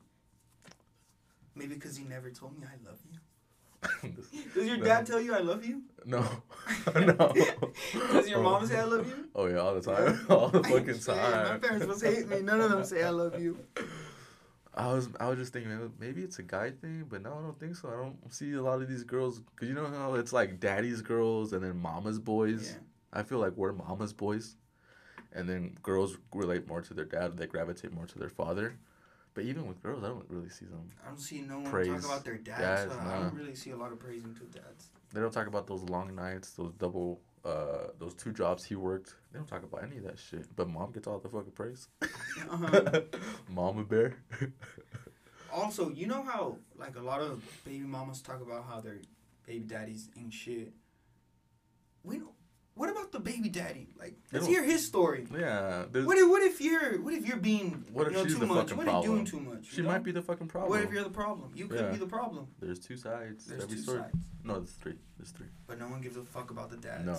Maybe 1.56 1.76
because 1.76 1.98
he 1.98 2.04
never 2.04 2.30
told 2.30 2.58
me 2.60 2.66
I 2.66 2.88
love 2.88 3.00
you. 3.12 3.20
Does 4.54 4.68
your 4.68 4.78
No. 4.78 4.84
dad 4.84 5.06
tell 5.06 5.22
you 5.22 5.34
I 5.34 5.40
love 5.40 5.64
you? 5.66 5.84
No, 6.06 6.22
no. 6.96 7.34
Does 8.12 8.30
your 8.30 8.42
mom 8.42 8.66
say 8.66 8.78
I 8.78 8.84
love 8.84 9.08
you? 9.08 9.30
Oh 9.36 9.46
yeah, 9.48 9.58
all 9.58 9.74
the 9.74 9.82
time, 9.82 10.26
all 10.30 10.50
the 10.50 10.64
fucking 10.64 11.00
time. 11.00 11.48
My 11.54 11.58
parents 11.58 11.88
must 11.88 12.04
hate 12.04 12.28
me. 12.28 12.42
None 12.42 12.60
of 12.60 12.72
them 12.72 12.84
say 12.84 13.04
I 13.04 13.10
love 13.10 13.40
you. 13.40 13.58
I 14.80 14.94
was, 14.94 15.10
I 15.20 15.28
was 15.28 15.38
just 15.38 15.52
thinking 15.52 15.72
maybe- 15.78 15.92
maybe 16.00 16.22
it's 16.24 16.40
a 16.40 16.44
guy 16.44 16.72
thing, 16.72 17.06
but 17.10 17.22
no, 17.22 17.34
I 17.34 17.42
don't 17.42 17.60
think 17.60 17.76
so. 17.76 17.90
I 17.90 17.98
don't 18.02 18.34
see 18.34 18.54
a 18.54 18.62
lot 18.62 18.82
of 18.82 18.88
these 18.88 19.04
girls, 19.04 19.42
cause 19.58 19.68
you 19.68 19.74
know 19.76 19.88
how 19.88 20.14
it's 20.16 20.32
like 20.32 20.60
daddy's 20.60 21.02
girls 21.02 21.52
and 21.54 21.64
then 21.64 21.78
mama's 21.78 22.18
boys. 22.20 22.72
Yeah. 22.72 23.20
I 23.20 23.24
feel 23.24 23.40
like 23.40 23.54
we're 23.58 23.74
mama's 23.74 24.14
boys, 24.14 24.56
and 25.34 25.50
then 25.50 25.76
girls 25.84 26.18
relate 26.34 26.68
more 26.68 26.82
to 26.82 26.94
their 26.94 27.06
dad. 27.06 27.36
They 27.38 27.48
gravitate 27.48 27.92
more 27.92 28.06
to 28.06 28.20
their 28.20 28.30
father. 28.30 28.78
But 29.34 29.44
even 29.44 29.68
with 29.68 29.82
girls, 29.84 30.04
I 30.04 30.08
don't 30.08 30.26
really 30.30 30.50
see 30.50 30.66
them. 30.66 30.88
I 31.04 31.10
don't 31.10 31.20
see 31.20 31.42
no 31.42 31.60
one 31.60 31.70
Praise 31.72 31.88
talk 31.88 32.06
about 32.06 32.26
their 32.26 32.38
dads. 32.38 32.62
dads, 32.62 32.94
so 32.94 33.00
I 33.00 33.20
don't 33.20 33.34
really 33.36 33.56
see 33.56 33.72
a 33.72 33.78
lot 33.78 33.92
of 33.92 34.00
praising 34.00 34.34
to 34.36 34.44
dads. 34.60 34.88
They 35.14 35.20
don't 35.22 35.32
talk 35.32 35.48
about 35.48 35.68
those 35.68 35.84
long 35.84 36.16
nights, 36.16 36.52
those 36.52 36.72
double, 36.74 37.20
uh, 37.46 37.88
those 38.00 38.14
two 38.14 38.32
jobs 38.32 38.64
he 38.64 38.76
worked. 38.76 39.16
They 39.32 39.40
don't 39.40 39.48
talk 39.48 39.64
about 39.64 39.84
any 39.84 39.98
of 39.98 40.04
that 40.04 40.20
shit. 40.20 40.48
But 40.56 40.70
mom 40.70 40.92
gets 40.92 41.08
all 41.08 41.20
the 41.20 41.30
fucking 41.30 41.52
praise. 41.52 41.88
Uh-huh. 42.02 43.02
Mama 43.50 43.84
bear. 43.84 44.18
Also, 45.52 45.90
you 45.90 46.06
know 46.06 46.24
how 46.24 46.58
like 46.78 46.96
a 46.96 47.02
lot 47.02 47.22
of 47.22 47.44
baby 47.66 47.86
mamas 47.86 48.22
talk 48.22 48.42
about 48.42 48.66
how 48.70 48.80
their 48.80 49.00
baby 49.48 49.66
daddies 49.66 50.10
ain't 50.18 50.34
shit. 50.34 50.74
We 52.04 52.18
know. 52.18 52.34
What 52.80 52.90
about 52.90 53.12
the 53.12 53.20
baby 53.20 53.50
daddy? 53.50 53.90
Like, 54.00 54.16
let's 54.32 54.48
hear 54.48 54.64
his 54.64 54.86
story. 54.86 55.28
yeah, 55.38 55.84
What 55.92 56.18
if 56.18 56.30
what 56.30 56.42
if 56.44 56.62
you're 56.62 57.02
what 57.02 57.14
if 57.14 57.28
you're 57.28 57.36
being 57.36 57.84
What 57.92 58.08
if 58.08 58.14
you 58.14 58.18
know, 58.20 58.24
she's 58.24 58.34
too 58.36 58.40
the 58.40 58.46
much? 58.46 58.70
fucking 58.70 58.78
What 58.78 58.88
if 58.88 58.94
you're 58.94 59.04
doing 59.04 59.26
too 59.26 59.40
much? 59.42 59.66
she 59.70 59.82
know? 59.82 59.90
might 59.90 60.04
be 60.04 60.14
the 60.14 60.22
fucking 60.22 60.48
problem. 60.48 60.70
What 60.72 60.82
if 60.88 60.94
you're 60.94 61.04
the 61.04 61.10
problem? 61.10 61.52
You 61.54 61.68
could 61.68 61.82
Yeah. 61.82 61.92
be 61.92 61.98
the 61.98 62.06
problem. 62.08 62.48
There's 62.62 62.80
two 62.80 62.96
sides. 62.96 63.48
There's 63.48 63.64
every 63.64 63.76
two 63.76 63.82
story. 63.84 64.00
sides, 64.00 64.18
No, 64.46 64.54
there's 64.60 64.72
three. 64.72 64.96
There's 65.18 65.32
three. 65.32 65.48
but 65.68 65.78
no 65.78 65.90
one 65.90 66.00
gives 66.00 66.16
a 66.16 66.24
fuck 66.24 66.52
about 66.52 66.70
the 66.70 66.78
dads. 66.78 67.06
No. 67.06 67.18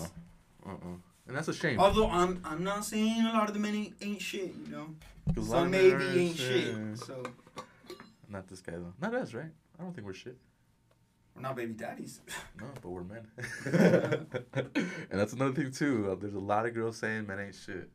Uh 0.64 0.70
uh 0.76 0.96
And 1.28 1.36
that's 1.36 1.48
a 1.48 1.52
shame. 1.54 1.78
Although 1.78 2.08
I'm 2.08 2.40
I'm 2.42 2.64
not 2.64 2.86
saying 2.86 3.20
a 3.26 3.32
lot 3.34 3.48
of 3.48 3.52
the 3.54 3.60
men 3.60 3.74
ain't, 3.74 3.94
ain't 4.00 4.22
shit, 4.22 4.54
you 4.64 4.68
know. 4.74 4.86
Some 5.44 5.70
maybe 5.72 6.02
ain't 6.04 6.36
shit. 6.38 6.74
shit. 6.74 6.98
So 7.06 7.22
Not 8.30 8.48
this 8.48 8.62
guy 8.62 8.72
though. 8.76 8.94
Not 8.98 9.12
us, 9.14 9.34
right? 9.34 9.52
I 9.78 9.82
don't 9.82 9.92
think 9.94 10.06
we're 10.06 10.14
shit. 10.14 10.38
We're 11.34 11.42
not 11.42 11.56
baby 11.56 11.74
daddies. 11.74 12.20
No, 12.60 12.66
but 12.82 12.88
we're 12.90 13.04
men. 13.04 13.26
and 15.10 15.18
that's 15.20 15.32
another 15.32 15.52
thing 15.52 15.70
too. 15.72 16.10
Uh, 16.10 16.14
there's 16.14 16.34
a 16.34 16.38
lot 16.38 16.66
of 16.66 16.74
girls 16.74 16.98
saying 16.98 17.26
men 17.26 17.40
ain't 17.40 17.54
shit. 17.54 17.88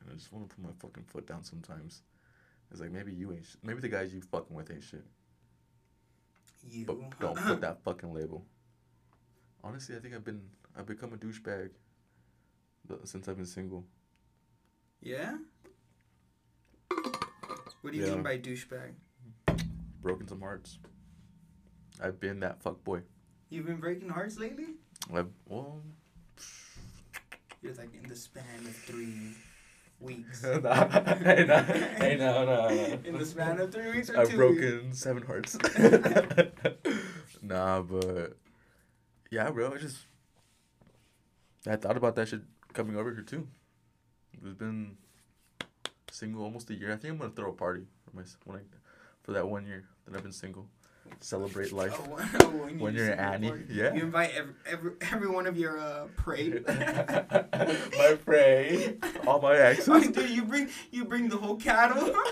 And 0.00 0.10
I 0.10 0.14
just 0.14 0.32
want 0.32 0.48
to 0.48 0.54
put 0.54 0.64
my 0.64 0.70
fucking 0.78 1.04
foot 1.04 1.26
down 1.26 1.42
sometimes. 1.42 2.02
It's 2.70 2.80
like 2.80 2.92
maybe 2.92 3.12
you 3.12 3.32
ain't. 3.32 3.44
Sh- 3.44 3.56
maybe 3.62 3.80
the 3.80 3.88
guys 3.88 4.14
you 4.14 4.20
fucking 4.20 4.54
with 4.54 4.70
ain't 4.70 4.84
shit. 4.84 5.04
You 6.68 6.84
But 6.84 6.98
don't 7.20 7.36
put 7.36 7.60
that 7.62 7.82
fucking 7.82 8.12
label. 8.12 8.44
Honestly, 9.64 9.96
I 9.96 9.98
think 9.98 10.14
I've 10.14 10.24
been 10.24 10.42
I've 10.78 10.86
become 10.86 11.12
a 11.12 11.16
douchebag 11.16 11.70
since 13.04 13.26
I've 13.28 13.36
been 13.36 13.46
single. 13.46 13.84
Yeah. 15.00 15.36
What 17.80 17.92
do 17.92 17.98
you 17.98 18.04
Yeah. 18.06 18.14
mean 18.14 18.22
by 18.22 18.38
douchebag? 18.38 18.92
Broken 20.00 20.28
some 20.28 20.40
hearts. 20.40 20.78
I've 22.02 22.20
been 22.20 22.40
that 22.40 22.62
fuck 22.62 22.82
boy. 22.84 23.02
You've 23.48 23.66
been 23.66 23.76
breaking 23.76 24.08
hearts 24.08 24.38
lately? 24.38 24.74
I've, 25.12 25.28
well, 25.46 25.80
You're 27.62 27.74
like 27.74 27.94
in 27.94 28.08
the 28.08 28.16
span 28.16 28.44
of 28.60 28.76
three 28.76 29.34
weeks. 30.00 30.42
hey, 30.44 30.58
no, 30.60 30.64
hey, 31.62 32.16
no, 32.18 32.44
no, 32.44 32.68
no. 32.68 32.98
In 33.04 33.18
the 33.18 33.24
span 33.24 33.60
of 33.60 33.72
three 33.72 33.90
weeks 33.90 34.10
or 34.10 34.18
I've 34.18 34.28
two 34.28 34.36
broken 34.36 34.92
seven 34.92 35.22
hearts. 35.22 35.56
nah, 37.42 37.82
but 37.82 38.36
yeah, 39.30 39.50
bro. 39.50 39.72
I 39.72 39.78
just 39.78 39.98
I 41.66 41.76
thought 41.76 41.96
about 41.96 42.14
that 42.16 42.28
shit 42.28 42.42
coming 42.72 42.96
over 42.96 43.12
here 43.12 43.22
too. 43.22 43.46
We've 44.42 44.58
been 44.58 44.96
single 46.10 46.44
almost 46.44 46.70
a 46.70 46.74
year. 46.74 46.92
I 46.92 46.96
think 46.96 47.12
I'm 47.12 47.18
gonna 47.18 47.30
throw 47.30 47.50
a 47.50 47.54
party 47.54 47.86
for 48.04 48.16
my 48.16 48.22
when 48.44 48.58
I, 48.58 48.60
for 49.22 49.32
that 49.32 49.48
one 49.48 49.66
year 49.66 49.84
that 50.04 50.16
I've 50.16 50.22
been 50.22 50.32
single. 50.32 50.68
Celebrate 51.20 51.72
life. 51.72 51.98
Oh, 51.98 52.48
when, 52.48 52.78
When 52.78 52.94
you 52.94 53.00
you're 53.00 53.16
single 53.16 53.24
Annie, 53.24 53.52
yeah. 53.70 53.94
You 53.94 54.02
invite 54.02 54.32
every, 54.34 54.54
every, 54.66 54.92
every 55.12 55.28
one 55.28 55.46
of 55.46 55.56
your 55.56 55.78
uh, 55.78 56.06
prey. 56.16 56.60
my 56.68 58.18
prey, 58.24 58.96
all 59.26 59.40
my 59.40 59.56
exes. 59.56 59.88
Oh, 59.88 60.00
dude, 60.00 60.30
you 60.30 60.44
bring 60.44 60.68
you 60.90 61.04
bring 61.04 61.28
the 61.28 61.36
whole 61.36 61.56
cattle. 61.56 62.14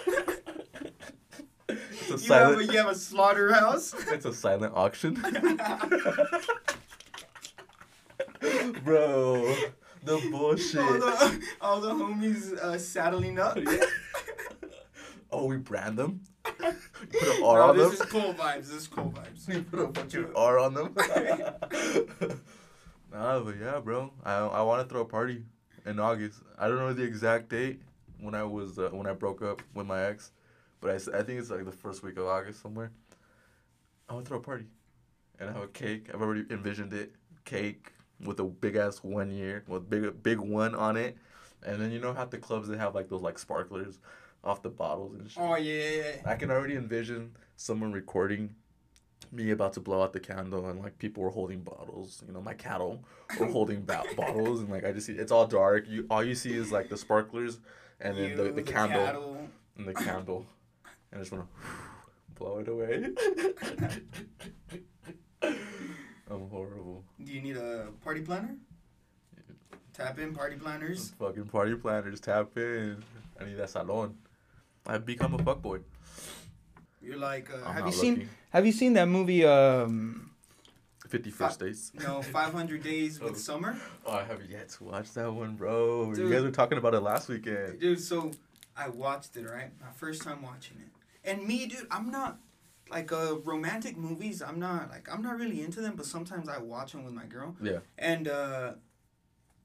It's 2.06 2.22
a 2.22 2.26
you 2.26 2.32
have 2.34 2.58
a 2.58 2.64
you 2.64 2.78
have 2.78 2.88
a 2.88 2.94
slaughterhouse. 2.94 3.94
It's 4.08 4.26
a 4.26 4.34
silent 4.34 4.74
auction, 4.76 5.14
bro. 8.84 9.54
The 10.04 10.28
bullshit. 10.30 10.80
all 10.80 10.98
the 10.98 11.42
all 11.62 11.80
the 11.80 11.90
homies 11.92 12.52
uh, 12.58 12.76
saddling 12.78 13.38
up. 13.38 13.58
Oh, 15.30 15.46
we 15.46 15.56
brand 15.56 15.98
them. 15.98 16.20
You 17.12 17.18
put 17.20 17.36
an 17.36 17.42
R 17.42 17.54
Bro, 17.56 17.68
on 17.70 17.76
this 17.76 17.98
them. 17.98 18.06
is 18.06 18.12
cool 18.12 18.34
vibes. 18.34 18.56
This 18.56 18.72
is 18.72 18.88
cool 18.88 19.12
vibes. 19.14 19.48
We 19.48 19.60
put 19.62 19.80
a 19.80 19.92
fucking 19.92 20.30
R 20.34 20.58
on 20.58 20.74
them. 20.74 20.94
nah, 23.12 23.40
but 23.40 23.56
yeah, 23.60 23.80
bro. 23.80 24.12
I 24.24 24.34
I 24.38 24.62
want 24.62 24.86
to 24.86 24.92
throw 24.92 25.02
a 25.02 25.06
party 25.06 25.44
in 25.86 25.98
August. 26.00 26.40
I 26.58 26.68
don't 26.68 26.78
know 26.78 26.92
the 26.92 27.02
exact 27.02 27.48
date 27.50 27.80
when 28.20 28.34
I 28.34 28.44
was 28.44 28.78
uh, 28.78 28.90
when 28.92 29.06
I 29.06 29.12
broke 29.12 29.42
up 29.42 29.62
with 29.74 29.86
my 29.86 30.02
ex, 30.04 30.32
but 30.80 30.90
I, 30.90 31.18
I 31.18 31.22
think 31.22 31.40
it's 31.40 31.50
like 31.50 31.64
the 31.64 31.72
first 31.72 32.02
week 32.02 32.16
of 32.16 32.26
August 32.26 32.62
somewhere. 32.62 32.90
I 34.08 34.14
want 34.14 34.26
to 34.26 34.28
throw 34.28 34.38
a 34.38 34.42
party, 34.42 34.66
and 35.38 35.48
I 35.50 35.52
have 35.52 35.62
a 35.62 35.68
cake. 35.68 36.10
I've 36.12 36.22
already 36.22 36.44
envisioned 36.50 36.92
it. 36.92 37.12
Cake 37.44 37.92
with 38.24 38.40
a 38.40 38.44
big 38.44 38.76
ass 38.76 38.98
one 38.98 39.30
year 39.30 39.64
with 39.68 39.90
big 39.90 40.22
big 40.22 40.38
one 40.38 40.74
on 40.74 40.96
it, 40.96 41.16
and 41.64 41.80
then 41.80 41.90
you 41.90 41.98
know 41.98 42.14
how 42.14 42.24
the 42.24 42.38
clubs 42.38 42.68
they 42.68 42.76
have 42.78 42.94
like 42.94 43.08
those 43.08 43.20
like 43.20 43.38
sparklers 43.38 43.98
off 44.44 44.62
the 44.62 44.68
bottles 44.68 45.14
and 45.14 45.30
shit. 45.30 45.42
Oh 45.42 45.56
yeah. 45.56 46.16
I 46.26 46.34
can 46.36 46.50
already 46.50 46.76
envision 46.76 47.32
someone 47.56 47.92
recording 47.92 48.54
me 49.32 49.50
about 49.50 49.72
to 49.72 49.80
blow 49.80 50.02
out 50.02 50.12
the 50.12 50.20
candle 50.20 50.68
and 50.68 50.80
like 50.80 50.98
people 50.98 51.22
were 51.22 51.30
holding 51.30 51.60
bottles. 51.60 52.22
You 52.26 52.32
know, 52.32 52.40
my 52.42 52.54
cattle 52.54 53.02
were 53.40 53.46
holding 53.46 53.82
ba- 53.82 54.04
bottles 54.16 54.60
and 54.60 54.70
like 54.70 54.84
I 54.84 54.92
just 54.92 55.06
see 55.06 55.14
it's 55.14 55.32
all 55.32 55.46
dark. 55.46 55.88
You 55.88 56.06
all 56.10 56.22
you 56.22 56.34
see 56.34 56.52
is 56.52 56.70
like 56.70 56.88
the 56.88 56.96
sparklers 56.96 57.58
and 58.00 58.16
then 58.16 58.30
You, 58.30 58.36
the, 58.36 58.52
the, 58.52 58.62
candle 58.62 59.04
cattle. 59.04 59.48
and 59.78 59.86
the 59.88 59.94
candle, 59.94 60.46
and 61.12 61.20
I 61.20 61.22
just 61.22 61.32
wanna 61.32 61.46
blow 62.34 62.58
it 62.58 62.68
away. 62.68 63.06
I'm 66.30 66.48
horrible. 66.50 67.04
Do 67.22 67.32
you 67.32 67.40
need 67.40 67.56
a 67.56 67.88
party 68.02 68.20
planner? 68.22 68.56
Tap 69.92 70.18
in 70.18 70.34
party 70.34 70.56
planners. 70.56 71.12
Fucking 71.20 71.44
party 71.46 71.76
planners, 71.76 72.20
tap 72.20 72.56
in. 72.56 73.02
I 73.40 73.44
need 73.44 73.54
that 73.58 73.70
salon. 73.70 74.16
I've 74.86 75.06
become 75.06 75.34
a 75.34 75.38
fuckboy. 75.38 75.82
You're 77.00 77.16
like, 77.18 77.50
uh, 77.52 77.70
have 77.72 77.86
you 77.86 77.92
seen? 77.92 78.28
Have 78.50 78.66
you 78.66 78.72
seen 78.72 78.94
that 78.94 79.06
movie? 79.06 79.44
Um, 79.44 80.30
Fifty 81.08 81.30
first 81.30 81.60
days. 81.60 81.92
no, 81.94 82.22
500 82.22 82.82
Days 82.82 83.20
Oh. 83.22 83.26
with 83.26 83.38
Summer. 83.38 83.76
Oh, 84.06 84.12
I 84.12 84.24
have 84.24 84.40
yet 84.50 84.70
to 84.70 84.84
watch 84.84 85.12
that 85.12 85.32
one, 85.32 85.54
bro. 85.54 86.12
Dude. 86.14 86.24
You 86.28 86.32
guys 86.32 86.42
were 86.42 86.50
talking 86.50 86.78
about 86.78 86.94
it 86.94 87.00
last 87.00 87.28
weekend. 87.28 87.78
Dude, 87.78 88.00
so 88.00 88.32
I 88.76 88.88
watched 88.88 89.36
it, 89.36 89.44
right? 89.48 89.70
My 89.80 89.92
first 89.94 90.22
time 90.22 90.42
watching 90.42 90.78
it. 90.80 90.88
And 91.28 91.46
me, 91.46 91.66
dude, 91.66 91.86
I'm 91.90 92.10
not 92.10 92.38
like 92.90 93.12
uh 93.12 93.36
romantic 93.44 93.96
movies, 93.96 94.42
I'm 94.42 94.58
not 94.58 94.90
like 94.90 95.08
I'm 95.12 95.22
not 95.22 95.38
really 95.38 95.62
into 95.62 95.80
them, 95.80 95.94
but 95.96 96.06
sometimes 96.06 96.48
I 96.48 96.58
watch 96.58 96.92
them 96.92 97.04
with 97.04 97.14
my 97.14 97.24
girl. 97.26 97.54
Yeah. 97.62 97.78
And 97.98 98.26
uh 98.28 98.72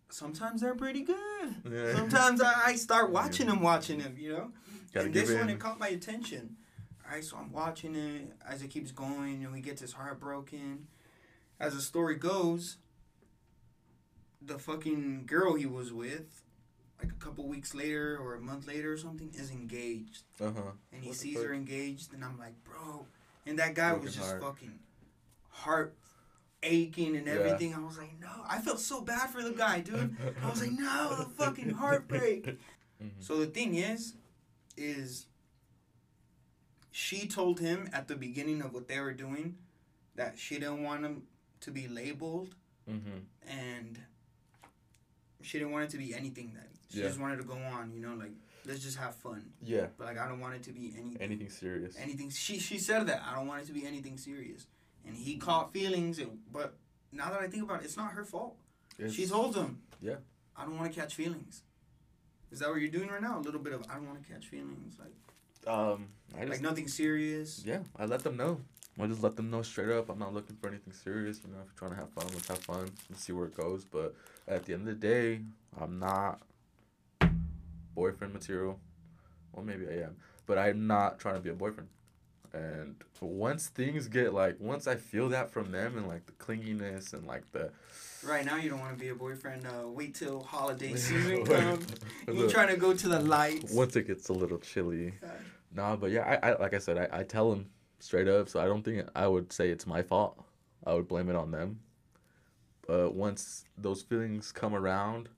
sometimes 0.10 0.62
they're 0.62 0.75
pretty 0.75 1.01
good. 1.01 1.55
Yeah. 1.71 1.95
Sometimes 1.95 2.41
I, 2.41 2.53
I 2.67 2.75
start 2.75 3.12
watching 3.19 3.47
them 3.47 3.62
watching 3.62 3.99
them, 3.99 4.15
you 4.19 4.34
know? 4.34 4.51
Gotta 4.93 5.06
and 5.06 5.13
give 5.13 5.28
this 5.28 5.38
one 5.38 5.49
it 5.49 5.60
caught 5.60 5.80
my 5.80 5.89
attention. 5.89 6.56
Alright, 7.06 7.23
so 7.23 7.38
I'm 7.38 7.52
watching 7.52 7.95
it 7.95 8.34
as 8.47 8.62
it 8.62 8.69
keeps 8.69 8.91
going 8.91 9.43
and 9.43 9.56
he 9.56 9.62
gets 9.62 9.82
his 9.82 9.93
heart 9.93 10.19
broken. 10.19 10.88
As 11.60 11.73
the 11.75 11.82
story 11.82 12.15
goes, 12.15 12.78
the 14.41 14.58
fucking 14.58 15.25
girl 15.25 15.56
he 15.56 15.65
was 15.65 15.91
with, 15.91 16.43
like 17.02 17.12
a 17.12 17.15
couple 17.23 17.47
weeks 17.47 17.73
later 17.73 18.17
or 18.21 18.36
a 18.36 18.39
month 18.41 18.67
later 18.67 18.93
or 18.93 18.97
something, 18.97 19.30
is 19.34 19.52
engaged. 19.52 20.23
Uh 20.39 20.52
huh. 20.56 20.62
And 20.93 21.04
he 21.04 21.10
What 21.10 21.17
sees 21.17 21.38
her 21.41 21.54
engaged 21.54 22.13
and 22.13 22.23
I'm 22.23 22.38
like, 22.38 22.54
bro. 22.63 23.06
And 23.45 23.58
that 23.60 23.73
guy 23.73 23.89
Broken 23.89 24.06
was 24.06 24.15
just 24.15 24.28
heart. 24.30 24.41
fucking 24.41 24.80
heart 25.49 25.95
aching 26.63 27.15
and 27.15 27.25
Yeah. 27.28 27.34
everything. 27.34 27.73
I 27.73 27.80
was 27.80 27.97
like, 27.97 28.19
no. 28.19 28.30
I 28.47 28.60
felt 28.60 28.80
so 28.80 29.02
bad 29.02 29.30
for 29.30 29.41
the 29.41 29.52
guy, 29.52 29.80
dude. 29.82 30.15
I 30.43 30.49
was 30.49 30.62
like, 30.62 30.71
no, 30.71 31.15
the 31.17 31.25
fucking 31.25 31.71
heartbreak. 31.71 32.58
Mhm. 33.02 33.12
So 33.19 33.38
the 33.39 33.45
thing 33.45 33.75
is, 33.75 34.15
is 34.79 35.25
she 36.91 37.27
told 37.27 37.59
him 37.59 37.87
at 37.93 38.07
the 38.07 38.15
beginning 38.15 38.61
of 38.61 38.73
what 38.73 38.87
they 38.87 38.99
were 38.99 39.13
doing 39.13 39.57
that 40.15 40.37
she 40.37 40.55
didn't 40.55 40.83
want 40.83 41.05
him 41.05 41.23
to 41.61 41.71
be 41.71 41.87
labeled 41.87 42.55
Mhm. 42.89 43.25
and 43.47 43.99
she 45.41 45.59
didn't 45.59 45.71
want 45.73 45.85
it 45.85 45.89
to 45.91 45.97
be 45.97 46.13
anything 46.13 46.53
that 46.55 46.69
she 46.89 46.99
Yeah. 46.99 47.07
just 47.07 47.19
wanted 47.19 47.37
to 47.37 47.43
go 47.43 47.53
on, 47.57 47.93
you 47.93 47.99
know, 48.01 48.15
like 48.15 48.31
let's 48.65 48.81
just 48.81 48.97
have 48.97 49.15
fun. 49.15 49.53
Yeah. 49.61 49.87
But 49.97 50.07
like 50.07 50.17
I 50.17 50.27
don't 50.27 50.39
want 50.39 50.55
it 50.55 50.63
to 50.63 50.71
be 50.73 50.87
anything 50.97 51.17
Anything 51.21 51.49
serious. 51.49 51.95
anything 51.97 52.29
she 52.29 52.59
she 52.59 52.77
said 52.79 53.05
that. 53.07 53.21
I 53.23 53.35
don't 53.35 53.47
want 53.47 53.61
it 53.63 53.65
to 53.67 53.73
be 53.73 53.85
anything 53.85 54.17
serious. 54.17 54.67
And 55.05 55.15
he 55.15 55.37
caught 55.37 55.71
feelings 55.73 56.19
and, 56.19 56.39
but 56.51 56.77
now 57.11 57.29
that 57.31 57.39
I 57.41 57.47
think 57.47 57.63
about 57.63 57.81
it, 57.81 57.85
it's 57.85 57.97
not 57.97 58.11
her 58.13 58.25
fault. 58.25 58.57
It's- 58.97 59.13
She 59.13 59.25
told 59.27 59.55
him. 59.55 59.81
Yeah. 60.01 60.17
I 60.55 60.65
don't 60.65 60.77
want 60.77 60.91
to 60.93 60.99
catch 60.99 61.15
feelings. 61.15 61.63
Is 62.51 62.59
that 62.59 62.69
what 62.69 62.81
you're 62.81 62.89
doing 62.89 63.09
right 63.09 63.21
now? 63.21 63.38
A 63.38 63.41
little 63.41 63.59
bit 63.59 63.73
of 63.73 63.83
I 63.89 63.95
don't 63.95 64.07
want 64.07 64.23
to 64.25 64.31
catch 64.33 64.47
feelings, 64.47 64.97
like 64.99 65.71
Um, 65.73 66.07
I 66.35 66.39
just 66.41 66.51
like 66.51 66.62
nothing 66.62 66.88
serious. 66.88 67.63
yeah, 67.65 67.79
I 67.97 68.05
let 68.05 68.23
them 68.23 68.38
know. 68.38 68.62
I 68.99 69.07
just 69.07 69.23
let 69.23 69.35
them 69.38 69.49
know 69.49 69.62
straight 69.62 69.89
up. 69.91 70.09
I'm 70.09 70.19
not 70.19 70.33
looking 70.33 70.57
for 70.57 70.67
anything 70.67 70.91
serious. 70.93 71.39
You 71.45 71.51
know, 71.53 71.59
if 71.62 71.67
you're 71.67 71.75
trying 71.88 71.91
to 71.91 71.97
have 71.97 72.12
fun, 72.12 72.25
let's 72.33 72.47
have 72.49 72.57
fun 72.59 72.89
and 73.07 73.17
see 73.17 73.31
where 73.31 73.45
it 73.45 73.55
goes. 73.55 73.85
But 73.85 74.13
at 74.47 74.65
the 74.65 74.73
end 74.73 74.88
of 74.89 74.99
the 74.99 75.07
day, 75.07 75.41
I'm 75.79 75.99
not 75.99 76.41
boyfriend 77.95 78.33
material. 78.33 78.79
Well, 79.53 79.65
maybe 79.65 79.88
I 79.88 80.03
am, 80.05 80.15
but 80.45 80.57
I'm 80.57 80.85
not 80.88 81.19
trying 81.19 81.35
to 81.35 81.41
be 81.41 81.49
a 81.49 81.53
boyfriend. 81.53 81.89
And 82.53 82.95
once 83.21 83.67
things 83.67 84.07
get 84.07 84.33
like, 84.33 84.57
once 84.59 84.88
I 84.88 84.95
feel 84.95 85.29
that 85.29 85.51
from 85.51 85.71
them 85.71 85.97
and 85.97 86.07
like 86.07 86.25
the 86.25 86.31
clinginess 86.33 87.13
and 87.13 87.25
like 87.27 87.51
the 87.51 87.71
Right 88.23 88.43
now, 88.45 88.57
you 88.57 88.69
don't 88.69 88.79
want 88.79 88.97
to 88.97 88.99
be 88.99 89.09
a 89.09 89.15
boyfriend. 89.15 89.65
Uh, 89.65 89.88
wait 89.88 90.13
till 90.15 90.43
holiday 90.43 90.95
season 90.95 91.45
comes. 91.45 91.85
You're 92.27 92.49
trying 92.49 92.67
to 92.67 92.75
go 92.75 92.93
to 92.93 93.07
the 93.07 93.19
lights. 93.19 93.71
once 93.71 93.95
it 93.95 94.07
gets 94.07 94.27
a 94.29 94.33
little 94.33 94.57
chilly. 94.57 95.13
Nah, 95.73 95.95
but 95.95 96.12
yeah, 96.12 96.39
I, 96.41 96.49
I 96.49 96.59
like 96.59 96.73
I 96.73 96.79
said, 96.79 96.97
I, 96.97 97.19
I 97.19 97.23
tell 97.23 97.49
them 97.49 97.67
straight 97.99 98.27
up, 98.27 98.49
so 98.49 98.59
I 98.59 98.65
don't 98.65 98.83
think 98.83 99.07
I 99.15 99.27
would 99.27 99.53
say 99.53 99.69
it's 99.69 99.88
my 99.88 100.01
fault. 100.01 100.43
I 100.85 100.93
would 100.93 101.07
blame 101.07 101.29
it 101.29 101.35
on 101.35 101.51
them. 101.51 101.79
But 102.88 103.13
once 103.13 103.65
those 103.77 104.01
feelings 104.01 104.51
come 104.51 104.73
around 104.73 105.29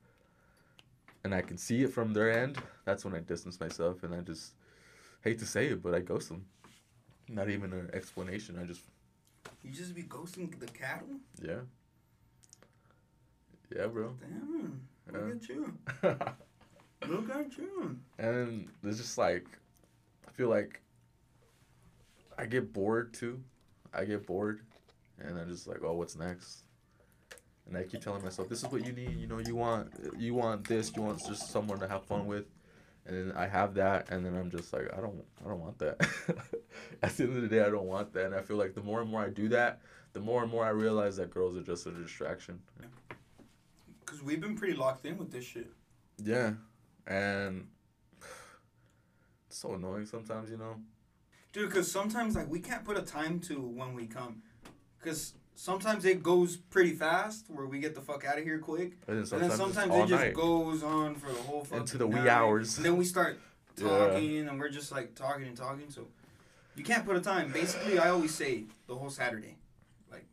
and 1.23 1.35
I 1.35 1.41
can 1.41 1.57
see 1.57 1.83
it 1.83 1.91
from 1.93 2.13
their 2.13 2.31
end, 2.31 2.57
that's 2.85 3.03
when 3.03 3.13
I 3.13 3.19
distance 3.19 3.59
myself 3.59 4.03
and 4.03 4.15
I 4.15 4.21
just 4.21 4.53
hate 5.21 5.37
to 5.39 5.45
say 5.45 5.67
it, 5.67 5.83
but 5.83 5.93
I 5.93 5.99
ghost 5.99 6.29
them. 6.29 6.45
Not 7.31 7.49
even 7.49 7.71
an 7.73 7.89
explanation. 7.93 8.59
I 8.61 8.65
just 8.65 8.81
You 9.63 9.71
just 9.71 9.95
be 9.95 10.03
ghosting 10.03 10.59
the 10.59 10.65
cattle. 10.67 11.07
yeah. 11.41 11.61
Yeah, 13.75 13.87
bro. 13.87 14.13
Damn. 14.19 14.81
Look 15.11 15.21
Yeah. 15.21 15.35
at 15.35 15.49
you. 15.49 15.77
Look 17.07 17.29
at 17.29 17.57
you. 17.57 17.97
And 18.19 18.67
it's 18.83 18.97
just 18.97 19.17
like, 19.17 19.45
I 20.27 20.31
feel 20.31 20.49
like 20.49 20.81
I 22.37 22.45
get 22.45 22.73
bored 22.73 23.13
too. 23.13 23.41
I 23.93 24.03
get 24.05 24.25
bored, 24.27 24.61
and 25.19 25.37
I'm 25.39 25.49
just 25.49 25.67
like, 25.67 25.79
oh, 25.83 25.93
what's 25.93 26.15
next? 26.17 26.63
And 27.67 27.77
I 27.77 27.83
keep 27.83 28.01
telling 28.01 28.23
myself, 28.23 28.49
this 28.49 28.63
is 28.63 28.69
what 28.71 28.85
you 28.85 28.91
need. 28.93 29.17
You 29.17 29.27
know, 29.27 29.39
you 29.39 29.55
want, 29.55 29.89
you 30.17 30.33
want 30.33 30.65
this. 30.67 30.91
You 30.95 31.01
want 31.01 31.19
just 31.25 31.49
someone 31.51 31.79
to 31.79 31.87
have 31.87 32.03
fun 32.05 32.25
with. 32.25 32.45
And 33.11 33.29
then 33.29 33.37
I 33.37 33.45
have 33.45 33.73
that, 33.73 34.09
and 34.09 34.25
then 34.25 34.37
I'm 34.37 34.49
just 34.49 34.71
like, 34.71 34.87
I 34.93 35.01
don't, 35.01 35.21
I 35.43 35.49
don't 35.49 35.59
want 35.59 35.77
that. 35.79 35.99
At 37.03 37.17
the 37.17 37.23
end 37.23 37.35
of 37.35 37.41
the 37.41 37.49
day, 37.49 37.61
I 37.61 37.69
don't 37.69 37.85
want 37.85 38.13
that. 38.13 38.27
And 38.27 38.35
I 38.35 38.41
feel 38.41 38.55
like 38.55 38.73
the 38.73 38.81
more 38.81 39.01
and 39.01 39.11
more 39.11 39.21
I 39.21 39.27
do 39.27 39.49
that, 39.49 39.81
the 40.13 40.21
more 40.21 40.43
and 40.43 40.49
more 40.49 40.63
I 40.63 40.69
realize 40.69 41.17
that 41.17 41.29
girls 41.29 41.57
are 41.57 41.61
just 41.61 41.85
a 41.85 41.91
distraction. 41.91 42.61
Cause 44.05 44.23
we've 44.23 44.39
been 44.39 44.55
pretty 44.55 44.75
locked 44.75 45.05
in 45.05 45.17
with 45.17 45.29
this 45.29 45.43
shit. 45.43 45.69
Yeah, 46.23 46.53
and 47.05 47.67
it's 49.47 49.57
so 49.57 49.73
annoying 49.73 50.05
sometimes, 50.05 50.49
you 50.49 50.57
know. 50.57 50.77
Dude, 51.51 51.69
cause 51.69 51.91
sometimes 51.91 52.35
like 52.35 52.49
we 52.49 52.61
can't 52.61 52.85
put 52.85 52.97
a 52.97 53.01
time 53.01 53.41
to 53.41 53.59
when 53.59 53.93
we 53.93 54.07
come. 54.07 54.41
Cause 55.03 55.33
sometimes 55.55 56.05
it 56.05 56.23
goes 56.23 56.57
pretty 56.57 56.93
fast 56.93 57.45
where 57.49 57.65
we 57.65 57.79
get 57.79 57.95
the 57.95 58.01
fuck 58.01 58.25
out 58.25 58.37
of 58.37 58.43
here 58.43 58.59
quick. 58.59 58.93
And 59.07 59.17
then 59.17 59.17
and 59.17 59.27
sometimes, 59.27 59.49
then 59.57 59.57
sometimes 59.73 59.95
it 59.95 60.07
just 60.07 60.23
night. 60.23 60.33
goes 60.33 60.83
on 60.83 61.15
for 61.15 61.27
the 61.27 61.41
whole 61.41 61.63
fucking 61.63 61.77
Into 61.79 61.97
the 61.97 62.07
wee 62.07 62.15
night. 62.15 62.27
hours. 62.27 62.77
And 62.77 62.85
then 62.85 62.97
we 62.97 63.05
start 63.05 63.39
Yeah. 63.77 63.87
talking 63.87 64.47
and 64.47 64.59
we're 64.59 64.69
just 64.69 64.91
like 64.91 65.15
talking 65.15 65.47
and 65.47 65.55
talking. 65.55 65.89
So 65.89 66.07
you 66.75 66.83
can't 66.83 67.05
put 67.05 67.15
a 67.15 67.21
time. 67.21 67.51
Basically, 67.51 67.99
I 67.99 68.09
always 68.09 68.33
say 68.33 68.65
the 68.87 68.95
whole 68.95 69.09
Saturday. 69.09 69.55
Like 70.11 70.25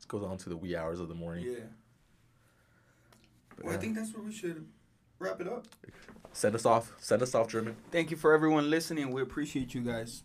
it 0.00 0.08
goes 0.08 0.22
on 0.24 0.36
to 0.38 0.48
the 0.48 0.56
wee 0.56 0.74
hours 0.76 0.98
of 1.00 1.08
the 1.08 1.14
morning. 1.14 1.44
Yeah. 1.46 1.58
Well, 3.62 3.74
I 3.74 3.76
think 3.76 3.94
that's 3.96 4.14
where 4.14 4.22
we 4.24 4.32
should 4.32 4.66
wrap 5.18 5.40
it 5.40 5.46
up. 5.48 5.66
Send 6.32 6.54
us 6.54 6.64
off. 6.64 6.92
Send 6.98 7.22
us 7.22 7.34
off, 7.34 7.48
German. 7.48 7.76
Thank 7.90 8.10
you 8.10 8.16
for 8.16 8.32
everyone 8.32 8.70
listening. 8.70 9.10
We 9.12 9.20
appreciate 9.20 9.74
you 9.74 9.82
guys. 9.82 10.22